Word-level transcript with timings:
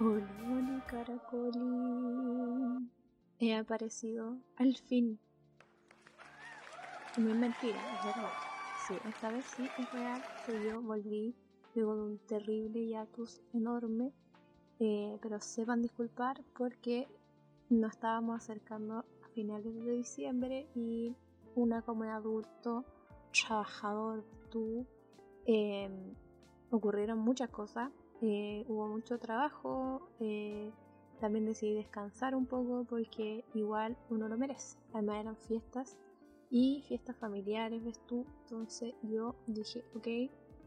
Hola, 0.00 0.26
hola, 0.48 0.80
caracoli. 0.86 1.60
He 3.38 3.54
aparecido 3.54 4.36
al 4.56 4.74
fin. 4.76 5.20
No 7.16 7.30
es 7.30 7.36
mentira, 7.36 7.80
es 7.92 8.02
verdad. 8.02 8.32
Sí, 8.74 9.00
esta 9.04 9.30
vez 9.30 9.44
sí 9.46 9.70
es 9.78 9.92
real. 9.92 10.24
Soy 10.44 10.64
yo, 10.64 10.82
volví 10.82 11.36
luego 11.76 11.94
de 11.94 12.02
un 12.02 12.18
terrible 12.26 12.84
hiatus 12.84 13.40
enorme. 13.52 14.12
Eh, 14.80 15.16
pero 15.22 15.38
sepan 15.40 15.80
disculpar 15.80 16.42
porque 16.58 17.06
nos 17.70 17.92
estábamos 17.92 18.42
acercando 18.42 18.98
a 18.98 19.28
finales 19.32 19.72
de 19.76 19.92
diciembre 19.92 20.66
y 20.74 21.14
una 21.54 21.82
como 21.82 22.02
adulto, 22.02 22.84
trabajador, 23.30 24.24
tú, 24.50 24.84
eh, 25.46 25.88
ocurrieron 26.72 27.20
muchas 27.20 27.50
cosas 27.50 27.92
eh, 28.22 28.64
hubo 28.68 28.88
mucho 28.88 29.18
trabajo, 29.18 30.08
eh, 30.20 30.70
también 31.20 31.46
decidí 31.46 31.74
descansar 31.74 32.34
un 32.34 32.46
poco 32.46 32.84
porque 32.88 33.44
igual 33.54 33.96
uno 34.10 34.28
lo 34.28 34.36
merece. 34.36 34.78
Además 34.92 35.20
eran 35.20 35.36
fiestas 35.36 35.96
y 36.50 36.82
fiestas 36.86 37.16
familiares, 37.16 37.84
ves 37.84 38.00
tú. 38.06 38.26
Entonces 38.42 38.94
yo 39.02 39.34
dije, 39.46 39.84
ok, 39.94 40.08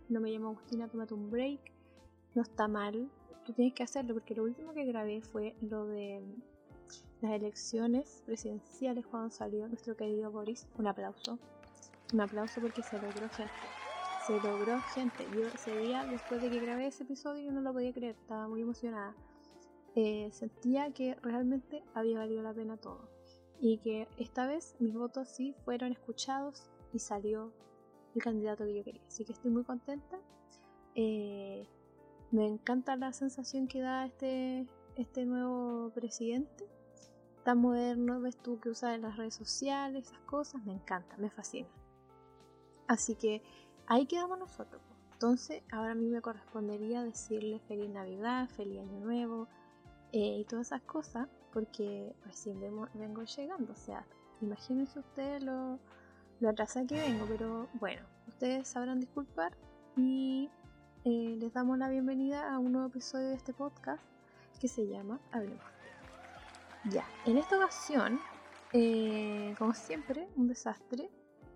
no 0.09 0.19
me 0.19 0.31
llamo 0.31 0.47
Agustina, 0.49 0.87
tómate 0.87 1.13
un 1.13 1.29
break. 1.29 1.59
No 2.35 2.41
está 2.41 2.67
mal, 2.67 3.09
tú 3.45 3.53
tienes 3.53 3.73
que 3.73 3.83
hacerlo 3.83 4.13
porque 4.13 4.35
lo 4.35 4.43
último 4.43 4.73
que 4.73 4.85
grabé 4.85 5.21
fue 5.21 5.55
lo 5.61 5.85
de 5.85 6.21
las 7.21 7.31
elecciones 7.31 8.21
presidenciales 8.25 9.05
cuando 9.07 9.31
salió 9.31 9.67
nuestro 9.67 9.95
querido 9.95 10.31
Boris. 10.31 10.67
Un 10.77 10.87
aplauso. 10.87 11.39
Un 12.13 12.21
aplauso 12.21 12.61
porque 12.61 12.83
se 12.83 12.99
logró, 13.01 13.27
gente 13.29 13.51
se 14.27 14.41
logró, 14.41 14.81
gente. 14.93 15.25
Yo 15.33 15.47
ese 15.47 15.71
después 16.11 16.41
de 16.41 16.49
que 16.49 16.59
grabé 16.59 16.87
ese 16.87 17.03
episodio, 17.03 17.45
yo 17.45 17.51
no 17.53 17.61
lo 17.61 17.71
podía 17.71 17.93
creer, 17.93 18.15
estaba 18.19 18.49
muy 18.49 18.61
emocionada. 18.61 19.15
Eh, 19.95 20.29
sentía 20.33 20.91
que 20.91 21.15
realmente 21.21 21.81
había 21.93 22.19
valido 22.19 22.43
la 22.43 22.53
pena 22.53 22.75
todo. 22.75 23.09
Y 23.61 23.77
que 23.77 24.07
esta 24.17 24.45
vez 24.45 24.75
mis 24.79 24.93
votos 24.93 25.29
sí 25.29 25.55
fueron 25.63 25.93
escuchados 25.93 26.69
y 26.93 26.99
salió 26.99 27.53
el 28.15 28.21
candidato 28.21 28.65
que 28.65 28.75
yo 28.75 28.83
quería. 28.83 29.01
Así 29.07 29.23
que 29.23 29.31
estoy 29.31 29.49
muy 29.49 29.63
contenta. 29.63 30.19
Eh, 30.93 31.65
me 32.31 32.45
encanta 32.45 32.97
la 32.97 33.13
sensación 33.13 33.69
que 33.69 33.79
da 33.79 34.05
este, 34.05 34.67
este 34.97 35.25
nuevo 35.25 35.91
presidente. 35.95 36.67
Tan 37.45 37.59
moderno, 37.59 38.19
ves 38.19 38.35
tú 38.35 38.59
que 38.59 38.69
usa 38.69 38.93
en 38.93 39.03
las 39.03 39.15
redes 39.15 39.35
sociales, 39.35 40.07
esas 40.07 40.19
cosas, 40.23 40.65
me 40.65 40.73
encanta, 40.73 41.15
me 41.15 41.29
fascina. 41.29 41.69
Así 42.87 43.15
que 43.15 43.41
ahí 43.87 44.05
quedamos 44.05 44.39
nosotros. 44.39 44.81
Entonces, 45.13 45.63
ahora 45.71 45.93
a 45.93 45.95
mí 45.95 46.07
me 46.07 46.21
correspondería 46.21 47.03
decirle 47.03 47.59
feliz 47.67 47.89
Navidad, 47.89 48.47
feliz 48.49 48.81
Año 48.81 48.99
Nuevo 48.99 49.47
eh, 50.11 50.37
y 50.39 50.45
todas 50.45 50.67
esas 50.67 50.81
cosas, 50.83 51.27
porque 51.51 52.15
recién 52.23 52.59
vengo 52.59 53.23
llegando. 53.23 53.73
O 53.73 53.75
sea, 53.75 54.05
imagínense 54.41 54.99
ustedes 54.99 55.43
lo, 55.43 55.79
lo 56.39 56.49
atrasada 56.49 56.85
que 56.85 56.95
vengo, 56.95 57.25
pero 57.27 57.67
bueno, 57.79 58.01
ustedes 58.27 58.67
sabrán 58.67 58.99
disculpar 58.99 59.57
y 59.95 60.49
eh, 61.03 61.35
les 61.39 61.53
damos 61.53 61.79
la 61.79 61.89
bienvenida 61.89 62.53
a 62.53 62.59
un 62.59 62.73
nuevo 62.73 62.87
episodio 62.87 63.29
de 63.29 63.35
este 63.35 63.53
podcast 63.53 64.03
que 64.59 64.67
se 64.67 64.87
llama 64.87 65.19
Hablemos. 65.31 65.65
Ya, 66.91 67.05
en 67.25 67.37
esta 67.37 67.57
ocasión, 67.57 68.19
eh, 68.73 69.55
como 69.57 69.73
siempre, 69.73 70.27
un 70.35 70.47
desastre. 70.47 71.09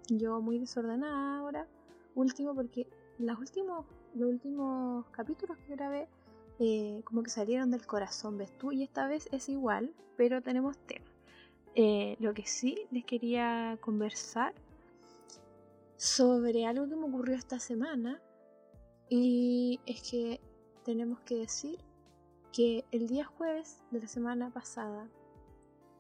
Yo 0.10 0.42
muy 0.42 0.58
desordenada 0.58 1.38
ahora 1.38 1.68
último 2.16 2.56
porque 2.56 2.88
los 3.18 3.38
últimos, 3.40 3.86
los 4.16 4.30
últimos 4.30 5.06
capítulos 5.12 5.58
que 5.58 5.76
grabé 5.76 6.08
eh, 6.60 7.02
como 7.06 7.24
que 7.24 7.30
salieron 7.30 7.72
del 7.72 7.86
corazón, 7.88 8.38
ves 8.38 8.56
tú, 8.58 8.72
y 8.72 8.84
esta 8.84 9.08
vez 9.08 9.28
es 9.32 9.50
igual, 9.50 9.94
pero 10.16 10.42
tenemos 10.42 10.78
tema. 10.78 11.06
Eh, 11.74 12.18
lo 12.20 12.34
que 12.34 12.46
sí 12.46 12.86
les 12.92 13.06
quería 13.06 13.78
conversar 13.82 14.54
sobre 15.98 16.66
algo 16.66 16.88
que 16.88 16.96
me 16.96 17.06
ocurrió 17.06 17.36
esta 17.36 17.60
semana 17.60 18.22
y 19.10 19.80
es 19.86 20.02
que 20.10 20.42
tenemos 20.84 21.20
que 21.22 21.36
decir 21.36 21.80
que 22.52 22.86
el 22.92 23.08
día 23.08 23.26
jueves 23.26 23.82
de 23.92 24.02
la 24.02 24.08
semana 24.08 24.52
pasada 24.52 25.08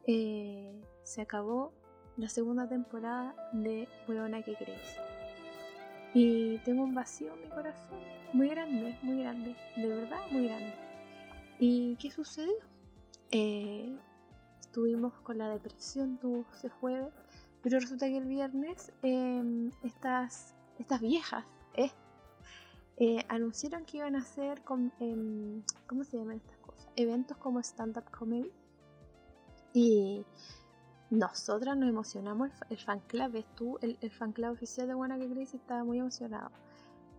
eh, 0.05 0.81
se 1.03 1.21
acabó 1.21 1.71
la 2.17 2.29
segunda 2.29 2.67
temporada 2.67 3.35
de 3.53 3.87
Buena 4.07 4.43
que 4.43 4.55
crees. 4.55 4.97
Y 6.13 6.57
tengo 6.59 6.83
un 6.83 6.93
vacío 6.93 7.33
en 7.33 7.41
mi 7.41 7.47
corazón 7.47 7.99
muy 8.33 8.49
grande, 8.49 8.97
muy 9.01 9.19
grande, 9.19 9.55
de 9.75 9.87
verdad 9.87 10.19
muy 10.31 10.47
grande. 10.47 10.73
¿Y 11.59 11.95
qué 11.97 12.11
sucedió? 12.11 12.53
Eh, 13.31 13.95
estuvimos 14.59 15.13
con 15.21 15.37
la 15.37 15.49
depresión 15.49 16.17
tuvo 16.17 16.45
ese 16.53 16.69
jueves, 16.69 17.13
pero 17.61 17.79
resulta 17.79 18.07
que 18.07 18.17
el 18.17 18.25
viernes 18.25 18.91
em, 19.03 19.71
estas, 19.83 20.55
estas 20.79 21.01
viejas 21.01 21.45
eh, 21.75 21.91
eh, 22.97 23.25
anunciaron 23.29 23.85
que 23.85 23.97
iban 23.97 24.15
a 24.15 24.19
hacer, 24.19 24.63
con, 24.63 24.91
em, 24.99 25.63
¿cómo 25.87 26.03
se 26.03 26.17
llaman 26.17 26.37
estas 26.37 26.57
cosas? 26.57 26.89
Eventos 26.95 27.37
como 27.37 27.59
stand-up 27.59 28.09
comedy. 28.11 28.51
Y 29.73 30.25
nosotras 31.11 31.77
nos 31.77 31.89
emocionamos, 31.89 32.49
el, 32.69 32.77
fan 32.77 33.01
club, 33.01 33.33
ves 33.33 33.45
tú, 33.55 33.77
el, 33.81 34.11
fan 34.11 34.31
club 34.31 34.51
oficial 34.53 34.87
de 34.87 34.93
Buena 34.93 35.19
que 35.19 35.29
Crazy 35.29 35.57
estaba 35.57 35.83
muy 35.83 35.99
emocionado. 35.99 36.49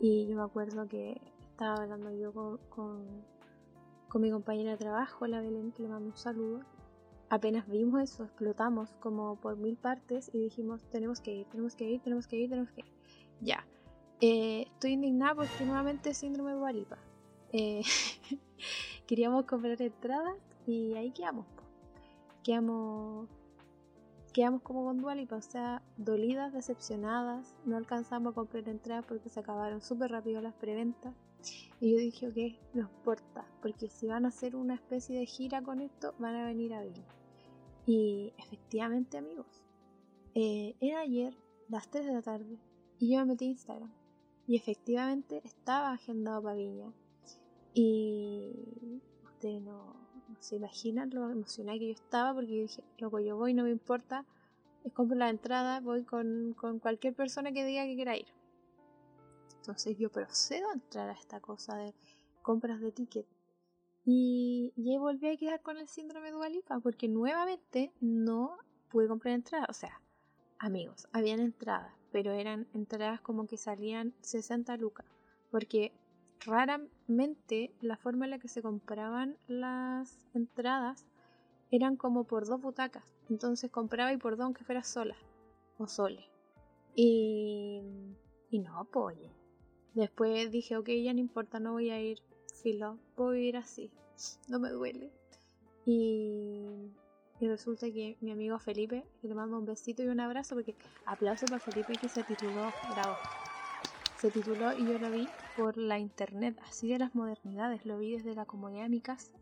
Y 0.00 0.26
yo 0.26 0.34
me 0.34 0.42
acuerdo 0.42 0.88
que 0.88 1.20
estaba 1.50 1.82
hablando 1.82 2.10
yo 2.10 2.32
con, 2.32 2.58
con, 4.08 4.20
mi 4.20 4.30
compañera 4.30 4.72
de 4.72 4.78
trabajo, 4.78 5.26
la 5.26 5.42
Belén, 5.42 5.72
que 5.72 5.82
le 5.82 5.90
mando 5.90 6.08
un 6.08 6.16
saludo. 6.16 6.60
Apenas 7.28 7.68
vimos 7.68 8.02
eso, 8.02 8.24
explotamos 8.24 8.94
como 8.98 9.36
por 9.36 9.56
mil 9.58 9.76
partes 9.76 10.30
y 10.32 10.38
dijimos, 10.38 10.82
tenemos 10.90 11.20
que 11.20 11.34
ir, 11.34 11.46
tenemos 11.48 11.76
que 11.76 11.84
ir, 11.84 12.00
tenemos 12.00 12.26
que 12.26 12.36
ir, 12.36 12.48
tenemos 12.48 12.72
que 12.72 12.80
ir. 12.80 12.92
Ya. 13.42 13.66
Eh, 14.20 14.62
estoy 14.72 14.92
indignada 14.92 15.34
porque 15.34 15.64
nuevamente 15.66 16.14
síndrome 16.14 16.52
de 16.52 16.58
Baripa. 16.58 16.98
Eh, 17.52 17.82
queríamos 19.06 19.44
comprar 19.44 19.80
entradas 19.82 20.36
y 20.66 20.94
ahí 20.94 21.10
quedamos. 21.10 21.46
Quedamos 22.42 23.28
quedamos 24.32 24.62
como 24.62 24.84
con 24.84 24.98
Dualipa, 24.98 25.36
o 25.36 25.42
sea, 25.42 25.82
dolidas, 25.96 26.52
decepcionadas, 26.52 27.54
no 27.64 27.76
alcanzamos 27.76 28.32
a 28.32 28.34
comprar 28.34 28.68
entradas 28.68 29.04
porque 29.06 29.28
se 29.28 29.40
acabaron 29.40 29.80
súper 29.80 30.10
rápido 30.10 30.40
las 30.40 30.54
preventas. 30.54 31.14
Y 31.80 31.92
yo 31.92 31.98
dije, 31.98 32.28
ok, 32.28 32.74
no 32.74 32.82
importa, 32.82 33.44
porque 33.60 33.88
si 33.88 34.06
van 34.06 34.24
a 34.24 34.28
hacer 34.28 34.54
una 34.54 34.74
especie 34.74 35.18
de 35.18 35.26
gira 35.26 35.62
con 35.62 35.80
esto, 35.80 36.14
van 36.18 36.36
a 36.36 36.46
venir 36.46 36.72
a 36.74 36.82
Viña. 36.82 37.04
Y 37.84 38.32
efectivamente, 38.38 39.18
amigos, 39.18 39.64
eh, 40.34 40.76
era 40.80 41.00
ayer, 41.00 41.36
las 41.68 41.90
3 41.90 42.06
de 42.06 42.12
la 42.12 42.22
tarde, 42.22 42.58
y 42.98 43.12
yo 43.12 43.18
me 43.20 43.26
metí 43.26 43.46
a 43.46 43.48
Instagram. 43.48 43.92
Y 44.46 44.56
efectivamente 44.56 45.42
estaba 45.44 45.92
agendado 45.92 46.42
para 46.42 46.54
Viña. 46.54 46.92
Y 47.74 49.00
ustedes 49.24 49.62
no, 49.62 50.01
se 50.40 50.56
imaginan 50.56 51.10
lo 51.10 51.30
emocionada 51.30 51.78
que 51.78 51.88
yo 51.88 51.94
estaba 51.94 52.34
porque 52.34 52.56
yo 52.56 52.62
dije, 52.62 52.84
loco, 52.98 53.20
yo 53.20 53.36
voy, 53.36 53.54
no 53.54 53.64
me 53.64 53.70
importa, 53.70 54.24
compro 54.94 55.16
la 55.16 55.30
entrada, 55.30 55.80
voy 55.80 56.04
con, 56.04 56.54
cualquier 56.80 57.14
persona 57.14 57.52
que 57.52 57.64
diga 57.64 57.84
que 57.84 57.94
quiera 57.94 58.16
ir. 58.16 58.26
Entonces 59.56 59.96
yo 59.96 60.10
procedo 60.10 60.68
a 60.70 60.74
entrar 60.74 61.08
a 61.08 61.12
esta 61.12 61.40
cosa 61.40 61.76
de 61.76 61.94
compras 62.42 62.80
de 62.80 62.92
ticket. 62.92 63.26
Y, 64.04 64.72
y 64.74 64.98
volví 64.98 65.28
a 65.28 65.36
quedar 65.36 65.62
con 65.62 65.76
el 65.76 65.86
síndrome 65.86 66.26
de 66.26 66.32
Dualipa 66.32 66.80
porque 66.80 67.06
nuevamente 67.06 67.92
no 68.00 68.56
pude 68.90 69.06
comprar 69.06 69.34
entradas. 69.34 69.68
O 69.70 69.74
sea, 69.74 70.00
amigos, 70.58 71.06
habían 71.12 71.38
entradas, 71.38 71.92
pero 72.10 72.32
eran 72.32 72.66
entradas 72.74 73.20
como 73.20 73.46
que 73.46 73.56
salían 73.56 74.12
60 74.22 74.76
lucas. 74.78 75.06
Porque 75.52 75.92
la 77.80 77.96
forma 77.96 78.24
en 78.24 78.30
la 78.30 78.38
que 78.38 78.48
se 78.48 78.62
compraban 78.62 79.36
las 79.46 80.26
entradas 80.34 81.06
eran 81.70 81.96
como 81.96 82.24
por 82.24 82.46
dos 82.46 82.60
butacas. 82.60 83.14
Entonces 83.30 83.70
compraba 83.70 84.12
y 84.12 84.16
por 84.16 84.36
dos 84.36 84.44
aunque 84.44 84.64
fuera 84.64 84.84
sola 84.84 85.16
o 85.78 85.86
sole. 85.86 86.28
Y, 86.94 87.82
y 88.50 88.58
no 88.58 88.78
apoye. 88.78 89.30
Después 89.94 90.50
dije, 90.50 90.76
ok, 90.76 90.88
ya 90.88 91.12
no 91.12 91.20
importa, 91.20 91.60
no 91.60 91.72
voy 91.72 91.90
a 91.90 92.00
ir 92.00 92.18
filo, 92.62 92.98
puedo 93.14 93.34
ir 93.34 93.56
así, 93.56 93.90
no 94.48 94.58
me 94.58 94.70
duele. 94.70 95.10
Y, 95.84 96.64
y 97.40 97.48
resulta 97.48 97.86
que 97.86 98.16
mi 98.20 98.30
amigo 98.30 98.58
Felipe, 98.58 99.04
le 99.22 99.34
mando 99.34 99.58
un 99.58 99.66
besito 99.66 100.02
y 100.02 100.08
un 100.08 100.20
abrazo 100.20 100.54
porque 100.54 100.76
aplauso 101.06 101.46
para 101.46 101.58
Felipe 101.58 101.94
que 101.94 102.08
se 102.08 102.22
tituló 102.22 102.72
Bravo 102.94 103.16
se 104.22 104.30
tituló 104.30 104.72
y 104.72 104.86
yo 104.86 105.00
lo 105.00 105.10
vi 105.10 105.26
por 105.56 105.76
la 105.76 105.98
internet, 105.98 106.58
así 106.66 106.88
de 106.88 106.98
las 106.98 107.14
modernidades, 107.14 107.84
lo 107.86 107.98
vi 107.98 108.12
desde 108.12 108.34
la 108.34 108.46
comodidad 108.46 108.84
de 108.84 108.88
mi 108.88 109.00
casa, 109.00 109.32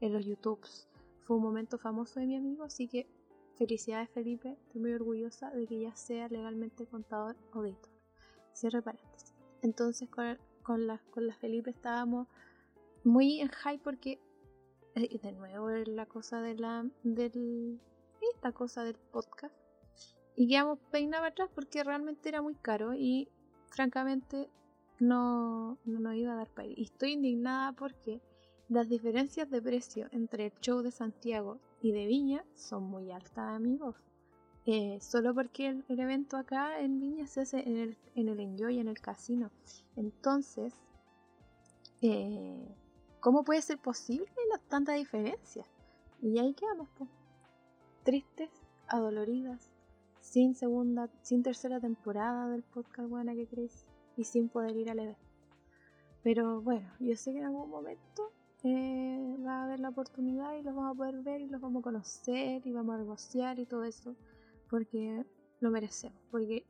en 0.00 0.12
los 0.12 0.24
YouTubes. 0.24 0.88
Fue 1.22 1.36
un 1.36 1.42
momento 1.42 1.78
famoso 1.78 2.20
de 2.20 2.26
mi 2.26 2.36
amigo, 2.36 2.64
así 2.64 2.88
que 2.88 3.06
felicidades 3.56 4.10
Felipe, 4.10 4.58
estoy 4.60 4.80
muy 4.80 4.92
orgullosa 4.92 5.50
de 5.50 5.66
que 5.66 5.80
ya 5.80 5.94
sea 5.94 6.28
legalmente 6.28 6.86
contador 6.86 7.36
auditor. 7.52 7.92
Cierre 8.52 8.82
paréntesis. 8.82 9.34
Entonces 9.62 10.08
con, 10.08 10.38
con, 10.62 10.86
la, 10.86 10.98
con 11.10 11.26
la 11.26 11.34
Felipe 11.34 11.70
estábamos 11.70 12.28
muy 13.04 13.40
en 13.40 13.48
high 13.48 13.78
porque 13.78 14.20
y 14.96 15.18
de 15.18 15.32
nuevo 15.32 15.68
la 15.68 16.06
cosa 16.06 16.40
de 16.40 16.54
la 16.54 16.86
del 17.02 17.80
esta 18.32 18.52
cosa 18.52 18.84
del 18.84 18.96
podcast 19.12 19.54
y 20.36 20.48
quedamos 20.48 20.78
peinados 20.90 21.28
atrás 21.28 21.50
porque 21.54 21.82
realmente 21.84 22.28
era 22.28 22.42
muy 22.42 22.54
caro 22.54 22.94
y 22.94 23.28
francamente 23.68 24.48
no, 25.06 25.78
no 25.84 26.14
iba 26.14 26.32
a 26.32 26.36
dar 26.36 26.48
para 26.50 26.68
ir. 26.68 26.78
Y 26.78 26.84
estoy 26.84 27.12
indignada 27.12 27.72
porque 27.72 28.20
las 28.68 28.88
diferencias 28.88 29.50
de 29.50 29.60
precio 29.60 30.08
entre 30.12 30.46
el 30.46 30.52
show 30.60 30.82
de 30.82 30.90
Santiago 30.90 31.58
y 31.80 31.92
de 31.92 32.06
Viña 32.06 32.44
son 32.54 32.84
muy 32.84 33.10
altas, 33.10 33.54
amigos. 33.54 33.96
Eh, 34.66 34.98
solo 35.00 35.34
porque 35.34 35.68
el, 35.88 36.00
evento 36.00 36.38
acá 36.38 36.80
en 36.80 36.98
Viña 36.98 37.26
se 37.26 37.42
hace 37.42 37.68
en 37.68 37.76
el, 37.76 37.98
en 38.14 38.28
el 38.28 38.40
Enjoy, 38.40 38.78
en 38.78 38.88
el 38.88 38.98
casino. 39.00 39.50
Entonces, 39.96 40.72
eh, 42.00 42.74
¿cómo 43.20 43.44
puede 43.44 43.60
ser 43.60 43.78
posible 43.78 44.30
las 44.50 44.62
tantas 44.62 44.96
diferencias? 44.96 45.66
Y 46.22 46.38
ahí 46.38 46.54
quedamos, 46.54 46.88
pues. 46.96 47.10
Tristes, 48.04 48.50
adoloridas, 48.88 49.70
sin 50.20 50.54
segunda, 50.54 51.10
sin 51.20 51.42
tercera 51.42 51.80
temporada 51.80 52.48
del 52.48 52.62
podcast 52.62 53.08
Buena 53.08 53.34
que 53.34 53.46
crees 53.46 53.86
y 54.16 54.24
sin 54.24 54.48
poder 54.48 54.76
ir 54.76 54.90
al 54.90 55.00
evento. 55.00 55.20
Pero 56.22 56.60
bueno, 56.60 56.90
yo 57.00 57.16
sé 57.16 57.32
que 57.32 57.38
en 57.38 57.44
algún 57.44 57.68
momento 57.68 58.32
eh, 58.62 59.36
va 59.46 59.60
a 59.60 59.64
haber 59.64 59.80
la 59.80 59.90
oportunidad 59.90 60.54
y 60.54 60.62
los 60.62 60.74
vamos 60.74 60.94
a 60.94 60.96
poder 60.96 61.20
ver 61.22 61.42
y 61.42 61.48
los 61.48 61.60
vamos 61.60 61.80
a 61.80 61.84
conocer 61.84 62.66
y 62.66 62.72
vamos 62.72 62.94
a 62.94 62.98
negociar 62.98 63.58
y 63.58 63.66
todo 63.66 63.84
eso 63.84 64.16
porque 64.70 65.24
lo 65.60 65.70
merecemos. 65.70 66.18
Porque 66.30 66.64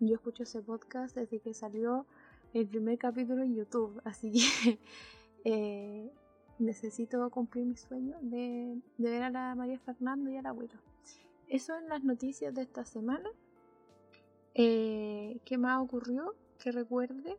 yo 0.00 0.14
escucho 0.14 0.44
ese 0.44 0.62
podcast 0.62 1.14
desde 1.14 1.38
que 1.40 1.52
salió 1.52 2.06
el 2.54 2.66
primer 2.66 2.98
capítulo 2.98 3.42
en 3.42 3.54
YouTube, 3.54 4.00
así 4.04 4.32
que 4.32 4.78
eh, 5.44 6.10
necesito 6.58 7.28
cumplir 7.30 7.66
mi 7.66 7.76
sueño 7.76 8.16
de, 8.22 8.80
de 8.96 9.10
ver 9.10 9.22
a 9.22 9.30
la 9.30 9.54
María 9.54 9.78
Fernanda 9.78 10.30
y 10.30 10.36
al 10.38 10.46
abuelo. 10.46 10.74
Eso 11.48 11.76
en 11.76 11.88
las 11.88 12.02
noticias 12.02 12.54
de 12.54 12.62
esta 12.62 12.84
semana. 12.84 13.28
Eh, 14.54 15.38
¿Qué 15.44 15.58
más 15.58 15.82
ocurrió? 15.82 16.34
Que 16.66 16.72
recuerde. 16.72 17.38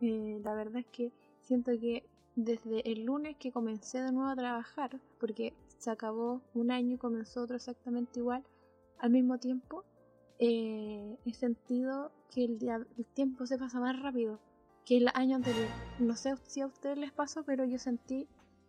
Eh, 0.00 0.40
la 0.42 0.54
verdad 0.54 0.78
es 0.78 0.86
que 0.86 1.12
siento 1.42 1.72
que 1.72 2.08
desde 2.36 2.90
el 2.90 3.04
lunes 3.04 3.36
que 3.36 3.52
comencé 3.52 4.00
de 4.00 4.12
nuevo 4.12 4.30
a 4.30 4.34
trabajar, 4.34 4.98
porque 5.20 5.52
se 5.76 5.90
acabó 5.90 6.40
un 6.54 6.70
año 6.70 6.94
y 6.94 6.96
comenzó 6.96 7.42
otro 7.42 7.56
exactamente 7.56 8.20
igual, 8.20 8.42
al 8.98 9.10
mismo 9.10 9.36
tiempo, 9.36 9.84
eh, 10.38 11.18
he 11.26 11.34
sentido 11.34 12.12
que 12.30 12.46
el, 12.46 12.86
tiempo 13.12 13.44
se 13.44 13.58
pasa 13.58 13.78
más 13.78 14.00
rápido 14.00 14.40
que 14.86 14.96
el 14.96 15.08
año 15.12 15.36
anterior. 15.36 15.68
No 15.98 16.16
sé 16.16 16.34
si 16.46 16.62
a 16.62 16.66
ustedes 16.66 16.96
les 16.96 17.12
pasó, 17.12 17.44
pero 17.44 17.66
yo 17.66 17.78
sentí 17.78 18.26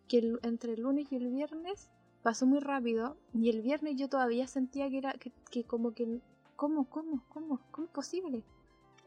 que 0.09 0.37
entre 0.43 0.73
el 0.73 0.81
lunes 0.81 1.09
y 1.13 1.15
el 1.15 1.29
viernes 1.29 1.89
pasó 2.23 2.45
muy 2.45 2.59
rápido 2.59 3.15
y 3.33 3.49
el 3.51 3.61
viernes 3.61 3.95
yo 3.95 4.09
todavía 4.09 4.47
sentía 4.47 4.89
que 4.89 4.97
era 4.97 5.13
que, 5.13 5.63
como 5.63 5.93
que 5.93 6.19
¿cómo, 6.57 6.89
cómo, 6.89 7.23
cómo, 7.29 7.61
cómo 7.71 7.87
es 7.87 7.93
posible? 7.93 8.43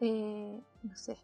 No 0.01 0.97
sé. 0.97 1.19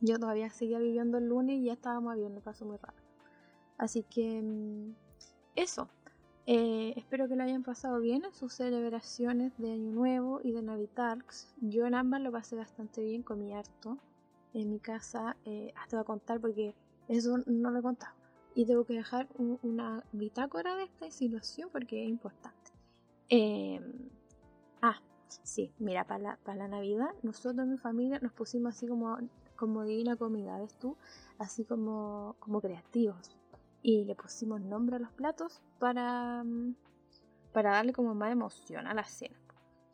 Yo 0.00 0.18
todavía 0.18 0.50
seguía 0.50 0.78
viviendo 0.78 1.18
el 1.18 1.28
lunes 1.28 1.56
y 1.56 1.64
ya 1.64 1.74
estábamos 1.74 2.16
viernes, 2.16 2.42
pasó 2.42 2.64
muy 2.64 2.76
rápido. 2.78 3.08
Así 3.78 4.02
que 4.02 4.42
mm, 4.42 4.94
eso. 5.56 5.88
Eh, 6.46 6.94
espero 6.96 7.28
que 7.28 7.36
lo 7.36 7.44
hayan 7.44 7.62
pasado 7.62 8.00
bien 8.00 8.24
en 8.24 8.32
sus 8.32 8.54
celebraciones 8.54 9.52
de 9.58 9.72
Año 9.72 9.92
Nuevo 9.92 10.40
y 10.42 10.52
de 10.52 10.62
Navitarks. 10.62 11.54
Yo 11.60 11.86
en 11.86 11.94
ambas 11.94 12.22
lo 12.22 12.32
pasé 12.32 12.56
bastante 12.56 13.02
bien, 13.02 13.22
comí 13.22 13.52
harto. 13.52 13.98
En 14.52 14.70
mi 14.70 14.80
casa, 14.80 15.36
eh, 15.44 15.72
hasta 15.76 15.96
voy 15.96 16.02
a 16.02 16.06
contar 16.06 16.40
porque 16.40 16.74
eso 17.08 17.38
no 17.46 17.70
lo 17.70 17.78
he 17.78 17.82
contado 17.82 18.20
y 18.54 18.66
tengo 18.66 18.84
que 18.84 18.94
dejar 18.94 19.28
una 19.62 20.04
bitácora 20.12 20.76
de 20.76 20.84
esta 20.84 21.10
situación 21.10 21.68
porque 21.72 22.02
es 22.02 22.08
importante. 22.08 22.72
Em, 23.28 24.10
ah, 24.82 25.00
sí, 25.42 25.72
mira, 25.78 26.04
para 26.06 26.20
la, 26.20 26.36
para 26.44 26.58
la 26.58 26.68
Navidad, 26.68 27.10
nosotros 27.22 27.58
en 27.58 27.70
mi 27.70 27.78
familia 27.78 28.18
nos 28.20 28.32
pusimos 28.32 28.74
así 28.74 28.86
como, 28.86 29.18
como 29.56 29.84
divina 29.84 30.16
comida, 30.16 30.58
¿ves 30.58 30.74
tú? 30.74 30.96
Así 31.38 31.64
como, 31.64 32.36
como 32.40 32.60
creativos. 32.60 33.36
Y 33.82 34.04
le 34.04 34.14
pusimos 34.14 34.60
nombre 34.60 34.96
a 34.96 34.98
los 34.98 35.12
platos 35.12 35.62
para, 35.78 36.42
mm, 36.44 36.74
para 37.52 37.72
darle 37.72 37.92
como 37.92 38.14
más 38.14 38.32
emoción 38.32 38.86
a 38.86 38.94
la 38.94 39.04
cena. 39.04 39.36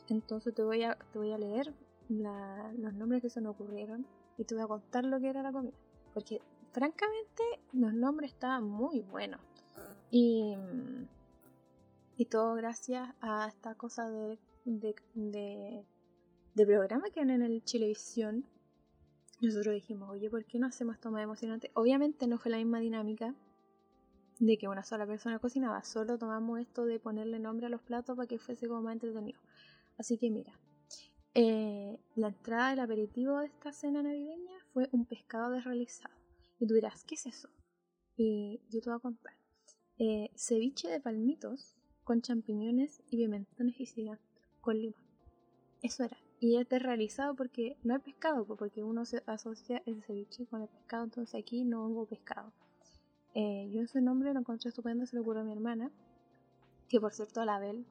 Entonces 0.08 0.54
te 0.54 0.62
voy 0.62 0.82
a, 0.84 0.96
te 1.12 1.18
voy 1.18 1.32
a 1.32 1.38
leer 1.38 1.74
los 2.08 2.94
nombres 2.94 3.22
que 3.22 3.30
se 3.30 3.40
nos 3.40 3.54
ocurrieron 3.54 4.06
y 4.38 4.44
te 4.44 4.54
voy 4.54 4.64
a 4.64 4.68
contar 4.68 5.04
lo 5.04 5.18
que 5.18 5.28
era 5.28 5.42
la 5.42 5.52
comida. 5.52 5.74
Porque 6.14 6.40
francamente 6.72 7.42
los 7.72 7.92
nombres 7.92 8.32
estaban 8.32 8.64
muy 8.64 9.00
buenos. 9.00 9.40
Y, 10.10 10.56
y 12.16 12.26
todo 12.26 12.54
gracias 12.54 13.08
a 13.20 13.48
esta 13.48 13.74
cosa 13.74 14.08
de, 14.08 14.38
de, 14.66 15.84
de, 16.54 16.66
programa 16.66 17.10
que 17.10 17.20
en 17.20 17.30
el 17.30 17.64
Chilevisión. 17.64 18.44
Nosotros 19.40 19.74
dijimos, 19.74 20.10
oye, 20.10 20.28
¿por 20.30 20.44
qué 20.44 20.58
no 20.58 20.66
hacemos 20.66 20.96
esto 20.96 21.10
más 21.10 21.22
emocionante? 21.22 21.70
Obviamente 21.74 22.26
no 22.26 22.38
fue 22.38 22.50
la 22.50 22.56
misma 22.56 22.80
dinámica 22.80 23.34
de 24.38 24.58
que 24.58 24.68
una 24.68 24.82
sola 24.82 25.06
persona 25.06 25.38
cocinaba, 25.38 25.82
solo 25.84 26.18
tomamos 26.18 26.58
esto 26.60 26.84
de 26.84 26.98
ponerle 26.98 27.38
nombre 27.38 27.66
a 27.66 27.68
los 27.68 27.82
platos 27.82 28.16
para 28.16 28.26
que 28.26 28.38
fuese 28.38 28.66
como 28.66 28.82
más 28.82 28.94
entretenido. 28.94 29.38
Así 29.98 30.18
que 30.18 30.30
mira, 30.30 30.58
eh, 31.34 31.98
la 32.16 32.28
entrada 32.28 32.70
del 32.70 32.80
aperitivo 32.80 33.38
de 33.38 33.46
esta 33.46 33.72
cena 33.72 34.02
navideña 34.02 34.58
fue 34.72 34.88
un 34.92 35.04
pescado 35.04 35.50
desrealizado. 35.50 36.14
Y 36.58 36.66
tú 36.66 36.74
dirás, 36.74 37.04
¿qué 37.04 37.14
es 37.14 37.26
eso? 37.26 37.50
Y 38.16 38.62
yo 38.70 38.80
te 38.80 38.90
voy 38.90 38.96
a 38.96 39.00
contar. 39.00 39.34
Eh, 39.98 40.30
ceviche 40.34 40.88
de 40.88 41.00
palmitos 41.00 41.76
con 42.04 42.22
champiñones 42.22 43.02
y 43.10 43.18
pimentones 43.18 43.78
y 43.80 43.86
cilantro 43.86 44.35
con 44.66 44.80
limón. 44.80 45.00
Eso 45.80 46.02
era. 46.02 46.16
Y 46.40 46.56
es 46.56 46.68
realizado 46.68 47.36
porque 47.36 47.76
no 47.84 47.94
hay 47.94 48.00
pescado, 48.00 48.44
porque 48.44 48.82
uno 48.82 49.04
se 49.04 49.22
asocia 49.26 49.80
el 49.86 50.02
ceviche 50.02 50.44
con 50.46 50.60
el 50.62 50.68
pescado, 50.68 51.04
entonces 51.04 51.40
aquí 51.40 51.64
no 51.64 51.86
hubo 51.86 52.06
pescado. 52.06 52.52
Eh, 53.34 53.70
yo 53.72 53.82
ese 53.82 54.00
nombre 54.00 54.34
lo 54.34 54.40
encontré 54.40 54.70
estupendo, 54.70 55.06
se 55.06 55.14
lo 55.14 55.22
ocurrió 55.22 55.42
a 55.42 55.44
mi 55.44 55.52
hermana, 55.52 55.92
que 56.88 57.00
por 57.00 57.12
cierto 57.12 57.44
la 57.44 57.60
Bel 57.60 57.86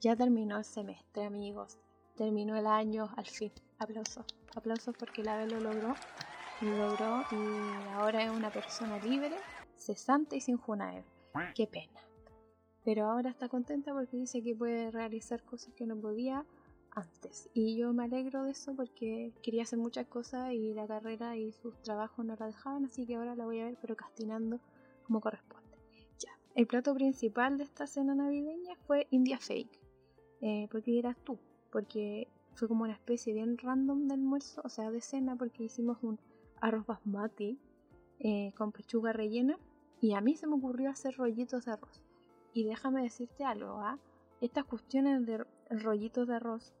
ya 0.00 0.14
terminó 0.14 0.56
el 0.56 0.64
semestre, 0.64 1.24
amigos. 1.24 1.78
Terminó 2.16 2.56
el 2.56 2.68
año 2.68 3.10
al 3.16 3.26
fin. 3.26 3.50
Aplausos. 3.78 4.24
Aplausos 4.54 4.94
porque 4.96 5.24
la 5.24 5.36
Bel 5.36 5.50
lo 5.50 5.60
logró 5.60 5.94
logró 6.60 7.24
y 7.32 7.92
ahora 7.92 8.22
es 8.22 8.30
una 8.30 8.50
persona 8.50 8.98
libre, 8.98 9.36
cesante 9.76 10.36
y 10.36 10.40
sin 10.40 10.56
Junaev. 10.56 11.04
Qué 11.54 11.66
pena. 11.66 12.00
Pero 12.84 13.06
ahora 13.06 13.30
está 13.30 13.48
contenta 13.48 13.92
porque 13.92 14.16
dice 14.16 14.42
que 14.42 14.54
puede 14.54 14.90
realizar 14.90 15.42
cosas 15.42 15.72
que 15.74 15.86
no 15.86 15.96
podía 15.96 16.44
antes. 16.90 17.48
Y 17.54 17.76
yo 17.76 17.92
me 17.92 18.04
alegro 18.04 18.44
de 18.44 18.52
eso 18.52 18.74
porque 18.74 19.32
quería 19.42 19.62
hacer 19.62 19.78
muchas 19.78 20.06
cosas 20.06 20.52
y 20.52 20.74
la 20.74 20.86
carrera 20.86 21.36
y 21.36 21.52
sus 21.52 21.80
trabajos 21.82 22.24
no 22.24 22.36
la 22.38 22.46
dejaban, 22.46 22.84
así 22.84 23.06
que 23.06 23.16
ahora 23.16 23.34
la 23.34 23.44
voy 23.44 23.60
a 23.60 23.64
ver 23.64 23.78
pero 23.80 23.96
castinando 23.96 24.60
como 25.04 25.20
corresponde. 25.20 25.76
Ya. 26.18 26.30
El 26.54 26.66
plato 26.66 26.94
principal 26.94 27.58
de 27.58 27.64
esta 27.64 27.86
cena 27.86 28.14
navideña 28.14 28.76
fue 28.86 29.06
India 29.10 29.38
Fake. 29.38 29.80
Eh, 30.40 30.68
porque 30.70 30.98
eras 30.98 31.16
tú, 31.24 31.38
porque 31.72 32.28
fue 32.54 32.68
como 32.68 32.84
una 32.84 32.92
especie 32.92 33.32
bien 33.32 33.56
random 33.56 34.08
de 34.08 34.14
almuerzo, 34.14 34.60
o 34.62 34.68
sea, 34.68 34.90
de 34.90 35.00
cena, 35.00 35.36
porque 35.36 35.64
hicimos 35.64 35.98
un 36.02 36.18
arroz 36.60 36.86
basmati 36.86 37.58
eh, 38.20 38.52
con 38.56 38.70
pechuga 38.70 39.12
rellena 39.12 39.58
y 40.00 40.12
a 40.12 40.20
mí 40.20 40.36
se 40.36 40.46
me 40.46 40.54
ocurrió 40.54 40.90
hacer 40.90 41.16
rollitos 41.16 41.64
de 41.64 41.72
arroz. 41.72 42.03
Y 42.54 42.64
déjame 42.64 43.02
decirte 43.02 43.44
algo, 43.44 43.80
¿ah? 43.80 43.98
Estas 44.40 44.64
cuestiones 44.64 45.26
de 45.26 45.44
rollitos 45.70 46.28
de 46.28 46.36
arroz, 46.36 46.72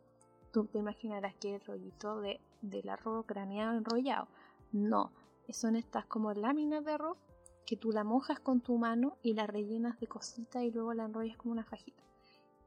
tú 0.52 0.66
te 0.66 0.78
imaginarás 0.78 1.34
que 1.34 1.56
es 1.56 1.66
rollito 1.66 2.20
de, 2.20 2.40
del 2.62 2.88
arroz 2.88 3.26
craneado 3.26 3.76
enrollado. 3.76 4.28
No, 4.70 5.12
son 5.48 5.74
estas 5.74 6.06
como 6.06 6.32
láminas 6.32 6.84
de 6.84 6.92
arroz 6.92 7.18
que 7.66 7.76
tú 7.76 7.90
la 7.90 8.04
mojas 8.04 8.38
con 8.38 8.60
tu 8.60 8.78
mano 8.78 9.16
y 9.22 9.34
la 9.34 9.48
rellenas 9.48 9.98
de 9.98 10.06
cositas 10.06 10.62
y 10.62 10.70
luego 10.70 10.94
la 10.94 11.06
enrollas 11.06 11.36
como 11.36 11.52
una 11.52 11.64
fajita. 11.64 12.02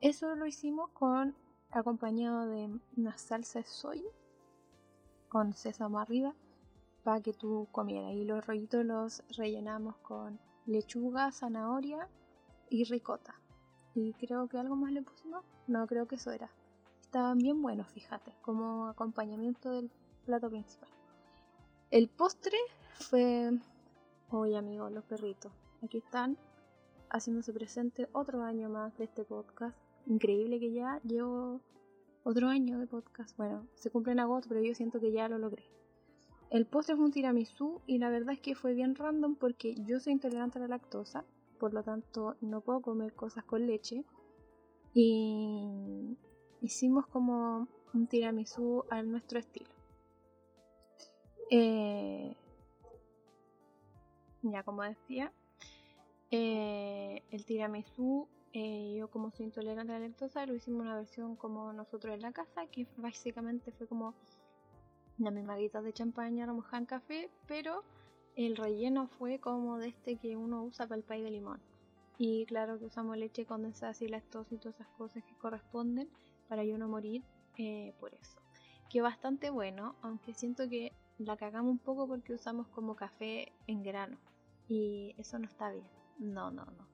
Eso 0.01 0.35
lo 0.35 0.45
hicimos 0.45 0.89
con 0.89 1.33
acompañado 1.71 2.45
de 2.47 2.69
una 2.97 3.17
salsa 3.17 3.59
de 3.59 3.65
soya 3.65 4.09
con 5.29 5.53
sésamo 5.53 5.99
arriba 5.99 6.33
para 7.03 7.21
que 7.21 7.33
tú 7.33 7.67
comieras. 7.71 8.11
Y 8.13 8.25
los 8.25 8.45
rollitos 8.45 8.85
los 8.85 9.23
rellenamos 9.37 9.95
con 9.97 10.39
lechuga, 10.65 11.31
zanahoria 11.31 12.09
y 12.69 12.83
ricota. 12.85 13.35
Y 13.95 14.13
creo 14.13 14.47
que 14.47 14.57
algo 14.57 14.75
más 14.75 14.91
le 14.91 15.01
pusimos. 15.01 15.43
No, 15.67 15.87
creo 15.87 16.07
que 16.07 16.15
eso 16.15 16.31
era. 16.31 16.49
Estaban 17.01 17.37
bien 17.37 17.61
buenos, 17.61 17.87
fíjate, 17.89 18.33
como 18.41 18.87
acompañamiento 18.87 19.71
del 19.71 19.89
plato 20.25 20.49
principal. 20.49 20.89
El 21.89 22.09
postre 22.09 22.57
fue... 22.93 23.57
Oye 24.29 24.57
amigos, 24.57 24.91
los 24.91 25.05
perritos. 25.05 25.51
Aquí 25.81 25.99
están 25.99 26.37
haciéndose 27.09 27.53
presente 27.53 28.09
otro 28.11 28.43
año 28.43 28.69
más 28.69 28.97
de 28.97 29.05
este 29.05 29.23
podcast. 29.23 29.77
Increíble 30.05 30.59
que 30.59 30.73
ya 30.73 30.99
llevo 31.03 31.61
otro 32.23 32.49
año 32.49 32.77
de 32.79 32.87
podcast. 32.87 33.37
Bueno, 33.37 33.65
se 33.75 33.89
cumple 33.89 34.11
en 34.11 34.19
agosto, 34.19 34.49
pero 34.49 34.61
yo 34.61 34.75
siento 34.75 34.99
que 34.99 35.13
ya 35.13 35.29
lo 35.29 35.37
logré. 35.37 35.63
El 36.49 36.65
postre 36.65 36.95
fue 36.95 37.05
un 37.05 37.11
tiramisú 37.11 37.81
y 37.87 37.97
la 37.97 38.09
verdad 38.09 38.33
es 38.33 38.39
que 38.39 38.55
fue 38.55 38.73
bien 38.73 38.95
random 38.95 39.35
porque 39.35 39.75
yo 39.85 39.99
soy 39.99 40.13
intolerante 40.13 40.59
a 40.59 40.61
la 40.61 40.67
lactosa, 40.67 41.25
por 41.59 41.73
lo 41.73 41.83
tanto 41.83 42.35
no 42.41 42.61
puedo 42.61 42.81
comer 42.81 43.13
cosas 43.13 43.43
con 43.43 43.67
leche. 43.67 44.03
Y 44.93 46.17
hicimos 46.61 47.07
como 47.07 47.67
un 47.93 48.07
tiramisú 48.07 48.83
a 48.89 49.03
nuestro 49.03 49.39
estilo. 49.39 49.69
Eh, 51.49 52.35
ya 54.41 54.63
como 54.63 54.83
decía, 54.83 55.31
eh, 56.31 57.23
el 57.31 57.45
tiramisú, 57.45 58.27
eh, 58.53 58.95
yo 58.97 59.09
como 59.09 59.31
soy 59.31 59.45
intolerante 59.45 59.93
a 59.93 59.99
la 59.99 60.07
lactosa, 60.07 60.45
lo 60.45 60.55
hicimos 60.55 60.81
una 60.81 60.95
versión 60.95 61.35
como 61.35 61.71
nosotros 61.73 62.13
en 62.13 62.21
la 62.21 62.31
casa, 62.31 62.67
que 62.67 62.87
básicamente 62.97 63.71
fue 63.71 63.87
como 63.87 64.13
la 65.17 65.31
misma 65.31 65.55
de 65.55 65.93
champaña 65.93 66.45
remojada 66.45 66.77
en 66.79 66.85
café, 66.85 67.29
pero 67.47 67.83
el 68.37 68.55
relleno 68.55 69.07
fue 69.07 69.39
como 69.39 69.79
de 69.79 69.89
este 69.89 70.15
que 70.17 70.37
uno 70.37 70.63
usa 70.63 70.87
para 70.87 70.99
el 70.99 71.03
pay 71.03 71.23
de 71.23 71.31
limón. 71.31 71.59
Y 72.19 72.45
claro 72.45 72.77
que 72.79 72.85
usamos 72.85 73.17
leche 73.17 73.45
condensada 73.45 73.93
y 73.99 74.07
lactosa 74.07 74.53
y 74.53 74.59
todas 74.59 74.75
esas 74.75 74.87
cosas 74.95 75.23
que 75.23 75.35
corresponden 75.35 76.07
para 76.47 76.63
yo 76.63 76.77
no 76.77 76.87
morir 76.87 77.23
eh, 77.57 77.93
por 77.99 78.13
eso. 78.13 78.39
Que 78.89 79.01
bastante 79.01 79.49
bueno, 79.49 79.95
aunque 80.03 80.33
siento 80.35 80.69
que 80.69 80.93
la 81.17 81.35
cagamos 81.35 81.71
un 81.71 81.79
poco 81.79 82.07
porque 82.07 82.33
usamos 82.33 82.67
como 82.67 82.95
café 82.95 83.51
en 83.65 83.81
grano. 83.81 84.17
Y 84.69 85.15
eso 85.17 85.39
no 85.39 85.45
está 85.45 85.71
bien. 85.71 85.87
No, 86.19 86.51
no, 86.51 86.65
no. 86.65 86.87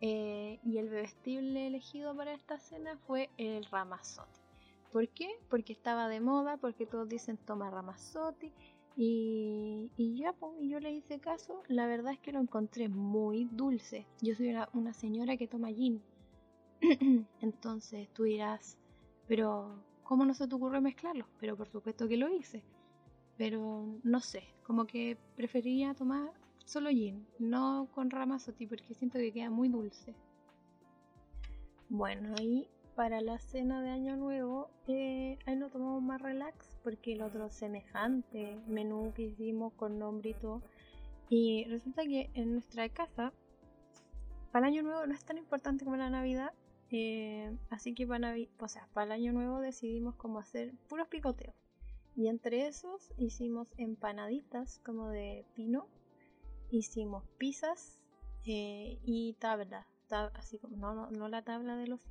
Eh, 0.00 0.60
y 0.64 0.78
el 0.78 0.88
bebestible 0.88 1.66
elegido 1.66 2.14
para 2.14 2.32
esta 2.32 2.58
cena 2.58 2.96
fue 3.06 3.28
el 3.38 3.64
Ramazotti. 3.64 4.40
¿Por 4.92 5.08
qué? 5.08 5.28
Porque 5.50 5.72
estaba 5.72 6.08
de 6.08 6.20
moda, 6.20 6.58
porque 6.58 6.86
todos 6.86 7.08
dicen 7.08 7.38
toma 7.38 7.70
Ramazotti. 7.70 8.52
Y, 8.96 9.90
y 9.98 10.16
ya, 10.16 10.34
yo 10.62 10.80
le 10.80 10.90
hice 10.90 11.20
caso. 11.20 11.62
La 11.68 11.86
verdad 11.86 12.14
es 12.14 12.18
que 12.18 12.32
lo 12.32 12.40
encontré 12.40 12.88
muy 12.88 13.44
dulce. 13.52 14.06
Yo 14.22 14.34
soy 14.34 14.56
una, 14.72 14.94
señora 14.94 15.36
que 15.36 15.46
toma 15.46 15.68
gin. 15.68 16.02
Entonces 17.40 18.08
tú 18.14 18.24
dirás, 18.24 18.78
pero 19.28 19.82
¿cómo 20.02 20.24
no 20.24 20.32
se 20.32 20.48
te 20.48 20.54
ocurre 20.54 20.80
mezclarlo? 20.80 21.26
Pero 21.38 21.56
por 21.56 21.68
supuesto 21.68 22.08
que 22.08 22.16
lo 22.16 22.28
hice. 22.28 22.62
Pero 23.36 24.00
no 24.02 24.20
sé, 24.20 24.44
como 24.62 24.86
que 24.86 25.18
prefería 25.36 25.92
tomar 25.94 26.32
solo 26.64 26.88
gin, 26.88 27.26
no 27.38 27.88
con 27.94 28.10
ramazotti 28.10 28.66
porque 28.66 28.94
siento 28.94 29.18
que 29.18 29.32
queda 29.32 29.50
muy 29.50 29.68
dulce. 29.68 30.14
Bueno, 31.90 32.34
ahí 32.38 32.66
para 32.94 33.20
la 33.20 33.38
cena 33.38 33.82
de 33.82 33.90
Año 33.90 34.16
Nuevo, 34.16 34.70
eh, 34.86 35.38
ahí 35.44 35.56
lo 35.56 35.68
tomamos 35.68 36.02
más 36.02 36.20
relax 36.20 36.65
porque 36.86 37.14
el 37.14 37.22
otro 37.22 37.50
semejante 37.50 38.60
menú 38.68 39.12
que 39.12 39.22
hicimos 39.22 39.72
con 39.72 39.98
nombre 39.98 40.30
y 40.30 40.34
todo. 40.34 40.62
Y 41.28 41.64
resulta 41.64 42.04
que 42.04 42.30
en 42.34 42.52
nuestra 42.52 42.88
casa, 42.88 43.32
para 44.52 44.68
el 44.68 44.74
Año 44.74 44.82
Nuevo 44.84 45.04
no 45.04 45.12
es 45.12 45.24
tan 45.24 45.36
importante 45.36 45.84
como 45.84 45.96
la 45.96 46.10
Navidad. 46.10 46.52
Eh, 46.92 47.58
así 47.70 47.92
que 47.92 48.06
para, 48.06 48.36
o 48.60 48.68
sea, 48.68 48.86
para 48.94 49.06
el 49.06 49.12
Año 49.20 49.32
Nuevo 49.32 49.58
decidimos 49.58 50.14
como 50.14 50.38
hacer 50.38 50.74
puros 50.88 51.08
picoteos. 51.08 51.56
Y 52.14 52.28
entre 52.28 52.68
esos 52.68 53.12
hicimos 53.18 53.74
empanaditas 53.78 54.80
como 54.84 55.08
de 55.08 55.44
pino, 55.56 55.88
hicimos 56.70 57.24
pizzas 57.36 58.00
eh, 58.44 59.00
y 59.02 59.32
tabla, 59.40 59.88
así 60.34 60.56
como 60.58 60.76
no, 60.76 61.10
no, 61.10 61.28
la 61.28 61.42
tabla 61.42 61.74
de 61.74 61.88
los 61.88 62.06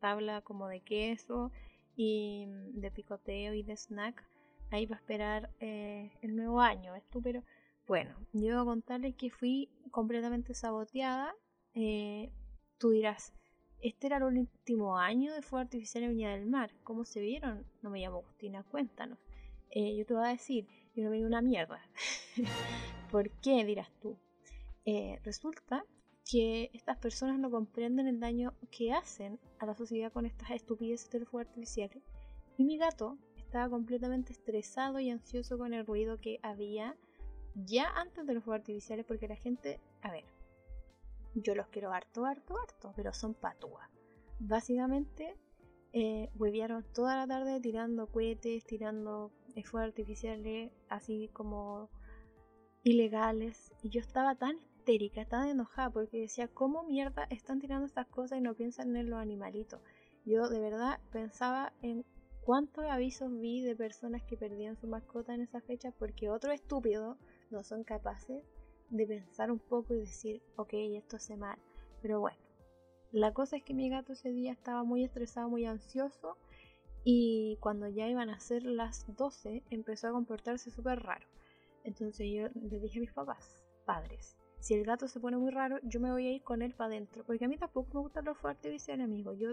tabla 0.00 0.40
como 0.40 0.66
de 0.68 0.80
queso 0.80 1.52
y 1.96 2.46
de 2.72 2.90
picoteo 2.90 3.54
y 3.54 3.62
de 3.62 3.76
snack. 3.76 4.24
Ahí 4.70 4.86
va 4.86 4.96
a 4.96 4.98
esperar 4.98 5.50
eh, 5.60 6.10
el 6.22 6.36
nuevo 6.36 6.60
año, 6.60 6.94
esto, 6.94 7.20
pero 7.22 7.42
bueno, 7.86 8.14
yo 8.32 8.54
voy 8.54 8.62
a 8.62 8.64
contarles 8.64 9.14
que 9.14 9.30
fui 9.30 9.68
completamente 9.90 10.54
saboteada. 10.54 11.34
Eh, 11.74 12.30
tú 12.78 12.90
dirás, 12.90 13.34
este 13.80 14.06
era 14.06 14.16
el 14.16 14.24
último 14.24 14.98
año 14.98 15.34
de 15.34 15.42
Fuego 15.42 15.62
Artificial 15.62 16.04
en 16.04 16.10
Viña 16.10 16.30
del 16.30 16.46
Mar. 16.46 16.70
¿Cómo 16.82 17.04
se 17.04 17.20
vieron? 17.20 17.66
No 17.82 17.90
me 17.90 18.00
llamo 18.00 18.18
Agustina, 18.18 18.62
cuéntanos. 18.62 19.18
Eh, 19.70 19.96
yo 19.96 20.06
te 20.06 20.14
voy 20.14 20.24
a 20.24 20.28
decir, 20.28 20.66
yo 20.94 21.04
no 21.04 21.10
vi 21.10 21.22
una 21.22 21.42
mierda. 21.42 21.80
¿Por 23.10 23.28
qué 23.42 23.64
dirás 23.64 23.90
tú? 24.00 24.16
Eh, 24.86 25.20
resulta 25.24 25.84
que 26.24 26.70
estas 26.72 26.96
personas 26.98 27.38
no 27.38 27.50
comprenden 27.50 28.06
el 28.06 28.20
daño 28.20 28.54
que 28.70 28.92
hacen 28.92 29.38
a 29.58 29.66
la 29.66 29.74
sociedad 29.74 30.12
con 30.12 30.26
estas 30.26 30.50
estupideces 30.50 31.10
de 31.10 31.26
fuego 31.26 31.48
artificiales. 31.48 32.02
Y 32.56 32.64
mi 32.64 32.78
gato 32.78 33.18
estaba 33.36 33.68
completamente 33.68 34.32
estresado 34.32 35.00
y 35.00 35.10
ansioso 35.10 35.58
con 35.58 35.74
el 35.74 35.86
ruido 35.86 36.18
que 36.18 36.40
había 36.42 36.96
ya 37.54 37.88
antes 37.94 38.26
de 38.26 38.34
los 38.34 38.42
fuegos 38.42 38.60
artificiales 38.60 39.04
porque 39.06 39.28
la 39.28 39.36
gente, 39.36 39.80
a 40.02 40.10
ver, 40.10 40.24
yo 41.34 41.54
los 41.54 41.68
quiero 41.68 41.92
harto, 41.92 42.24
harto, 42.24 42.58
harto, 42.58 42.92
pero 42.96 43.12
son 43.12 43.34
patúas. 43.34 43.88
Básicamente, 44.38 45.36
eh, 45.92 46.30
huevearon 46.36 46.84
toda 46.92 47.16
la 47.16 47.26
tarde 47.26 47.60
tirando 47.60 48.06
cohetes, 48.08 48.64
tirando 48.64 49.30
fuegos 49.64 49.88
artificiales 49.88 50.72
así 50.88 51.28
como 51.32 51.88
ilegales 52.82 53.72
y 53.82 53.90
yo 53.90 54.00
estaba 54.00 54.34
tan 54.34 54.58
histérica, 54.84 55.24
tan 55.24 55.48
enojada 55.48 55.88
porque 55.88 56.20
decía, 56.20 56.46
¿cómo 56.46 56.82
mierda 56.82 57.26
están 57.30 57.58
tirando 57.58 57.86
estas 57.86 58.06
cosas 58.06 58.38
y 58.38 58.42
no 58.42 58.54
piensan 58.54 58.94
en 58.96 59.08
los 59.08 59.18
animalitos? 59.18 59.80
Yo 60.26 60.46
de 60.50 60.60
verdad 60.60 61.00
pensaba 61.10 61.72
en 61.80 62.04
cuántos 62.42 62.84
avisos 62.84 63.30
vi 63.40 63.62
de 63.62 63.74
personas 63.74 64.22
que 64.24 64.36
perdían 64.36 64.76
su 64.76 64.86
mascota 64.86 65.32
en 65.32 65.40
esa 65.40 65.62
fecha 65.62 65.90
porque 65.98 66.28
otro 66.28 66.52
estúpido 66.52 67.16
no 67.50 67.62
son 67.62 67.82
capaces 67.82 68.44
de 68.90 69.06
pensar 69.06 69.50
un 69.50 69.58
poco 69.58 69.94
y 69.94 70.00
decir, 70.00 70.42
ok, 70.56 70.74
esto 70.74 71.16
hace 71.16 71.34
mal. 71.36 71.58
Pero 72.02 72.20
bueno, 72.20 72.38
la 73.10 73.32
cosa 73.32 73.56
es 73.56 73.62
que 73.62 73.72
mi 73.72 73.88
gato 73.88 74.12
ese 74.12 74.32
día 74.32 74.52
estaba 74.52 74.84
muy 74.84 75.02
estresado, 75.02 75.48
muy 75.48 75.64
ansioso 75.64 76.36
y 77.04 77.56
cuando 77.60 77.88
ya 77.88 78.06
iban 78.06 78.28
a 78.28 78.38
ser 78.38 78.64
las 78.64 79.06
12 79.16 79.62
empezó 79.70 80.08
a 80.08 80.12
comportarse 80.12 80.70
súper 80.70 81.00
raro. 81.00 81.26
Entonces 81.84 82.26
yo 82.30 82.48
le 82.68 82.80
dije 82.80 82.98
a 82.98 83.00
mis 83.00 83.12
papás, 83.12 83.58
padres, 83.86 84.36
si 84.64 84.72
el 84.72 84.84
gato 84.84 85.08
se 85.08 85.20
pone 85.20 85.36
muy 85.36 85.50
raro, 85.50 85.78
yo 85.82 86.00
me 86.00 86.10
voy 86.10 86.26
a 86.26 86.32
ir 86.32 86.42
con 86.42 86.62
él 86.62 86.72
para 86.72 86.88
adentro. 86.88 87.22
Porque 87.26 87.44
a 87.44 87.48
mí 87.48 87.58
tampoco 87.58 87.90
me 87.92 88.00
gusta 88.00 88.22
lo 88.22 88.34
fuerte 88.34 88.70
visual, 88.70 89.02
amigo. 89.02 89.34
Yo 89.34 89.50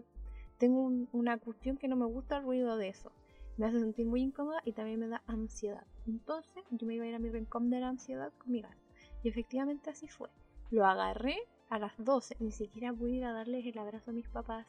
tengo 0.57 0.89
una 1.11 1.37
cuestión 1.37 1.75
que 1.75 1.89
no 1.89 1.97
me 1.97 2.05
gusta 2.05 2.37
el 2.37 2.45
ruido 2.45 2.77
de 2.77 2.87
eso. 2.87 3.11
Me 3.57 3.65
hace 3.65 3.81
sentir 3.81 4.07
muy 4.07 4.21
incómoda 4.21 4.61
y 4.63 4.71
también 4.71 5.01
me 5.01 5.09
da 5.09 5.21
ansiedad. 5.27 5.85
Entonces 6.07 6.63
yo 6.69 6.87
me 6.87 6.95
iba 6.95 7.03
a 7.03 7.09
ir 7.09 7.15
a 7.15 7.19
mi 7.19 7.29
rincón 7.29 7.69
de 7.69 7.81
la 7.81 7.89
ansiedad 7.89 8.31
con 8.37 8.53
mi 8.53 8.61
gato. 8.61 8.77
Y 9.21 9.27
efectivamente 9.27 9.89
así 9.89 10.07
fue. 10.07 10.29
Lo 10.69 10.85
agarré 10.85 11.35
a 11.69 11.77
las 11.77 11.91
12. 11.97 12.37
Ni 12.39 12.53
siquiera 12.53 12.93
pude 12.93 13.11
ir 13.11 13.25
a 13.25 13.33
darles 13.33 13.65
el 13.65 13.77
abrazo 13.79 14.11
a 14.11 14.13
mis 14.13 14.29
papás. 14.29 14.65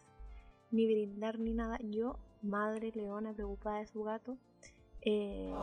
Ni 0.72 0.87
brindar 0.87 1.38
ni 1.38 1.54
nada. 1.54 1.78
Yo 1.84 2.18
madre 2.42 2.90
leona 2.96 3.32
preocupada 3.32 3.78
de 3.78 3.87
su 3.87 4.02
gato. 4.02 4.37
Eh, 5.02 5.54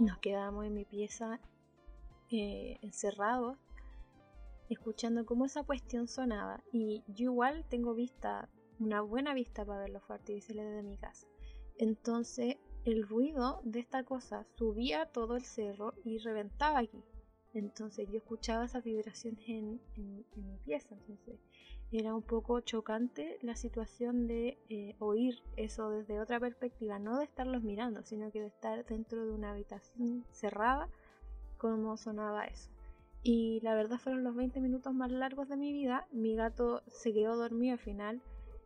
nos 0.00 0.18
quedamos 0.18 0.66
en 0.66 0.74
mi 0.74 0.84
pieza 0.84 1.38
eh, 2.30 2.78
encerrados, 2.82 3.58
escuchando 4.68 5.26
cómo 5.26 5.46
esa 5.46 5.64
cuestión 5.64 6.08
sonaba. 6.08 6.62
Y 6.72 7.02
yo 7.08 7.32
igual 7.32 7.64
tengo 7.68 7.94
vista, 7.94 8.48
una 8.78 9.00
buena 9.00 9.34
vista 9.34 9.64
para 9.64 9.80
ver 9.80 9.90
los 9.90 10.10
artificiales 10.10 10.66
desde 10.66 10.82
mi 10.82 10.96
casa. 10.96 11.26
Entonces 11.78 12.56
el 12.84 13.06
ruido 13.06 13.60
de 13.64 13.80
esta 13.80 14.04
cosa 14.04 14.46
subía 14.56 15.06
todo 15.06 15.36
el 15.36 15.44
cerro 15.44 15.94
y 16.04 16.18
reventaba 16.18 16.78
aquí. 16.78 17.02
Entonces 17.52 18.08
yo 18.10 18.18
escuchaba 18.18 18.64
esas 18.64 18.84
vibraciones 18.84 19.48
en, 19.48 19.80
en 19.96 20.24
mi 20.36 20.56
pieza. 20.64 20.94
Entonces 20.94 21.40
era 21.92 22.14
un 22.14 22.22
poco 22.22 22.60
chocante 22.60 23.38
la 23.42 23.56
situación 23.56 24.28
de 24.28 24.58
eh, 24.68 24.94
oír 25.00 25.42
eso 25.56 25.90
desde 25.90 26.20
otra 26.20 26.38
perspectiva, 26.38 27.00
no 27.00 27.18
de 27.18 27.24
estarlos 27.24 27.64
mirando, 27.64 28.04
sino 28.04 28.30
que 28.30 28.40
de 28.40 28.46
estar 28.46 28.86
dentro 28.86 29.26
de 29.26 29.32
una 29.32 29.50
habitación 29.50 30.24
cerrada, 30.30 30.88
como 31.60 31.96
sonaba 31.96 32.46
eso. 32.46 32.70
Y 33.22 33.60
la 33.62 33.74
verdad 33.74 33.98
fueron 33.98 34.24
los 34.24 34.34
20 34.34 34.60
minutos 34.60 34.94
más 34.94 35.10
largos 35.12 35.48
de 35.48 35.56
mi 35.56 35.72
vida. 35.72 36.06
Mi 36.10 36.34
gato 36.34 36.82
se 36.88 37.12
quedó 37.12 37.36
dormido 37.36 37.74
al 37.74 37.78
final. 37.78 38.22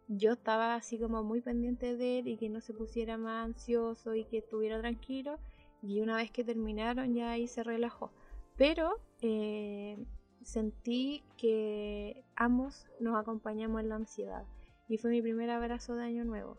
Yo 0.07 0.33
estaba 0.33 0.75
así 0.75 0.99
como 0.99 1.25
muy 1.25 1.41
pendiente 1.41 1.97
de 1.97 2.21
él 2.21 2.29
y 2.29 2.37
que 2.37 2.49
no 2.49 2.61
se 2.61 2.73
pusiera 2.73 3.19
más 3.19 3.47
ansioso 3.47 4.15
y 4.15 4.25
que 4.25 4.39
estuviera 4.39 4.79
tranquilo. 4.79 5.39
Y 5.83 6.01
una 6.01 6.17
vez 6.17 6.31
que 6.31 6.45
terminaron 6.45 7.15
ya 7.15 7.33
ahí 7.33 7.49
se 7.49 7.65
relajó. 7.65 8.11
Pero 8.57 9.01
eh, 9.23 9.99
sentí 10.43 11.25
que 11.37 12.25
ambos 12.37 12.87
nos 13.01 13.21
acompañamos 13.21 13.81
en 13.81 13.89
la 13.89 13.97
ansiedad 13.97 14.45
y 14.89 14.99
fue 14.99 15.11
mi 15.11 15.23
primer 15.23 15.51
abrazo 15.51 15.97
de 15.97 16.05
año 16.05 16.25
nuevo. 16.25 16.57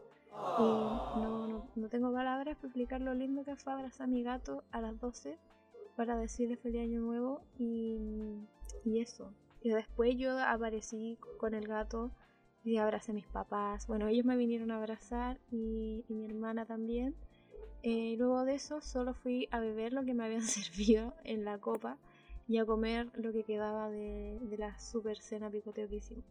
Y 0.60 0.64
no, 1.22 1.70
no, 1.76 1.90
tengo 1.90 2.12
palabras 2.12 2.58
para 2.58 2.68
explicar 2.68 3.00
lo 3.00 3.14
lindo 3.14 3.46
que 3.46 3.56
fue 3.56 3.72
abrazar 3.72 4.06
a 4.06 4.08
mi 4.08 4.22
gato 4.22 4.64
a 4.72 4.82
las 4.82 5.00
12 5.00 5.38
para 5.96 6.18
decirle 6.18 6.58
feliz 6.58 6.82
año 6.82 7.00
nuevo 7.00 7.42
y, 7.58 7.98
y 8.84 9.00
eso. 9.00 9.32
Y 9.62 9.70
después 9.70 10.16
yo 10.18 10.38
aparecí 10.40 11.18
con 11.38 11.54
el 11.54 11.68
gato 11.68 12.12
y 12.64 12.78
abracé 12.78 13.12
a 13.12 13.16
mis 13.16 13.28
papás. 13.28 13.88
Bueno, 13.88 14.08
ellos 14.08 14.26
me 14.26 14.38
vinieron 14.38 14.72
a 14.72 14.78
abrazar 14.78 15.40
y, 15.52 16.04
mi 16.10 16.26
hermana 16.26 16.66
también. 16.66 17.16
eh, 17.84 18.16
luego 18.18 18.46
de 18.46 18.56
eso 18.56 18.82
solo 18.82 19.14
fui 19.14 19.48
a 19.52 19.60
beber 19.60 19.94
lo 19.94 20.04
que 20.04 20.14
me 20.14 20.26
habían 20.26 20.42
servido 20.44 21.14
en 21.24 21.46
la 21.46 21.60
copa 21.60 21.98
y 22.48 22.58
a 22.58 22.66
comer 22.66 23.10
lo 23.16 23.32
que 23.32 23.44
quedaba 23.44 23.90
de, 23.90 24.40
la 24.58 24.78
super 24.80 25.20
cena 25.20 25.50
picoteo 25.50 25.88
que 25.90 25.98
hicimos. 25.98 26.26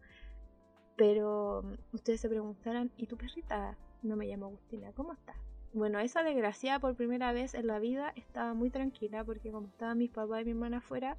Pero 0.97 1.63
mm, 1.63 1.95
ustedes 1.95 2.21
se 2.21 2.29
preguntarán, 2.29 2.91
¿y 2.97 3.07
tu 3.07 3.17
perrita? 3.17 3.77
No 4.03 4.17
me 4.17 4.27
llamo 4.27 4.47
Agustina, 4.47 4.93
¿cómo 4.93 5.13
está? 5.13 5.35
Bueno, 5.75 5.99
esa 5.99 6.23
desgraciada 6.23 6.79
por 6.79 6.95
primera 6.95 7.33
vez 7.33 7.53
en 7.55 7.67
la 7.67 7.81
vida 7.81 8.13
estaba 8.15 8.55
muy 8.55 8.71
tranquila 8.71 9.25
porque 9.25 9.51
como 9.51 9.67
estaban 9.67 9.99
mis 9.99 10.11
papás 10.11 10.43
y 10.43 10.45
mi 10.45 10.51
hermana 10.53 10.79
afuera, 10.79 11.17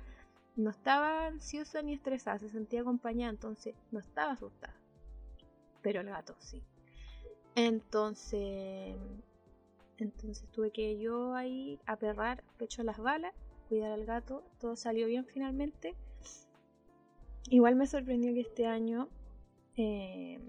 no 0.56 0.70
estaba 0.70 1.28
ansiosa 1.28 1.82
ni 1.82 1.94
estresada, 1.94 2.40
se 2.40 2.48
sentía 2.48 2.80
acompañada, 2.80 3.32
entonces 3.32 3.76
no 3.92 4.00
estaba 4.00 4.32
asustada. 4.32 4.74
Pero 5.82 6.00
el 6.00 6.08
gato 6.08 6.38
sí. 6.40 6.64
Entonces, 7.56 8.96
entonces 9.98 10.48
tuve 10.54 10.72
que 10.72 10.98
yo 11.00 11.36
ahí 11.36 11.78
aperrar 11.86 12.42
pecho 12.58 12.82
a 12.82 12.86
las 12.86 12.98
balas, 12.98 13.34
cuidar 13.68 13.92
al 13.92 14.06
gato, 14.06 14.42
todo 14.62 14.78
salió 14.78 15.06
bien 15.08 15.26
finalmente. 15.26 15.96
Igual 17.50 17.76
me 17.76 17.88
sorprendió 17.88 18.34
que 18.34 18.40
este 18.40 18.68
año 18.68 19.10
eh, 19.76 20.40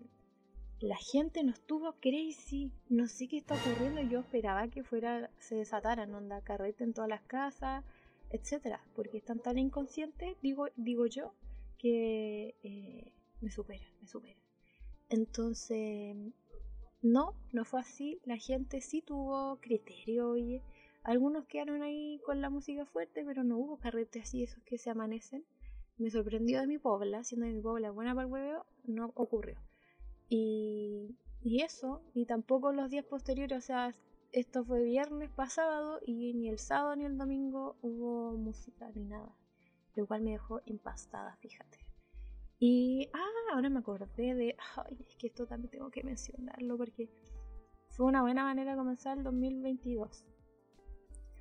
la 0.81 0.97
gente 0.97 1.43
no 1.43 1.53
estuvo 1.53 1.93
crazy, 2.01 2.71
no 2.89 3.07
sé 3.07 3.29
qué 3.29 3.39
está 3.39 3.55
ocurriendo, 3.55 4.03
yo 4.03 4.21
esperaba 4.21 4.69
que 4.69 4.85
fuera, 4.85 5.31
se 5.39 5.55
desataran, 5.55 6.15
onda, 6.15 6.43
carrete 6.43 6.85
en 6.85 6.93
todas 6.93 7.09
las 7.09 7.23
casas, 7.23 7.85
etcétera, 8.31 8.85
porque 8.95 9.19
están 9.19 9.39
tan 9.41 9.59
inconscientes, 9.59 10.37
digo, 10.43 10.67
digo 10.77 11.07
yo, 11.07 11.33
que 11.79 12.55
eh, 12.63 13.13
me 13.41 13.51
supera, 13.51 13.87
me 14.01 14.09
supera. 14.09 14.39
Entonces, 15.09 16.17
no, 17.03 17.35
no 17.53 17.65
fue 17.65 17.81
así. 17.81 18.21
La 18.25 18.37
gente 18.37 18.81
sí 18.81 19.03
tuvo 19.03 19.59
criterio, 19.61 20.31
oye. 20.31 20.63
Algunos 21.05 21.47
quedaron 21.47 21.83
ahí 21.83 22.21
con 22.27 22.41
la 22.41 22.51
música 22.51 22.85
fuerte, 22.85 23.25
pero 23.25 23.45
no 23.45 23.59
hubo 23.59 23.79
carretes 23.79 24.25
así, 24.25 24.43
esos 24.43 24.63
que 24.65 24.79
se 24.79 24.91
amanecen. 24.91 25.45
Me 25.99 26.11
sorprendió 26.11 26.61
de 26.61 26.67
mi 26.67 26.79
pobla, 26.79 27.23
siendo 27.23 27.47
mi 27.47 27.61
pobla 27.61 27.93
buena 27.93 28.15
para 28.15 28.27
el 28.27 28.33
huevo, 28.33 28.67
no 28.85 29.13
ocurrió. 29.15 29.57
Y, 30.29 31.17
y 31.43 31.63
eso, 31.63 32.03
y 32.15 32.27
tampoco 32.27 32.73
los 32.73 32.91
días 32.91 33.05
posteriores, 33.05 33.59
o 33.59 33.67
sea, 33.67 33.95
esto 34.33 34.65
fue 34.65 34.83
viernes 34.83 35.31
pasado 35.31 36.01
y 36.05 36.35
ni 36.35 36.49
el 36.49 36.59
sábado 36.59 36.97
ni 36.97 37.05
el 37.05 37.17
domingo 37.17 37.77
hubo 37.83 38.33
música 38.33 38.91
ni 38.95 39.05
nada. 39.05 39.35
Lo 39.95 40.07
cual 40.07 40.23
me 40.23 40.33
dejó 40.33 40.61
impastada, 40.67 41.37
fíjate. 41.37 41.79
Y, 42.59 43.09
ah, 43.13 43.55
ahora 43.55 43.71
me 43.71 43.79
acordé 43.79 44.35
de, 44.35 44.57
ay, 44.77 44.97
es 45.09 45.17
que 45.17 45.29
esto 45.29 45.47
también 45.47 45.71
tengo 45.71 45.91
que 45.91 46.03
mencionarlo 46.03 46.77
porque 46.77 47.09
fue 47.91 48.07
una 48.07 48.23
buena 48.23 48.45
manera 48.45 48.73
de 48.73 48.79
comenzar 48.79 49.19
el 49.19 49.25
2022. 49.25 50.25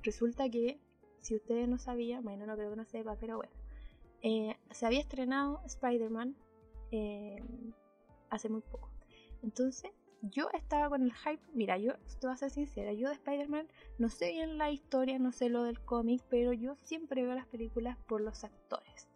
Resulta 0.02 0.48
que, 0.48 0.80
si 1.20 1.36
ustedes 1.36 1.68
no 1.68 1.78
sabían, 1.78 2.22
bueno, 2.22 2.46
no 2.46 2.54
creo 2.56 2.70
que 2.70 2.76
no 2.76 2.84
sepa, 2.84 3.16
pero 3.16 3.36
bueno, 3.36 3.52
eh, 4.22 4.56
se 4.70 4.86
había 4.86 5.00
estrenado 5.00 5.60
Spider-Man 5.66 6.36
eh, 6.92 7.42
hace 8.30 8.48
muy 8.48 8.62
poco. 8.62 8.90
Entonces, 9.42 9.90
yo 10.22 10.48
estaba 10.52 10.88
con 10.88 11.02
el 11.02 11.12
hype. 11.12 11.42
Mira, 11.54 11.78
yo 11.78 11.94
te 12.20 12.26
voy 12.26 12.34
a 12.34 12.36
ser 12.36 12.50
sincera, 12.50 12.92
yo 12.92 13.08
de 13.08 13.14
Spider-Man 13.14 13.68
no 13.98 14.08
sé 14.08 14.32
bien 14.32 14.58
la 14.58 14.70
historia, 14.70 15.18
no 15.18 15.32
sé 15.32 15.48
lo 15.48 15.62
del 15.64 15.80
cómic, 15.80 16.22
pero 16.28 16.52
yo 16.52 16.76
siempre 16.82 17.22
veo 17.22 17.34
las 17.34 17.46
películas 17.46 17.96
por 18.08 18.20
los 18.20 18.44
actores. 18.44 19.08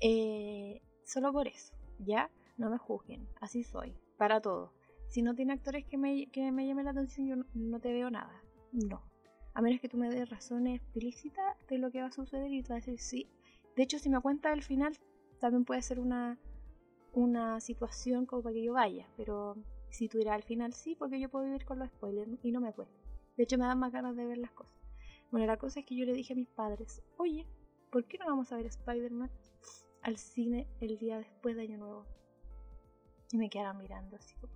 Eh, 0.00 0.82
Solo 1.04 1.30
por 1.30 1.46
eso, 1.46 1.74
¿ya? 1.98 2.30
No 2.56 2.70
me 2.70 2.78
juzguen, 2.78 3.28
así 3.40 3.64
soy, 3.64 3.94
para 4.16 4.40
todo. 4.40 4.72
Si 5.08 5.20
no 5.20 5.34
tiene 5.34 5.52
actores 5.52 5.84
que 5.84 5.98
me, 5.98 6.26
que 6.28 6.50
me 6.52 6.66
llamen 6.66 6.86
la 6.86 6.92
atención, 6.92 7.26
yo 7.26 7.36
no, 7.54 7.80
te 7.80 7.92
veo 7.92 8.10
nada. 8.10 8.42
No. 8.72 9.02
A 9.52 9.60
menos 9.60 9.80
que 9.80 9.90
tú 9.90 9.98
me 9.98 10.08
des 10.08 10.30
razones 10.30 10.80
explícitas 10.80 11.44
de 11.68 11.76
lo 11.76 11.90
que 11.90 12.00
va 12.00 12.06
a 12.06 12.12
suceder 12.12 12.50
y 12.50 12.62
tú 12.62 12.72
vas 12.72 12.88
a 12.88 12.90
decir 12.90 12.98
sí. 12.98 13.28
De 13.76 13.82
hecho, 13.82 13.98
si 13.98 14.08
me 14.08 14.20
cuenta 14.20 14.52
el 14.54 14.62
final, 14.62 14.98
también 15.38 15.66
puede 15.66 15.82
ser 15.82 16.00
una, 16.00 16.38
una 17.12 17.60
situación 17.60 18.26
como 18.26 18.42
para 18.42 18.54
que 18.54 18.62
yo 18.62 18.74
vaya. 18.74 19.06
Pero 19.16 19.56
si 19.90 20.10
irás 20.12 20.34
al 20.34 20.42
final, 20.42 20.72
sí, 20.72 20.94
porque 20.94 21.20
yo 21.20 21.28
puedo 21.28 21.44
vivir 21.44 21.64
con 21.64 21.78
los 21.78 21.88
spoilers 21.88 22.30
y 22.42 22.52
no 22.52 22.60
me 22.60 22.72
cuesta. 22.72 22.94
De 23.36 23.44
hecho, 23.44 23.58
me 23.58 23.66
dan 23.66 23.78
más 23.78 23.92
ganas 23.92 24.16
de 24.16 24.26
ver 24.26 24.38
las 24.38 24.52
cosas. 24.52 24.74
Bueno, 25.30 25.46
la 25.46 25.56
cosa 25.56 25.80
es 25.80 25.86
que 25.86 25.96
yo 25.96 26.04
le 26.04 26.12
dije 26.12 26.34
a 26.34 26.36
mis 26.36 26.48
padres, 26.48 27.02
oye, 27.16 27.46
¿por 27.90 28.04
qué 28.04 28.18
no 28.18 28.26
vamos 28.26 28.52
a 28.52 28.56
ver 28.56 28.66
Spider-Man? 28.66 29.30
al 30.02 30.16
cine 30.16 30.66
el 30.80 30.98
día 30.98 31.18
después 31.18 31.56
de 31.56 31.62
Año 31.62 31.78
Nuevo. 31.78 32.06
Y 33.32 33.38
me 33.38 33.48
quedaron 33.48 33.78
mirando 33.78 34.16
así 34.16 34.34
como, 34.36 34.52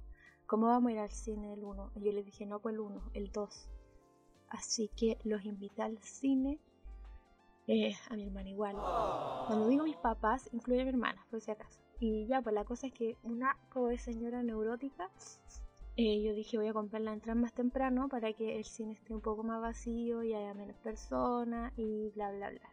¿cómo 0.47 0.67
vamos 0.67 0.91
a 0.91 0.93
ir 0.93 0.99
al 0.99 1.11
cine 1.11 1.55
el 1.55 1.65
1? 1.65 1.93
Y 1.97 2.05
yo 2.05 2.13
les 2.13 2.27
dije, 2.27 2.47
no, 2.47 2.61
pues 2.61 2.75
el 2.75 2.81
1, 2.81 3.11
el 3.15 3.33
2. 3.33 3.69
Así 4.51 4.91
que 4.97 5.19
los 5.25 5.45
invité 5.45 5.83
al 5.83 5.99
cine. 5.99 6.61
Eh, 7.69 7.95
a 8.11 8.15
mi 8.15 8.25
hermana 8.25 8.49
igual. 8.49 8.77
Cuando 9.47 9.67
digo 9.69 9.85
mis 9.85 9.97
papás, 9.97 10.49
incluye 10.53 10.83
a 10.83 10.85
mi 10.85 10.91
hermana, 10.91 11.27
por 11.31 11.41
si 11.41 11.51
acaso. 11.51 11.81
Y 11.99 12.27
ya, 12.27 12.43
pues 12.43 12.55
la 12.55 12.65
cosa 12.65 12.89
es 12.89 12.93
que 12.93 13.17
una 13.23 13.57
de 13.75 13.99
señora 13.99 14.43
neurótica, 14.43 15.11
eh, 15.97 16.23
yo 16.23 16.35
dije 16.35 16.59
voy 16.59 16.69
a 16.69 16.73
comprar 16.75 17.01
la 17.03 17.13
entrada 17.13 17.41
más 17.41 17.55
temprano 17.55 18.09
para 18.09 18.33
que 18.35 18.59
el 18.59 18.65
cine 18.65 18.93
esté 18.93 19.15
un 19.15 19.23
poco 19.23 19.43
más 19.43 19.61
vacío 19.61 20.23
y 20.23 20.35
haya 20.35 20.53
menos 20.53 20.77
personas 20.79 21.73
y 21.77 22.11
bla 22.11 22.31
bla 22.33 22.51
bla. 22.51 22.71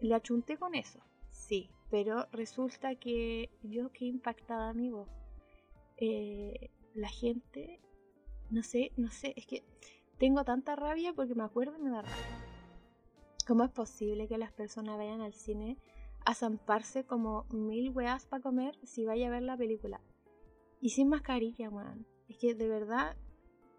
Le 0.00 0.14
achunté 0.14 0.56
con 0.56 0.74
eso, 0.74 0.98
sí, 1.30 1.70
pero 1.90 2.26
resulta 2.32 2.96
que 2.96 3.50
yo 3.62 3.92
quedé 3.92 4.08
impactada, 4.08 4.70
amigo. 4.70 5.06
Eh, 5.98 6.70
la 6.94 7.08
gente, 7.08 7.80
no 8.50 8.64
sé, 8.64 8.90
no 8.96 9.10
sé, 9.10 9.34
es 9.36 9.46
que 9.46 9.62
tengo 10.18 10.44
tanta 10.44 10.74
rabia 10.74 11.12
porque 11.12 11.36
me 11.36 11.44
acuerdo 11.44 11.76
y 11.78 11.82
me 11.82 11.90
da 11.90 12.02
rabia. 12.02 12.42
¿Cómo 13.46 13.64
es 13.64 13.70
posible 13.70 14.26
que 14.26 14.38
las 14.38 14.52
personas 14.52 14.96
vayan 14.96 15.20
al 15.20 15.34
cine 15.34 15.76
a 16.24 16.34
zamparse 16.34 17.04
como 17.04 17.44
mil 17.50 17.90
weas 17.90 18.26
para 18.26 18.42
comer 18.42 18.78
si 18.84 19.04
vaya 19.04 19.28
a 19.28 19.30
ver 19.30 19.42
la 19.42 19.56
película? 19.56 20.00
Y 20.80 20.90
sin 20.90 21.08
mascarilla, 21.08 21.70
man. 21.70 22.06
Es 22.28 22.38
que 22.38 22.54
de 22.54 22.68
verdad 22.68 23.16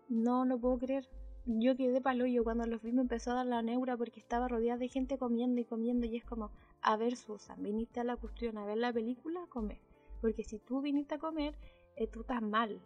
no 0.10 0.46
lo 0.46 0.60
puedo 0.60 0.78
creer. 0.80 1.10
Yo 1.46 1.76
quedé 1.76 2.00
palo 2.00 2.26
yo 2.26 2.44
cuando 2.44 2.66
los 2.66 2.82
vi 2.82 2.94
me 2.94 3.02
empezó 3.02 3.32
a 3.32 3.36
dar 3.36 3.46
la 3.46 3.62
neura 3.62 3.98
porque 3.98 4.20
estaba 4.20 4.48
rodeada 4.48 4.78
de 4.78 4.88
gente 4.88 5.18
comiendo 5.18 5.60
y 5.60 5.66
comiendo 5.66 6.06
y 6.06 6.16
es 6.16 6.24
como, 6.24 6.52
a 6.82 6.96
ver 6.96 7.18
Susan, 7.18 7.62
viniste 7.62 8.00
a 8.00 8.06
la 8.06 8.16
cuestión 8.16 8.58
a 8.58 8.66
ver 8.66 8.78
la 8.78 8.94
película, 8.94 9.44
a 9.44 9.48
comer. 9.48 9.80
Porque 10.22 10.46
si 10.46 10.60
tú 10.60 10.82
viniste 10.82 11.16
a 11.16 11.20
comer, 11.20 11.56
eh, 11.98 12.08
tú 12.08 12.22
estás 12.22 12.42
mal. 12.42 12.82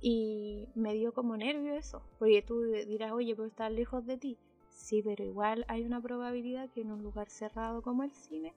Y 0.00 0.68
me 0.74 0.94
dio 0.94 1.12
como 1.12 1.36
nervio 1.36 1.74
eso. 1.74 2.02
Porque 2.18 2.40
tú 2.40 2.62
dirás, 2.62 3.12
oye, 3.12 3.36
pero 3.36 3.48
estar 3.48 3.70
lejos 3.70 4.06
de 4.06 4.16
ti. 4.16 4.38
Sí, 4.70 5.02
pero 5.02 5.22
igual 5.22 5.66
hay 5.68 5.84
una 5.84 6.00
probabilidad 6.00 6.70
que 6.70 6.80
en 6.80 6.92
un 6.92 7.02
lugar 7.02 7.28
cerrado 7.28 7.82
como 7.82 8.02
el 8.02 8.12
cine 8.12 8.54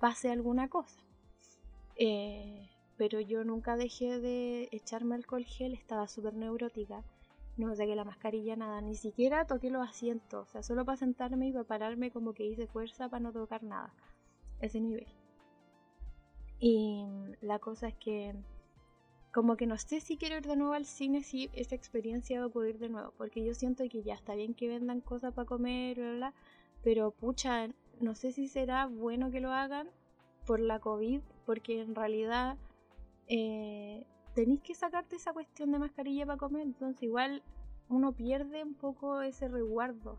pase 0.00 0.30
alguna 0.30 0.68
cosa. 0.68 1.00
Eh, 1.96 2.68
pero 2.96 3.20
yo 3.20 3.44
nunca 3.44 3.76
dejé 3.76 4.18
de 4.18 4.68
echarme 4.72 5.14
alcohol 5.14 5.44
gel, 5.44 5.74
estaba 5.74 6.08
súper 6.08 6.34
neurótica. 6.34 7.04
No 7.56 7.74
saqué 7.76 7.94
la 7.94 8.04
mascarilla, 8.04 8.56
nada, 8.56 8.80
ni 8.80 8.94
siquiera 8.94 9.46
toqué 9.46 9.70
los 9.70 9.86
asientos, 9.86 10.48
o 10.48 10.50
sea, 10.50 10.62
solo 10.62 10.84
para 10.84 10.96
sentarme 10.96 11.48
y 11.48 11.52
para 11.52 11.64
pararme 11.64 12.10
como 12.10 12.32
que 12.32 12.46
hice 12.46 12.66
fuerza 12.66 13.08
para 13.08 13.20
no 13.20 13.32
tocar 13.32 13.62
nada 13.62 13.92
ese 14.60 14.80
nivel. 14.80 15.06
Y 16.58 17.04
la 17.40 17.58
cosa 17.58 17.88
es 17.88 17.94
que 17.94 18.34
como 19.32 19.56
que 19.56 19.66
no 19.66 19.78
sé 19.78 20.00
si 20.00 20.16
quiero 20.16 20.36
ir 20.36 20.46
de 20.46 20.56
nuevo 20.56 20.72
al 20.74 20.86
cine 20.86 21.22
si 21.22 21.50
esa 21.52 21.74
experiencia 21.74 22.38
va 22.40 22.44
a 22.44 22.48
ocurrir 22.48 22.78
de 22.78 22.88
nuevo, 22.88 23.12
porque 23.16 23.44
yo 23.44 23.54
siento 23.54 23.84
que 23.88 24.02
ya 24.02 24.14
está 24.14 24.34
bien 24.34 24.54
que 24.54 24.68
vendan 24.68 25.00
cosas 25.00 25.32
para 25.34 25.46
comer, 25.46 25.96
bla, 26.16 26.34
pero 26.82 27.12
pucha, 27.12 27.68
no 28.00 28.14
sé 28.14 28.32
si 28.32 28.48
será 28.48 28.86
bueno 28.86 29.30
que 29.30 29.40
lo 29.40 29.52
hagan 29.52 29.88
por 30.46 30.60
la 30.60 30.80
COVID, 30.80 31.20
porque 31.46 31.80
en 31.82 31.94
realidad 31.94 32.56
eh, 33.28 34.06
tenéis 34.34 34.60
que 34.62 34.74
sacarte 34.74 35.16
esa 35.16 35.32
cuestión 35.32 35.70
de 35.70 35.78
mascarilla 35.78 36.26
para 36.26 36.38
comer, 36.38 36.62
entonces 36.62 37.02
igual 37.02 37.42
uno 37.88 38.12
pierde 38.12 38.62
un 38.62 38.74
poco 38.74 39.20
ese 39.20 39.48
resguardo. 39.48 40.18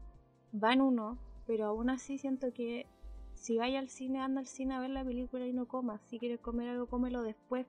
Va 0.53 0.73
en 0.73 0.81
uno, 0.81 1.17
pero 1.47 1.65
aún 1.65 1.89
así 1.89 2.17
siento 2.17 2.53
que 2.53 2.85
si 3.33 3.57
vaya 3.57 3.79
al 3.79 3.89
cine, 3.89 4.19
anda 4.19 4.41
al 4.41 4.47
cine 4.47 4.75
a 4.75 4.79
ver 4.79 4.91
la 4.91 5.03
película 5.03 5.47
y 5.47 5.53
no 5.53 5.67
comas. 5.67 6.01
Si 6.05 6.19
quieres 6.19 6.39
comer 6.39 6.69
algo, 6.69 6.87
cómelo 6.87 7.23
después. 7.23 7.65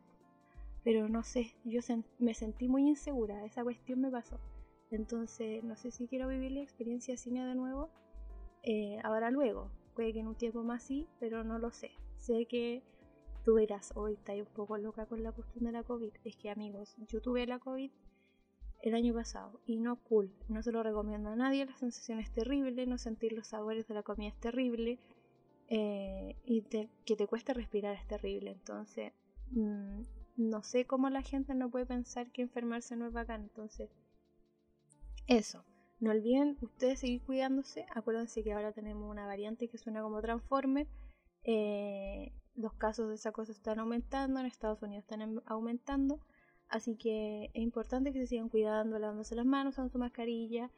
Pero 0.84 1.08
no 1.08 1.22
sé, 1.22 1.54
yo 1.64 1.80
me 2.18 2.34
sentí 2.34 2.68
muy 2.68 2.88
insegura, 2.88 3.44
esa 3.44 3.62
cuestión 3.62 4.00
me 4.00 4.10
pasó. 4.10 4.38
Entonces, 4.90 5.62
no 5.64 5.76
sé 5.76 5.90
si 5.92 6.08
quiero 6.08 6.28
vivir 6.28 6.52
la 6.52 6.60
experiencia 6.60 7.16
cine 7.16 7.46
de 7.46 7.54
nuevo. 7.54 7.88
Eh, 8.64 8.98
ahora 9.04 9.30
luego, 9.30 9.70
puede 9.94 10.12
que 10.12 10.20
en 10.20 10.28
un 10.28 10.34
tiempo 10.34 10.62
más 10.62 10.82
sí, 10.82 11.06
pero 11.20 11.44
no 11.44 11.58
lo 11.58 11.70
sé. 11.70 11.90
Sé 12.18 12.46
que 12.46 12.82
tú 13.44 13.54
verás, 13.54 13.92
hoy 13.94 14.14
está 14.14 14.32
un 14.34 14.46
poco 14.46 14.78
loca 14.78 15.06
con 15.06 15.22
la 15.22 15.32
cuestión 15.32 15.64
de 15.64 15.72
la 15.72 15.82
COVID. 15.82 16.12
Es 16.24 16.36
que 16.36 16.50
amigos, 16.50 16.94
yo 17.08 17.20
tuve 17.20 17.46
la 17.46 17.58
COVID 17.58 17.90
el 18.82 18.94
año 18.94 19.14
pasado 19.14 19.60
y 19.64 19.76
no 19.76 19.96
cool, 19.96 20.32
no 20.48 20.62
se 20.62 20.72
lo 20.72 20.82
recomiendo 20.82 21.30
a 21.30 21.36
nadie, 21.36 21.64
la 21.64 21.76
sensación 21.76 22.18
es 22.18 22.32
terrible, 22.32 22.86
no 22.86 22.98
sentir 22.98 23.32
los 23.32 23.46
sabores 23.46 23.86
de 23.86 23.94
la 23.94 24.02
comida 24.02 24.28
es 24.28 24.40
terrible, 24.40 24.98
eh, 25.74 26.36
y 26.44 26.62
que 26.62 27.16
te 27.16 27.26
cueste 27.26 27.54
respirar 27.54 27.94
es 27.94 28.06
terrible. 28.06 28.50
Entonces, 28.50 29.14
mm, 29.52 30.02
no 30.36 30.62
sé 30.62 30.84
cómo 30.84 31.08
la 31.08 31.22
gente 31.22 31.54
no 31.54 31.70
puede 31.70 31.86
pensar 31.86 32.30
que 32.30 32.42
enfermarse 32.42 32.94
no 32.94 33.06
es 33.06 33.12
bacán. 33.14 33.42
Entonces, 33.42 33.88
eso. 35.26 35.64
No 36.02 36.10
olviden 36.10 36.58
ustedes 36.60 36.98
seguir 36.98 37.22
cuidándose. 37.22 37.86
Acuérdense 37.94 38.42
que 38.42 38.52
ahora 38.52 38.72
tenemos 38.72 39.08
una 39.08 39.24
variante 39.24 39.68
que 39.68 39.78
suena 39.78 40.02
como 40.02 40.20
Transformer. 40.20 40.88
Eh, 41.44 42.32
los 42.56 42.72
casos 42.74 43.08
de 43.08 43.14
esa 43.14 43.30
cosa 43.30 43.52
están 43.52 43.78
aumentando, 43.78 44.40
en 44.40 44.46
Estados 44.46 44.82
Unidos 44.82 45.04
están 45.04 45.40
aumentando. 45.46 46.18
Así 46.68 46.96
que 46.96 47.50
es 47.54 47.62
importante 47.62 48.12
que 48.12 48.18
se 48.18 48.26
sigan 48.26 48.48
cuidando, 48.48 48.98
lavándose 48.98 49.36
las 49.36 49.46
manos, 49.46 49.74
usando 49.74 49.92
su 49.92 49.98
mascarilla, 50.00 50.72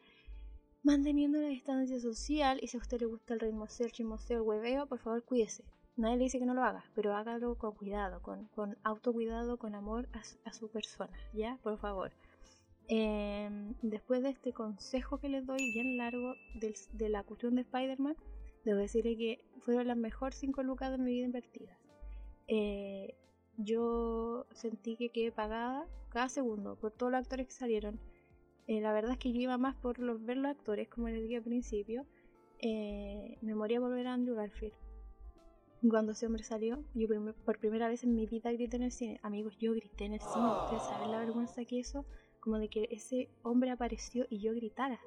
manteniendo 0.83 1.41
la 1.41 1.49
distancia 1.49 1.99
social. 2.01 2.59
Y 2.61 2.69
si 2.69 2.77
a 2.77 2.81
usted 2.81 3.01
le 3.01 3.07
gusta 3.07 3.33
el 3.33 3.41
ritmo 3.41 3.67
ser, 3.67 3.93
chismoseo, 3.93 4.43
el 4.43 4.47
hueveo, 4.47 4.87
por 4.87 4.99
favor 4.99 5.23
cuídese. 5.23 5.65
Nadie 5.97 6.19
le 6.19 6.25
dice 6.25 6.39
que 6.39 6.45
no 6.45 6.53
lo 6.53 6.65
haga, 6.65 6.85
pero 6.95 7.17
hágalo 7.17 7.55
con 7.55 7.73
cuidado, 7.73 8.21
con, 8.21 8.45
con 8.49 8.77
autocuidado, 8.83 9.57
con 9.57 9.75
amor 9.75 10.07
a, 10.45 10.53
su 10.53 10.69
persona, 10.69 11.17
¿ya? 11.33 11.57
Por 11.63 11.79
favor. 11.79 12.13
Em, 12.89 13.75
después 13.83 14.23
de 14.23 14.31
este 14.31 14.53
consejo 14.53 15.19
que 15.19 15.29
les 15.29 15.47
doy, 15.47 15.73
bien 15.73 15.97
largo, 15.97 16.35
de 16.55 17.09
la 17.09 17.23
cuestión 17.23 17.55
de 17.55 17.63
Spider-Man, 17.63 18.17
debo 18.65 18.79
decirle 18.79 19.17
que 19.17 19.45
fueron 19.61 19.89
las 19.89 19.97
mejores 19.97 20.39
5 20.39 20.63
lucas 20.63 20.91
de 20.91 20.99
mi 20.99 21.13
vida 21.13 21.27
invertidas. 21.27 21.79
Eh, 22.47 23.15
yo 23.57 24.47
sentí 24.53 24.97
que 24.97 25.11
quedé 25.11 25.33
pagada 25.33 25.87
cada 26.11 26.29
segundo 26.29 26.77
por 26.77 26.93
todos 26.93 27.13
los 27.13 27.21
actores 27.21 27.47
que 27.47 27.53
salieron. 27.53 28.01
Eh, 28.67 28.81
la 28.81 28.93
verdad 28.93 29.13
es 29.13 29.19
que 29.19 29.33
yo 29.33 29.41
iba 29.41 29.59
más 29.59 29.77
por 29.77 29.99
los, 29.99 30.25
ver 30.25 30.39
los 30.39 30.51
actores, 30.51 30.89
como 30.89 31.09
les 31.09 31.23
dije 31.23 31.37
al 31.37 31.43
principio. 31.43 32.07
Eh, 32.61 33.39
me 33.43 33.55
moría 33.55 33.81
por 33.81 33.93
ver 33.93 34.07
a 34.07 34.15
Andrew 34.15 34.37
Garfield. 34.37 34.75
Cuando 35.89 36.13
ese 36.13 36.27
hombre 36.27 36.43
salió, 36.43 36.83
yo 36.95 37.07
por 37.45 37.59
primera 37.59 37.89
vez 37.89 38.05
en 38.05 38.15
mi 38.15 38.27
vida 38.27 38.51
grité 38.53 38.77
en 38.77 38.85
el 38.85 38.93
cine. 38.93 39.21
Amigos, 39.23 39.59
yo 39.59 39.73
grité 39.73 40.07
en 40.07 40.15
el 40.15 40.21
cine. 40.21 40.47
Ustedes 40.65 40.83
saben 40.83 41.11
la 41.11 41.19
vergüenza 41.19 41.65
que 41.67 41.79
eso, 41.79 42.07
como 42.45 42.59
de 42.59 42.69
que 42.69 42.87
ese 42.91 43.29
hombre 43.43 43.71
apareció 43.71 44.27
y 44.31 44.39
yo 44.39 44.53
gritara. 44.55 45.01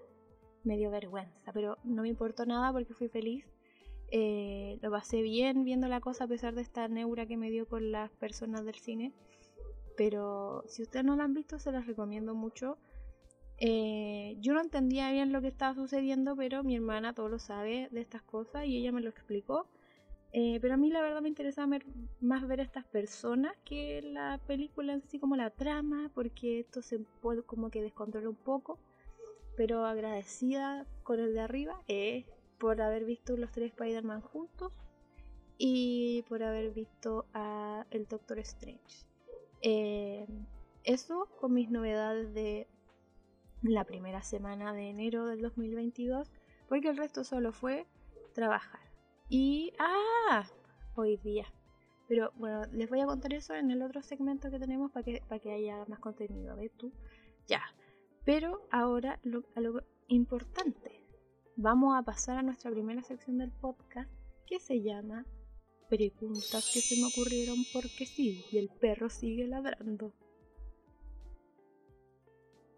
Me 0.63 0.75
dio 0.75 0.91
vergüenza, 0.91 1.53
pero 1.53 1.77
no 1.83 2.01
me 2.01 2.09
importó 2.09 2.45
nada 2.45 2.73
porque 2.73 2.93
fui 2.93 3.07
feliz 3.07 3.45
eh, 4.09 4.79
lo 4.81 4.89
pasé 4.89 5.21
bien 5.21 5.65
viendo 5.65 5.87
la 5.87 5.99
cosa 5.99 6.23
a 6.23 6.27
pesar 6.27 6.55
de 6.55 6.61
esta 6.61 6.87
neura 6.87 7.25
que 7.25 7.37
me 7.37 7.51
dio 7.51 7.67
con 7.67 7.91
las 7.91 8.11
personas 8.11 8.63
del 8.65 8.75
cine. 8.75 9.13
Pero 9.97 10.63
si 10.67 10.83
ustedes 10.83 11.05
no 11.05 11.15
la 11.15 11.23
han 11.23 11.33
visto, 11.33 11.59
se 11.59 11.71
las 11.71 11.87
recomiendo 11.87 12.35
mucho. 12.35 12.77
Eh, 13.59 14.37
yo 14.39 14.53
no 14.53 14.61
entendía 14.61 15.11
bien 15.11 15.31
lo 15.31 15.41
que 15.41 15.47
estaba 15.47 15.73
sucediendo, 15.73 16.35
pero 16.35 16.63
mi 16.63 16.75
hermana 16.75 17.13
todo 17.13 17.27
lo 17.27 17.39
sabe 17.39 17.89
de 17.91 18.01
estas 18.01 18.21
cosas 18.21 18.65
y 18.65 18.77
ella 18.77 18.91
me 18.91 19.01
lo 19.01 19.09
explicó. 19.09 19.67
Eh, 20.33 20.59
pero 20.61 20.73
a 20.73 20.77
mí 20.77 20.91
la 20.91 21.01
verdad 21.01 21.21
me 21.21 21.29
interesa 21.29 21.67
más 22.19 22.47
ver 22.47 22.59
a 22.59 22.63
estas 22.63 22.85
personas 22.85 23.55
que 23.63 24.01
la 24.01 24.39
película 24.45 24.93
en 24.93 25.01
sí 25.07 25.19
como 25.19 25.35
la 25.35 25.49
trama, 25.49 26.11
porque 26.13 26.59
esto 26.59 26.81
se 26.81 26.99
puede 26.99 27.43
como 27.43 27.69
que 27.69 27.81
descontrola 27.81 28.29
un 28.29 28.35
poco. 28.35 28.79
Pero 29.55 29.85
agradecida 29.85 30.85
con 31.03 31.19
el 31.19 31.33
de 31.33 31.39
arriba, 31.39 31.81
eh, 31.87 32.25
por 32.59 32.81
haber 32.81 33.05
visto 33.05 33.37
los 33.37 33.51
tres 33.51 33.71
Spider-Man 33.71 34.21
juntos 34.21 34.71
y 35.57 36.23
por 36.29 36.43
haber 36.43 36.71
visto 36.71 37.25
a 37.33 37.85
el 37.89 38.07
Doctor 38.07 38.39
Strange. 38.39 39.05
Eh, 39.61 40.27
eso 40.83 41.27
con 41.39 41.53
mis 41.53 41.69
novedades 41.69 42.33
de 42.33 42.67
la 43.63 43.83
primera 43.83 44.21
semana 44.21 44.73
de 44.73 44.89
enero 44.89 45.25
del 45.25 45.41
2022, 45.41 46.31
porque 46.69 46.89
el 46.89 46.97
resto 46.97 47.23
solo 47.23 47.51
fue 47.51 47.87
trabajar. 48.33 48.86
Y, 49.29 49.73
ah, 49.79 50.47
hoy 50.95 51.17
día. 51.17 51.45
Pero 52.07 52.31
bueno, 52.35 52.63
les 52.71 52.89
voy 52.89 53.01
a 53.01 53.05
contar 53.05 53.33
eso 53.33 53.53
en 53.53 53.71
el 53.71 53.81
otro 53.81 54.01
segmento 54.01 54.49
que 54.49 54.59
tenemos 54.59 54.91
para 54.91 55.03
que, 55.03 55.21
que 55.41 55.51
haya 55.51 55.85
más 55.87 55.99
contenido. 55.99 56.55
¿Ves 56.55 56.71
tú? 56.77 56.91
Ya. 57.47 57.61
Pero 58.23 58.61
ahora 58.71 59.19
lo, 59.23 59.43
a 59.55 59.61
lo 59.61 59.83
importante 60.07 61.03
vamos 61.57 61.97
a 61.97 62.03
pasar 62.03 62.37
a 62.37 62.43
nuestra 62.43 62.71
primera 62.71 63.01
sección 63.01 63.39
del 63.39 63.51
podcast 63.51 64.09
que 64.45 64.59
se 64.59 64.81
llama 64.81 65.25
Preguntas 65.89 66.69
que 66.73 66.81
se 66.81 66.97
me 66.97 67.07
ocurrieron 67.07 67.57
porque 67.73 68.05
sí, 68.05 68.45
y 68.51 68.57
el 68.57 68.69
perro 68.69 69.09
sigue 69.09 69.47
ladrando. 69.47 70.13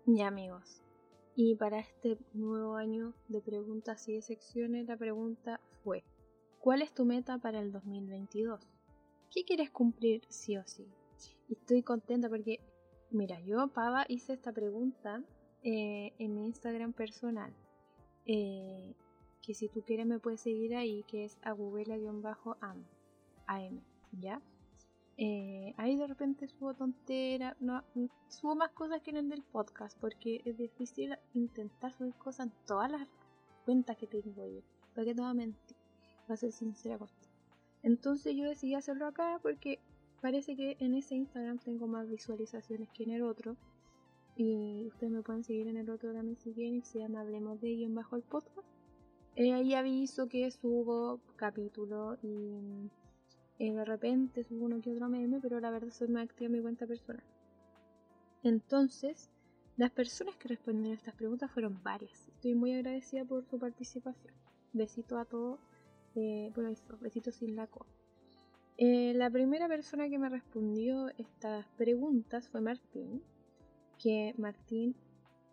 Ya 0.05 0.27
amigos, 0.27 0.81
y 1.35 1.55
para 1.55 1.79
este 1.79 2.17
nuevo 2.33 2.75
año 2.75 3.13
de 3.27 3.41
preguntas 3.41 4.07
y 4.07 4.13
de 4.13 4.21
secciones, 4.21 4.87
la 4.87 4.97
pregunta 4.97 5.59
fue, 5.83 6.03
¿cuál 6.59 6.81
es 6.81 6.93
tu 6.93 7.05
meta 7.05 7.37
para 7.37 7.59
el 7.59 7.71
2022? 7.71 8.59
¿Qué 9.31 9.43
quieres 9.45 9.71
cumplir 9.71 10.21
sí 10.29 10.57
o 10.57 10.63
sí? 10.65 10.85
Estoy 11.49 11.83
contenta 11.83 12.29
porque, 12.29 12.59
mira, 13.11 13.39
yo, 13.41 13.67
Pava, 13.69 14.05
hice 14.07 14.33
esta 14.33 14.51
pregunta 14.51 15.23
eh, 15.63 16.13
en 16.19 16.35
mi 16.35 16.45
Instagram 16.45 16.93
personal 16.93 17.53
eh, 18.25 18.93
que 19.41 19.53
si 19.53 19.69
tú 19.69 19.81
quieres 19.81 20.05
me 20.05 20.19
puedes 20.19 20.41
seguir 20.41 20.75
ahí, 20.75 21.03
que 21.07 21.25
es 21.25 21.39
agubela-am, 21.41 22.85
AM, 23.47 23.81
¿ya? 24.11 24.41
Eh, 25.17 25.73
ahí 25.77 25.97
de 25.97 26.07
repente 26.07 26.47
subo 26.47 26.73
tontera, 26.75 27.57
no, 27.59 27.83
subo 28.27 28.55
más 28.55 28.71
cosas 28.71 29.01
que 29.01 29.09
en 29.09 29.17
el 29.17 29.29
del 29.29 29.43
podcast, 29.43 29.99
porque 29.99 30.41
es 30.45 30.57
difícil 30.57 31.17
intentar 31.33 31.91
subir 31.93 32.13
cosas 32.15 32.47
en 32.47 32.53
todas 32.67 32.91
las 32.91 33.07
cuentas 33.65 33.97
que 33.97 34.07
tengo 34.07 34.45
yo. 34.45 34.61
¿Para 34.93 35.05
que 35.05 35.15
te? 35.15 35.21
A 36.33 36.37
ser 36.37 36.51
sincera 36.51 36.97
contigo. 36.97 37.31
Entonces 37.83 38.35
yo 38.35 38.45
decidí 38.45 38.75
hacerlo 38.75 39.07
acá 39.07 39.39
porque 39.41 39.79
parece 40.21 40.55
que 40.55 40.75
en 40.79 40.93
ese 40.93 41.15
Instagram 41.15 41.59
tengo 41.59 41.87
más 41.87 42.09
visualizaciones 42.09 42.89
que 42.89 43.03
en 43.03 43.11
el 43.11 43.23
otro. 43.23 43.55
Y 44.35 44.87
ustedes 44.87 45.11
me 45.11 45.21
pueden 45.21 45.43
seguir 45.43 45.67
en 45.67 45.77
el 45.77 45.89
otro 45.89 46.13
también 46.13 46.37
si 46.37 46.53
quieren, 46.53 46.83
se 46.83 46.99
llama 46.99 47.21
Hablemos 47.21 47.59
de 47.59 47.83
en 47.83 47.93
bajo 47.93 48.15
el 48.15 48.21
podcast. 48.23 48.67
Eh, 49.35 49.53
ahí 49.53 49.73
aviso 49.73 50.27
que 50.27 50.49
subo 50.51 51.19
capítulos 51.35 52.17
y 52.23 52.89
eh, 53.59 53.73
de 53.73 53.85
repente 53.85 54.43
subo 54.43 54.65
uno 54.65 54.81
que 54.81 54.91
otro 54.91 55.09
meme, 55.09 55.39
pero 55.41 55.59
la 55.59 55.71
verdad 55.71 55.89
soy 55.91 56.07
más 56.07 56.23
activa 56.23 56.47
en 56.47 56.53
mi 56.53 56.61
cuenta 56.61 56.87
personal. 56.87 57.23
Entonces, 58.43 59.29
las 59.75 59.91
personas 59.91 60.35
que 60.37 60.47
respondieron 60.47 60.91
a 60.91 60.99
estas 60.99 61.15
preguntas 61.15 61.51
fueron 61.51 61.81
varias. 61.83 62.27
Estoy 62.29 62.53
muy 62.53 62.73
agradecida 62.73 63.25
por 63.25 63.45
su 63.45 63.59
participación. 63.59 64.33
Besito 64.73 65.17
a 65.17 65.25
todos. 65.25 65.59
Eh, 66.15 66.51
bueno, 66.55 66.69
eso, 66.69 66.97
besitos 66.99 67.35
sin 67.35 67.55
la 67.55 67.67
co. 67.67 67.85
Eh, 68.77 69.13
la 69.15 69.29
primera 69.29 69.67
persona 69.67 70.09
que 70.09 70.17
me 70.17 70.29
respondió 70.29 71.09
estas 71.17 71.65
preguntas 71.77 72.47
fue 72.47 72.61
Martín 72.61 73.21
que 73.99 74.33
Martín 74.37 74.95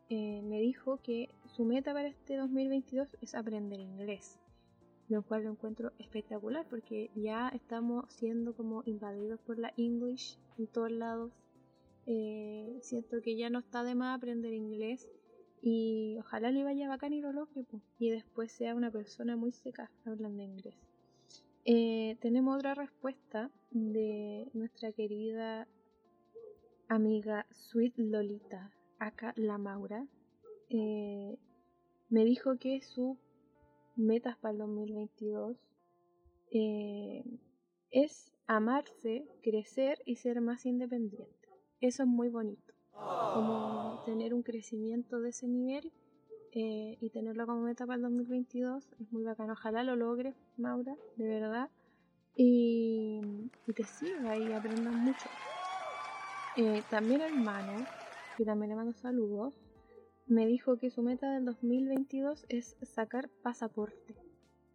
eh, 0.08 0.40
me 0.42 0.60
dijo 0.60 0.98
que 1.02 1.28
su 1.44 1.64
meta 1.64 1.92
para 1.92 2.08
este 2.08 2.36
2022 2.36 3.16
es 3.20 3.34
aprender 3.34 3.80
inglés, 3.80 4.38
lo 5.08 5.22
cual 5.22 5.44
lo 5.44 5.50
encuentro 5.50 5.92
espectacular 5.98 6.64
porque 6.70 7.10
ya 7.16 7.48
estamos 7.48 8.04
siendo 8.08 8.54
como 8.54 8.82
invadidos 8.86 9.40
por 9.40 9.58
la 9.58 9.72
English 9.76 10.38
en 10.58 10.68
todos 10.68 10.92
lados. 10.92 11.32
Eh, 12.06 12.78
siento 12.82 13.20
que 13.20 13.36
ya 13.36 13.50
no 13.50 13.58
está 13.58 13.82
de 13.82 13.96
más 13.96 14.16
aprender 14.16 14.52
inglés 14.52 15.08
y 15.68 16.16
ojalá 16.20 16.52
le 16.52 16.62
vaya 16.62 16.88
bacán 16.88 17.12
y 17.12 17.20
lo 17.20 17.32
logre 17.32 17.66
y 17.98 18.10
después 18.10 18.52
sea 18.52 18.76
una 18.76 18.92
persona 18.92 19.34
muy 19.34 19.50
seca 19.50 19.90
hablando 20.04 20.40
inglés. 20.40 20.76
Eh, 21.64 22.16
tenemos 22.20 22.54
otra 22.56 22.74
respuesta 22.74 23.50
de 23.72 24.48
nuestra 24.54 24.92
querida 24.92 25.66
amiga 26.86 27.46
Sweet 27.50 27.94
Lolita, 27.96 28.70
acá 29.00 29.34
la 29.34 29.58
Maura, 29.58 30.06
eh, 30.70 31.36
me 32.10 32.24
dijo 32.24 32.58
que 32.58 32.80
su 32.80 33.18
metas 33.96 34.36
para 34.36 34.52
el 34.52 34.58
2022 34.58 35.56
eh, 36.52 37.24
es 37.90 38.32
amarse, 38.46 39.26
crecer 39.42 40.00
y 40.04 40.14
ser 40.14 40.40
más 40.40 40.64
independiente. 40.64 41.48
Eso 41.80 42.04
es 42.04 42.08
muy 42.08 42.28
bonito. 42.28 42.65
Como 43.34 44.02
tener 44.04 44.34
un 44.34 44.42
crecimiento 44.42 45.20
de 45.20 45.30
ese 45.30 45.46
nivel 45.46 45.92
eh, 46.52 46.96
y 47.00 47.10
tenerlo 47.10 47.46
como 47.46 47.62
meta 47.62 47.86
para 47.86 47.96
el 47.96 48.02
2022 48.02 48.84
es 49.00 49.12
muy 49.12 49.24
bacano. 49.24 49.52
Ojalá 49.52 49.84
lo 49.84 49.96
logres, 49.96 50.34
Maura, 50.56 50.96
de 51.16 51.26
verdad. 51.26 51.68
Y, 52.34 53.20
y 53.66 53.72
te 53.72 53.84
siga 53.84 54.36
y 54.38 54.52
aprendas 54.52 54.94
mucho. 54.94 55.30
Eh, 56.54 56.82
también 56.88 57.20
hermano, 57.20 57.86
que 58.36 58.44
también 58.44 58.70
le 58.70 58.76
mando 58.76 58.94
saludos, 58.94 59.54
me 60.26 60.46
dijo 60.46 60.78
que 60.78 60.90
su 60.90 61.02
meta 61.02 61.30
del 61.32 61.44
2022 61.44 62.46
es 62.48 62.76
sacar 62.82 63.28
pasaporte. 63.42 64.16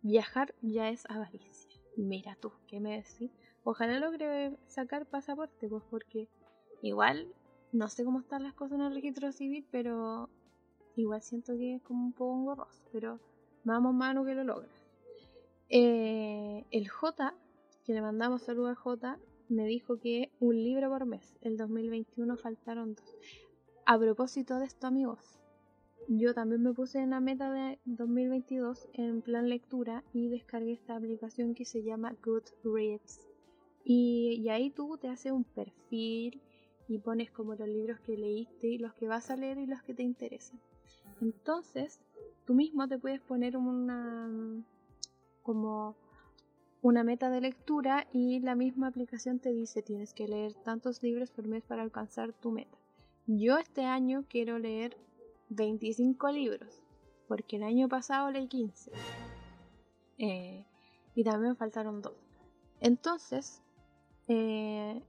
Viajar 0.03 0.53
ya 0.61 0.89
es 0.89 1.05
avaricia. 1.09 1.81
Mira 1.97 2.37
tú, 2.39 2.51
¿qué 2.67 2.79
me 2.79 2.97
decís? 2.97 3.31
Ojalá 3.63 3.99
logre 3.99 4.55
sacar 4.67 5.05
pasaporte, 5.07 5.67
pues 5.67 5.83
porque 5.89 6.27
igual 6.81 7.27
no 7.71 7.87
sé 7.87 8.03
cómo 8.03 8.19
están 8.19 8.43
las 8.43 8.53
cosas 8.53 8.79
en 8.79 8.85
el 8.85 8.93
registro 8.93 9.31
civil, 9.31 9.65
pero 9.71 10.29
igual 10.95 11.21
siento 11.21 11.57
que 11.57 11.75
es 11.75 11.81
como 11.81 12.05
un 12.05 12.13
poco 12.13 12.37
engorroso. 12.37 12.83
Pero 12.91 13.19
vamos, 13.63 13.93
mano, 13.93 14.25
que 14.25 14.35
lo 14.35 14.43
logras. 14.43 14.71
Eh, 15.69 16.65
el 16.71 16.89
J, 16.89 17.33
que 17.85 17.93
le 17.93 18.01
mandamos 18.01 18.41
saludos 18.43 18.71
al 18.71 18.75
J, 18.75 19.19
me 19.47 19.65
dijo 19.65 19.99
que 19.99 20.31
un 20.39 20.55
libro 20.55 20.89
por 20.89 21.05
mes. 21.05 21.37
El 21.41 21.57
2021 21.57 22.37
faltaron 22.37 22.95
dos. 22.95 23.15
A 23.85 23.97
propósito 23.97 24.59
de 24.59 24.65
esto, 24.65 24.87
amigos, 24.87 25.39
yo 26.07 26.33
también 26.33 26.61
me 26.61 26.73
puse 26.73 26.99
en 26.99 27.11
la 27.11 27.19
meta 27.19 27.51
de 27.51 27.79
2022 27.85 28.89
en 28.93 29.21
plan 29.21 29.49
lectura 29.49 30.03
y 30.13 30.29
descargué 30.29 30.73
esta 30.73 30.95
aplicación 30.95 31.55
que 31.55 31.65
se 31.65 31.83
llama 31.83 32.15
Goodreads. 32.23 33.27
Y, 33.83 34.41
y 34.41 34.49
ahí 34.49 34.69
tú 34.69 34.97
te 34.97 35.09
haces 35.09 35.31
un 35.31 35.43
perfil 35.43 36.41
y 36.91 36.99
pones 36.99 37.31
como 37.31 37.55
los 37.55 37.67
libros 37.67 37.99
que 38.01 38.17
leíste 38.17 38.67
y 38.67 38.77
los 38.77 38.93
que 38.93 39.07
vas 39.07 39.31
a 39.31 39.37
leer 39.37 39.57
y 39.57 39.65
los 39.65 39.81
que 39.81 39.93
te 39.93 40.03
interesan. 40.03 40.59
Entonces, 41.21 42.01
tú 42.45 42.53
mismo 42.53 42.87
te 42.87 42.97
puedes 42.97 43.21
poner 43.21 43.55
una 43.55 44.29
como 45.41 45.95
una 46.81 47.03
meta 47.03 47.29
de 47.29 47.41
lectura 47.41 48.07
y 48.11 48.39
la 48.41 48.55
misma 48.55 48.87
aplicación 48.87 49.39
te 49.39 49.53
dice 49.53 49.81
tienes 49.81 50.13
que 50.13 50.27
leer 50.27 50.53
tantos 50.65 51.01
libros 51.01 51.31
por 51.31 51.47
mes 51.47 51.63
para 51.63 51.81
alcanzar 51.81 52.33
tu 52.33 52.51
meta. 52.51 52.77
Yo 53.25 53.57
este 53.57 53.85
año 53.85 54.25
quiero 54.27 54.59
leer 54.59 54.97
25 55.49 56.31
libros, 56.31 56.81
porque 57.27 57.55
el 57.55 57.63
año 57.63 57.87
pasado 57.87 58.31
leí 58.31 58.47
15. 58.47 58.91
Eh, 60.17 60.65
y 61.15 61.23
también 61.23 61.55
faltaron 61.55 62.01
dos. 62.01 62.15
Entonces, 62.79 63.61
eh, 64.27 65.01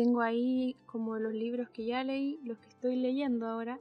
tengo 0.00 0.22
ahí 0.22 0.78
como 0.86 1.18
los 1.18 1.34
libros 1.34 1.68
que 1.68 1.84
ya 1.84 2.02
leí, 2.02 2.40
los 2.42 2.56
que 2.56 2.68
estoy 2.68 2.96
leyendo 2.96 3.46
ahora 3.46 3.78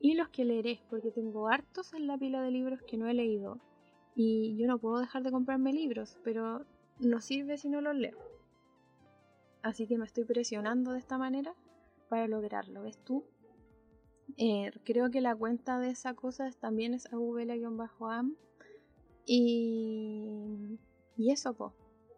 y 0.00 0.14
los 0.14 0.28
que 0.28 0.44
leeré, 0.44 0.80
porque 0.90 1.12
tengo 1.12 1.46
hartos 1.46 1.94
en 1.94 2.08
la 2.08 2.18
pila 2.18 2.42
de 2.42 2.50
libros 2.50 2.82
que 2.82 2.96
no 2.96 3.06
he 3.06 3.14
leído. 3.14 3.60
Y 4.16 4.56
yo 4.56 4.66
no 4.66 4.80
puedo 4.80 4.98
dejar 4.98 5.22
de 5.22 5.30
comprarme 5.30 5.72
libros, 5.72 6.18
pero 6.24 6.66
no 6.98 7.20
sirve 7.20 7.58
si 7.58 7.68
no 7.68 7.80
los 7.80 7.94
leo. 7.94 8.18
Así 9.62 9.86
que 9.86 9.98
me 9.98 10.04
estoy 10.04 10.24
presionando 10.24 10.94
de 10.94 10.98
esta 10.98 11.16
manera 11.16 11.54
para 12.08 12.26
lograrlo. 12.26 12.82
¿Ves 12.82 12.98
tú? 12.98 13.24
Eh, 14.38 14.72
creo 14.82 15.12
que 15.12 15.20
la 15.20 15.36
cuenta 15.36 15.78
de 15.78 15.90
esa 15.90 16.14
cosa 16.14 16.50
también 16.58 16.92
es 16.92 17.06
avvela-am. 17.12 18.34
Y, 19.26 20.80
y 21.16 21.30
eso, 21.30 21.54
pues. 21.54 21.72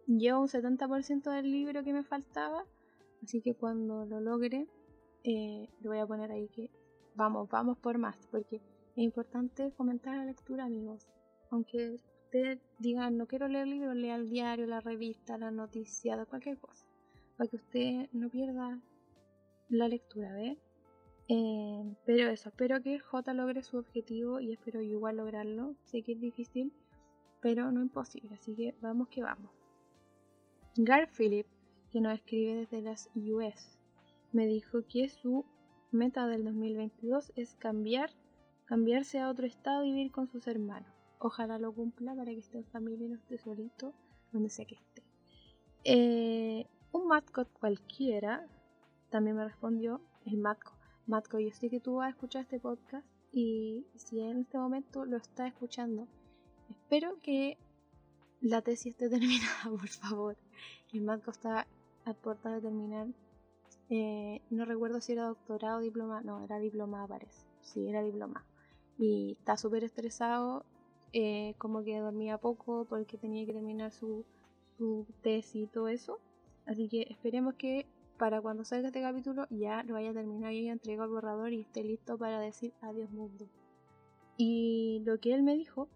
Llevo 0.06 0.40
un 0.40 0.48
70% 0.48 1.30
del 1.30 1.52
libro 1.52 1.84
que 1.84 1.92
me 1.92 2.04
faltaba. 2.04 2.64
Así 3.24 3.40
que 3.40 3.54
cuando 3.54 4.04
lo 4.04 4.20
logre, 4.20 4.68
eh, 5.24 5.68
le 5.80 5.88
voy 5.88 5.98
a 5.98 6.06
poner 6.06 6.30
ahí 6.30 6.46
que 6.48 6.70
vamos, 7.14 7.48
vamos 7.48 7.78
por 7.78 7.96
más. 7.96 8.28
Porque 8.30 8.56
es 8.56 8.98
importante 8.98 9.72
comentar 9.72 10.14
la 10.16 10.26
lectura, 10.26 10.64
amigos. 10.64 11.08
Aunque 11.50 11.98
ustedes 12.24 12.60
digan, 12.78 13.16
no 13.16 13.26
quiero 13.26 13.48
leer 13.48 13.66
libros, 13.66 13.96
lea 13.96 14.16
el 14.16 14.28
diario, 14.28 14.66
la 14.66 14.80
revista, 14.80 15.38
la 15.38 15.50
noticia, 15.50 16.22
cualquier 16.26 16.58
cosa. 16.58 16.86
Para 17.38 17.48
que 17.48 17.56
usted 17.56 18.08
no 18.12 18.28
pierda 18.28 18.78
la 19.70 19.88
lectura, 19.88 20.34
¿ve? 20.34 20.58
Eh, 21.28 21.96
pero 22.04 22.28
eso, 22.28 22.50
espero 22.50 22.82
que 22.82 22.98
J 22.98 23.32
logre 23.32 23.62
su 23.62 23.78
objetivo 23.78 24.38
y 24.38 24.52
espero 24.52 24.82
igual 24.82 25.16
lograrlo. 25.16 25.74
Sé 25.84 26.02
que 26.02 26.12
es 26.12 26.20
difícil, 26.20 26.74
pero 27.40 27.72
no 27.72 27.80
imposible, 27.80 28.34
así 28.34 28.54
que 28.54 28.74
vamos 28.82 29.08
que 29.08 29.22
vamos. 29.22 29.50
Gar 30.76 31.08
Philip, 31.08 31.46
que 31.94 32.00
nos 32.00 32.14
escribe 32.14 32.56
desde 32.56 32.82
las 32.82 33.08
US, 33.14 33.78
me 34.32 34.48
dijo 34.48 34.84
que 34.88 35.08
su 35.08 35.44
meta 35.92 36.26
del 36.26 36.42
2022 36.44 37.32
es 37.36 37.54
cambiar, 37.54 38.10
cambiarse 38.64 39.20
a 39.20 39.30
otro 39.30 39.46
estado 39.46 39.84
y 39.84 39.92
vivir 39.92 40.10
con 40.10 40.26
sus 40.26 40.48
hermanos. 40.48 40.92
Ojalá 41.20 41.56
lo 41.56 41.72
cumpla 41.72 42.16
para 42.16 42.32
que 42.32 42.40
esté 42.40 42.58
en 42.58 42.64
familia 42.64 43.06
y 43.06 43.10
no 43.10 43.14
esté 43.14 43.38
solito, 43.38 43.94
donde 44.32 44.48
sea 44.48 44.64
que 44.64 44.74
esté. 44.74 45.04
Eh, 45.84 46.66
un 46.90 47.06
mascot 47.06 47.48
cualquiera 47.52 48.44
también 49.10 49.36
me 49.36 49.44
respondió, 49.44 50.00
el 50.26 50.38
Matco. 50.38 50.72
Matco, 51.06 51.38
yo 51.38 51.52
sé 51.52 51.70
que 51.70 51.78
tú 51.78 51.94
vas 51.94 52.08
a 52.08 52.10
escuchar 52.10 52.42
este 52.42 52.58
podcast 52.58 53.06
y 53.30 53.86
si 53.94 54.18
en 54.18 54.40
este 54.40 54.58
momento 54.58 55.04
lo 55.04 55.18
estás 55.18 55.46
escuchando, 55.46 56.08
espero 56.68 57.20
que 57.22 57.56
la 58.40 58.62
tesis 58.62 58.94
esté 58.94 59.08
terminada, 59.10 59.70
por 59.70 59.86
favor. 59.86 60.36
El 60.92 61.02
Matco 61.02 61.30
está 61.30 61.68
a 62.04 62.14
puerta 62.14 62.50
de 62.50 62.60
terminar. 62.60 63.08
Eh, 63.90 64.40
no 64.50 64.64
recuerdo 64.64 65.00
si 65.00 65.12
era 65.12 65.26
doctorado 65.26 65.78
o 65.78 65.82
diploma. 65.82 66.22
No, 66.22 66.42
era 66.44 66.58
diplomado 66.58 67.08
parece. 67.08 67.46
Sí, 67.60 67.88
era 67.88 68.02
diplomado. 68.02 68.46
Y 68.98 69.36
está 69.38 69.56
súper 69.56 69.84
estresado. 69.84 70.64
Eh, 71.12 71.54
como 71.58 71.84
que 71.84 71.98
dormía 71.98 72.38
poco 72.38 72.86
porque 72.88 73.16
tenía 73.16 73.46
que 73.46 73.52
terminar 73.52 73.92
su, 73.92 74.24
su 74.76 75.06
tesis 75.22 75.62
y 75.62 75.66
todo 75.66 75.88
eso. 75.88 76.18
Así 76.66 76.88
que 76.88 77.06
esperemos 77.10 77.54
que 77.54 77.86
para 78.18 78.40
cuando 78.40 78.64
salga 78.64 78.88
este 78.88 79.00
capítulo 79.00 79.46
ya 79.50 79.82
lo 79.84 79.94
vaya 79.94 80.10
a 80.10 80.14
terminar 80.14 80.52
y 80.52 80.60
haya 80.60 80.72
entregado 80.72 81.06
el 81.06 81.14
borrador 81.14 81.52
y 81.52 81.60
esté 81.60 81.84
listo 81.84 82.18
para 82.18 82.40
decir 82.40 82.72
adiós 82.80 83.10
mundo. 83.10 83.46
Y 84.36 85.02
lo 85.04 85.20
que 85.20 85.34
él 85.34 85.42
me 85.42 85.54
dijo 85.54 85.88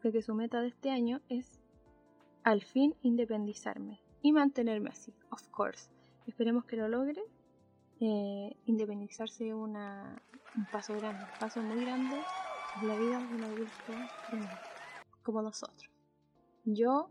fue 0.00 0.12
que 0.12 0.22
su 0.22 0.34
meta 0.34 0.60
de 0.60 0.68
este 0.68 0.90
año 0.90 1.20
es 1.28 1.58
al 2.44 2.62
fin 2.62 2.94
independizarme 3.02 4.05
y 4.26 4.32
mantenerme 4.32 4.90
así, 4.90 5.14
of 5.30 5.46
course. 5.52 5.88
Esperemos 6.26 6.64
que 6.64 6.74
lo 6.74 6.88
logre. 6.88 7.22
Eh, 8.00 8.56
independizarse 8.66 9.46
es 9.46 9.54
un 9.54 9.76
paso 10.68 10.96
grande, 10.96 11.22
un 11.22 11.38
paso 11.38 11.62
muy 11.62 11.80
grande 11.84 12.16
en 12.80 12.88
la 12.88 12.96
vida 12.96 13.20
de 13.20 13.34
un 13.36 13.44
adulto 13.44 13.94
como 15.22 15.42
nosotros. 15.42 15.88
Yo 16.64 17.08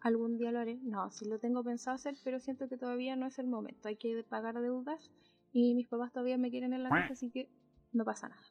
algún 0.00 0.38
día 0.38 0.52
lo 0.52 0.60
haré. 0.60 0.78
No, 0.84 1.10
sí 1.10 1.24
lo 1.24 1.40
tengo 1.40 1.64
pensado 1.64 1.96
hacer, 1.96 2.14
pero 2.22 2.38
siento 2.38 2.68
que 2.68 2.76
todavía 2.76 3.16
no 3.16 3.26
es 3.26 3.40
el 3.40 3.48
momento. 3.48 3.88
Hay 3.88 3.96
que 3.96 4.22
pagar 4.22 4.60
deudas 4.60 5.10
y 5.52 5.74
mis 5.74 5.88
papás 5.88 6.12
todavía 6.12 6.38
me 6.38 6.50
quieren 6.50 6.72
en 6.72 6.84
la 6.84 6.90
casa, 6.90 7.14
así 7.14 7.32
que 7.32 7.50
no 7.92 8.04
pasa 8.04 8.28
nada. 8.28 8.46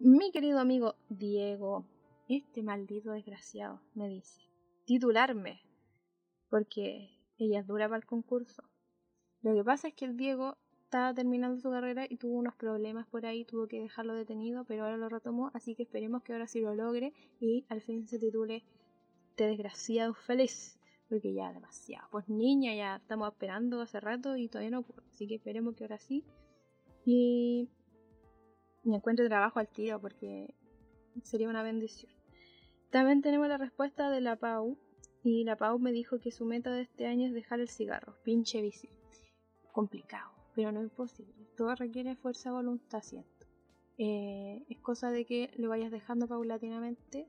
Mi 0.00 0.32
querido 0.32 0.58
amigo 0.58 0.94
Diego, 1.10 1.84
este 2.28 2.62
maldito 2.62 3.10
desgraciado, 3.10 3.82
me 3.94 4.08
dice, 4.08 4.40
titularme, 4.86 5.60
porque 6.54 7.10
ella 7.36 7.58
es 7.58 7.66
dura 7.66 7.88
para 7.88 7.96
el 7.96 8.06
concurso. 8.06 8.62
Lo 9.42 9.54
que 9.54 9.64
pasa 9.64 9.88
es 9.88 9.94
que 9.94 10.04
el 10.04 10.16
Diego 10.16 10.56
estaba 10.84 11.12
terminando 11.12 11.60
su 11.60 11.68
carrera 11.68 12.06
y 12.08 12.16
tuvo 12.16 12.38
unos 12.38 12.54
problemas 12.54 13.08
por 13.08 13.26
ahí, 13.26 13.44
tuvo 13.44 13.66
que 13.66 13.80
dejarlo 13.80 14.14
detenido, 14.14 14.64
pero 14.64 14.84
ahora 14.84 14.96
lo 14.96 15.08
retomó, 15.08 15.50
así 15.52 15.74
que 15.74 15.82
esperemos 15.82 16.22
que 16.22 16.32
ahora 16.32 16.46
sí 16.46 16.60
lo 16.60 16.72
logre 16.76 17.12
y 17.40 17.66
al 17.70 17.80
fin 17.80 18.06
se 18.06 18.20
titule 18.20 18.62
este 19.30 19.48
desgraciado 19.48 20.14
feliz. 20.14 20.78
Porque 21.08 21.34
ya 21.34 21.52
demasiado. 21.52 22.06
Pues 22.12 22.28
niña, 22.28 22.72
ya 22.76 22.96
estamos 22.98 23.32
esperando 23.32 23.80
hace 23.80 23.98
rato 23.98 24.36
y 24.36 24.48
todavía 24.48 24.70
no 24.70 24.78
ocurre. 24.78 25.02
Así 25.10 25.26
que 25.26 25.34
esperemos 25.34 25.74
que 25.74 25.82
ahora 25.82 25.98
sí. 25.98 26.24
Y 27.04 27.68
me 28.84 28.98
encuentre 28.98 29.26
trabajo 29.26 29.58
al 29.58 29.66
tiro 29.66 30.00
porque 30.00 30.54
sería 31.24 31.48
una 31.48 31.64
bendición. 31.64 32.12
También 32.90 33.22
tenemos 33.22 33.48
la 33.48 33.58
respuesta 33.58 34.08
de 34.08 34.20
la 34.20 34.36
Pau. 34.36 34.78
Y 35.24 35.44
la 35.44 35.56
Pau 35.56 35.78
me 35.78 35.90
dijo 35.90 36.20
que 36.20 36.30
su 36.30 36.44
meta 36.44 36.70
de 36.70 36.82
este 36.82 37.06
año 37.06 37.26
es 37.26 37.32
dejar 37.32 37.58
el 37.58 37.70
cigarro. 37.70 38.14
Pinche 38.22 38.60
bici. 38.60 38.90
Complicado, 39.72 40.30
pero 40.54 40.70
no 40.70 40.82
imposible. 40.82 41.34
Todo 41.56 41.74
requiere 41.74 42.14
fuerza 42.14 42.52
voluntad, 42.52 43.02
siento. 43.02 43.46
Eh, 43.96 44.62
es 44.68 44.78
cosa 44.80 45.10
de 45.10 45.24
que 45.24 45.50
lo 45.56 45.70
vayas 45.70 45.90
dejando 45.90 46.28
paulatinamente 46.28 47.26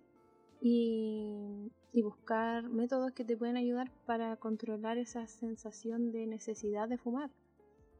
y, 0.61 1.71
buscar 2.03 2.69
métodos 2.69 3.13
que 3.13 3.23
te 3.23 3.37
pueden 3.37 3.55
ayudar 3.55 3.89
para 4.05 4.35
controlar 4.35 4.97
esa 4.97 5.25
sensación 5.27 6.11
de 6.11 6.27
necesidad 6.27 6.89
de 6.89 6.97
fumar. 6.97 7.31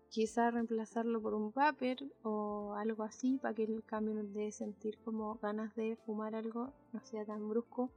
Quizás 0.09 0.53
reemplazarlo 0.53 1.21
por 1.21 1.33
un 1.33 1.53
vapor 1.53 1.97
o 2.21 2.73
algo 2.73 3.03
así 3.03 3.37
para 3.41 3.55
que 3.55 3.63
el 3.63 3.83
cambio 3.85 4.15
de 4.15 4.51
sentir 4.51 4.97
como 5.05 5.35
ganas 5.35 5.73
de 5.75 5.95
fumar 6.05 6.35
algo 6.35 6.73
no 6.91 6.99
sea 7.01 7.23
tan 7.23 7.47
brusco. 7.47 7.89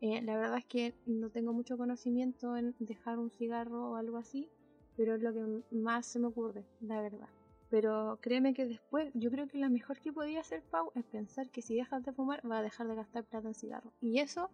Eh, 0.00 0.22
la 0.22 0.36
verdad 0.36 0.58
es 0.58 0.66
que 0.66 0.94
no 1.06 1.30
tengo 1.30 1.52
mucho 1.52 1.76
conocimiento 1.76 2.56
en 2.56 2.74
dejar 2.78 3.18
un 3.18 3.30
cigarro 3.30 3.90
o 3.90 3.96
algo 3.96 4.16
así, 4.16 4.48
pero 4.96 5.16
es 5.16 5.22
lo 5.22 5.32
que 5.32 5.62
más 5.74 6.06
se 6.06 6.18
me 6.18 6.28
ocurre, 6.28 6.64
la 6.80 7.00
verdad. 7.00 7.28
Pero 7.70 8.18
créeme 8.22 8.54
que 8.54 8.66
después, 8.66 9.10
yo 9.14 9.30
creo 9.30 9.46
que 9.46 9.58
lo 9.58 9.68
mejor 9.68 10.00
que 10.00 10.12
podía 10.12 10.40
hacer 10.40 10.62
Pau 10.70 10.90
es 10.94 11.04
pensar 11.04 11.50
que 11.50 11.62
si 11.62 11.74
dejas 11.74 12.04
de 12.04 12.12
fumar 12.12 12.40
va 12.50 12.58
a 12.58 12.62
dejar 12.62 12.88
de 12.88 12.94
gastar 12.94 13.24
plata 13.24 13.48
en 13.48 13.54
cigarros. 13.54 13.92
Y 14.00 14.20
eso, 14.20 14.50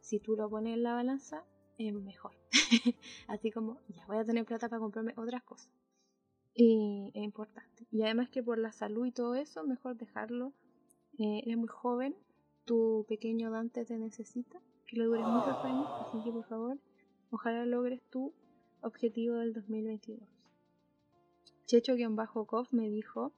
si 0.00 0.18
tú 0.18 0.34
lo 0.36 0.50
pones 0.50 0.74
en 0.74 0.82
la 0.82 0.94
balanza, 0.94 1.44
es 1.78 1.92
mejor. 1.94 2.32
Así 3.28 3.52
como, 3.52 3.78
ya 3.88 4.04
voy 4.06 4.16
a 4.16 4.24
tener 4.24 4.44
plata 4.44 4.68
para 4.68 4.80
comprarme 4.80 5.14
otras 5.16 5.42
cosas. 5.44 5.70
Y 6.54 7.12
es 7.14 7.22
importante. 7.22 7.86
Y 7.92 8.02
además 8.02 8.30
que 8.30 8.42
por 8.42 8.58
la 8.58 8.72
salud 8.72 9.06
y 9.06 9.12
todo 9.12 9.36
eso, 9.36 9.62
mejor 9.64 9.96
dejarlo. 9.96 10.52
Eh, 11.18 11.42
eres 11.44 11.56
muy 11.56 11.68
joven, 11.68 12.16
tu 12.64 13.06
pequeño 13.08 13.50
Dante 13.50 13.84
te 13.84 13.98
necesita, 13.98 14.60
que 14.88 14.96
lo 14.96 15.04
dures 15.06 15.26
muchos 15.26 15.64
años. 15.64 15.86
Así 16.00 16.24
que 16.24 16.32
por 16.32 16.44
favor, 16.46 16.78
ojalá 17.30 17.64
logres 17.66 18.02
tu 18.10 18.32
objetivo 18.80 19.36
del 19.36 19.52
2022. 19.52 20.20
Checho-Koff 21.66 22.72
me 22.72 22.88
dijo 22.88 23.32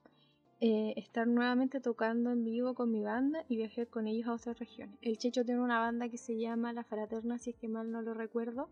eh, 0.61 0.93
estar 0.95 1.27
nuevamente 1.27 1.81
tocando 1.81 2.31
en 2.31 2.45
vivo 2.45 2.73
con 2.73 2.91
mi 2.91 3.03
banda 3.03 3.43
y 3.49 3.57
viajar 3.57 3.87
con 3.87 4.07
ellos 4.07 4.27
a 4.27 4.33
otras 4.33 4.57
regiones. 4.57 4.97
El 5.01 5.17
Checho 5.17 5.43
tiene 5.43 5.59
una 5.59 5.79
banda 5.79 6.07
que 6.07 6.17
se 6.17 6.37
llama 6.39 6.71
La 6.71 6.83
Fraterna, 6.83 7.37
si 7.37 7.49
es 7.49 7.55
que 7.57 7.67
mal 7.67 7.91
no 7.91 8.01
lo 8.01 8.13
recuerdo. 8.13 8.69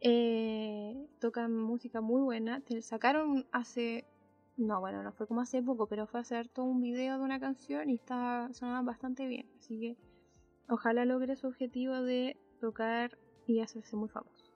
Eh, 0.00 1.06
tocan 1.18 1.56
música 1.56 2.00
muy 2.00 2.20
buena. 2.20 2.62
Sacaron 2.82 3.46
hace 3.52 4.04
No, 4.56 4.80
bueno, 4.80 5.02
no 5.02 5.12
fue 5.12 5.26
como 5.26 5.40
hace 5.40 5.62
poco, 5.62 5.86
pero 5.86 6.06
fue 6.06 6.20
hacer 6.20 6.48
todo 6.48 6.66
un 6.66 6.82
video 6.82 7.16
de 7.16 7.24
una 7.24 7.40
canción 7.40 7.88
y 7.88 7.94
está 7.94 8.50
sonando 8.52 8.90
bastante 8.90 9.26
bien. 9.26 9.48
Así 9.58 9.80
que 9.80 10.09
ojalá 10.70 11.04
logre 11.04 11.36
su 11.36 11.48
objetivo 11.48 12.00
de 12.02 12.36
tocar 12.60 13.18
y 13.46 13.60
hacerse 13.60 13.96
muy 13.96 14.08
famoso. 14.08 14.50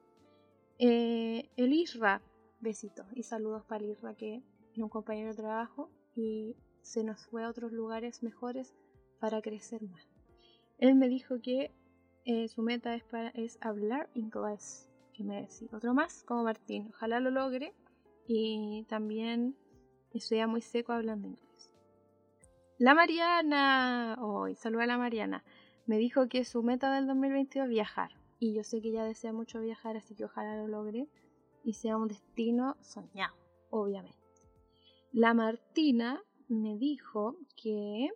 Eh, 0.79 1.51
el 1.57 1.73
Isra, 1.73 2.23
besitos 2.61 3.07
y 3.15 3.23
saludos 3.25 3.65
para 3.65 3.85
el 3.85 3.91
Isra, 3.91 4.15
que 4.15 4.43
es 4.73 4.79
un 4.79 4.89
compañero 4.89 5.31
de 5.31 5.37
trabajo 5.37 5.91
y 6.15 6.57
se 6.83 7.05
nos 7.05 7.27
fue 7.27 7.45
a 7.45 7.51
otros 7.51 7.73
lugares 7.73 8.23
mejores 8.23 8.75
para 9.21 9.43
crecer 9.43 9.83
más. 9.83 10.09
Él 10.79 10.95
me 10.95 11.09
dijo 11.09 11.41
que 11.41 11.73
eh, 12.25 12.49
su 12.49 12.63
meta 12.63 12.95
es, 12.95 13.05
para, 13.05 13.29
es 13.31 13.59
hablar 13.61 14.09
inglés, 14.15 14.91
que 15.13 15.25
me 15.25 15.43
decía. 15.43 15.69
Otro 15.73 15.95
más, 15.95 16.25
como 16.25 16.45
Martín. 16.45 16.89
Ojalá 16.91 17.21
lo 17.21 17.31
logre 17.31 17.75
y 18.27 18.85
también 18.89 19.57
estoy 20.13 20.45
muy 20.47 20.61
seco 20.61 20.93
hablando 20.93 21.29
inglés. 21.29 21.71
La 22.79 22.95
Mariana, 22.95 24.17
hoy 24.21 24.57
saluda 24.57 24.83
a 24.83 24.87
la 24.89 24.99
Mariana, 24.99 25.45
me 25.87 25.99
dijo 25.99 26.29
que 26.29 26.45
su 26.45 26.63
meta 26.63 26.95
del 26.95 27.07
2022 27.07 27.65
es 27.65 27.71
viajar. 27.71 28.11
Y 28.39 28.55
yo 28.55 28.65
sé 28.65 28.81
que 28.81 28.89
ella 28.89 29.05
desea 29.05 29.33
mucho 29.33 29.61
viajar, 29.61 29.97
así 29.97 30.15
que 30.15 30.25
ojalá 30.25 30.57
lo 30.57 30.69
logre 30.69 31.09
y 31.63 31.75
sea 31.75 31.97
un 31.97 32.09
destino 32.09 32.77
soñado, 32.81 33.35
obviamente. 33.71 34.19
La 35.13 35.35
Martina 35.35 36.23
me 36.49 36.77
dijo 36.77 37.37
que 37.57 38.11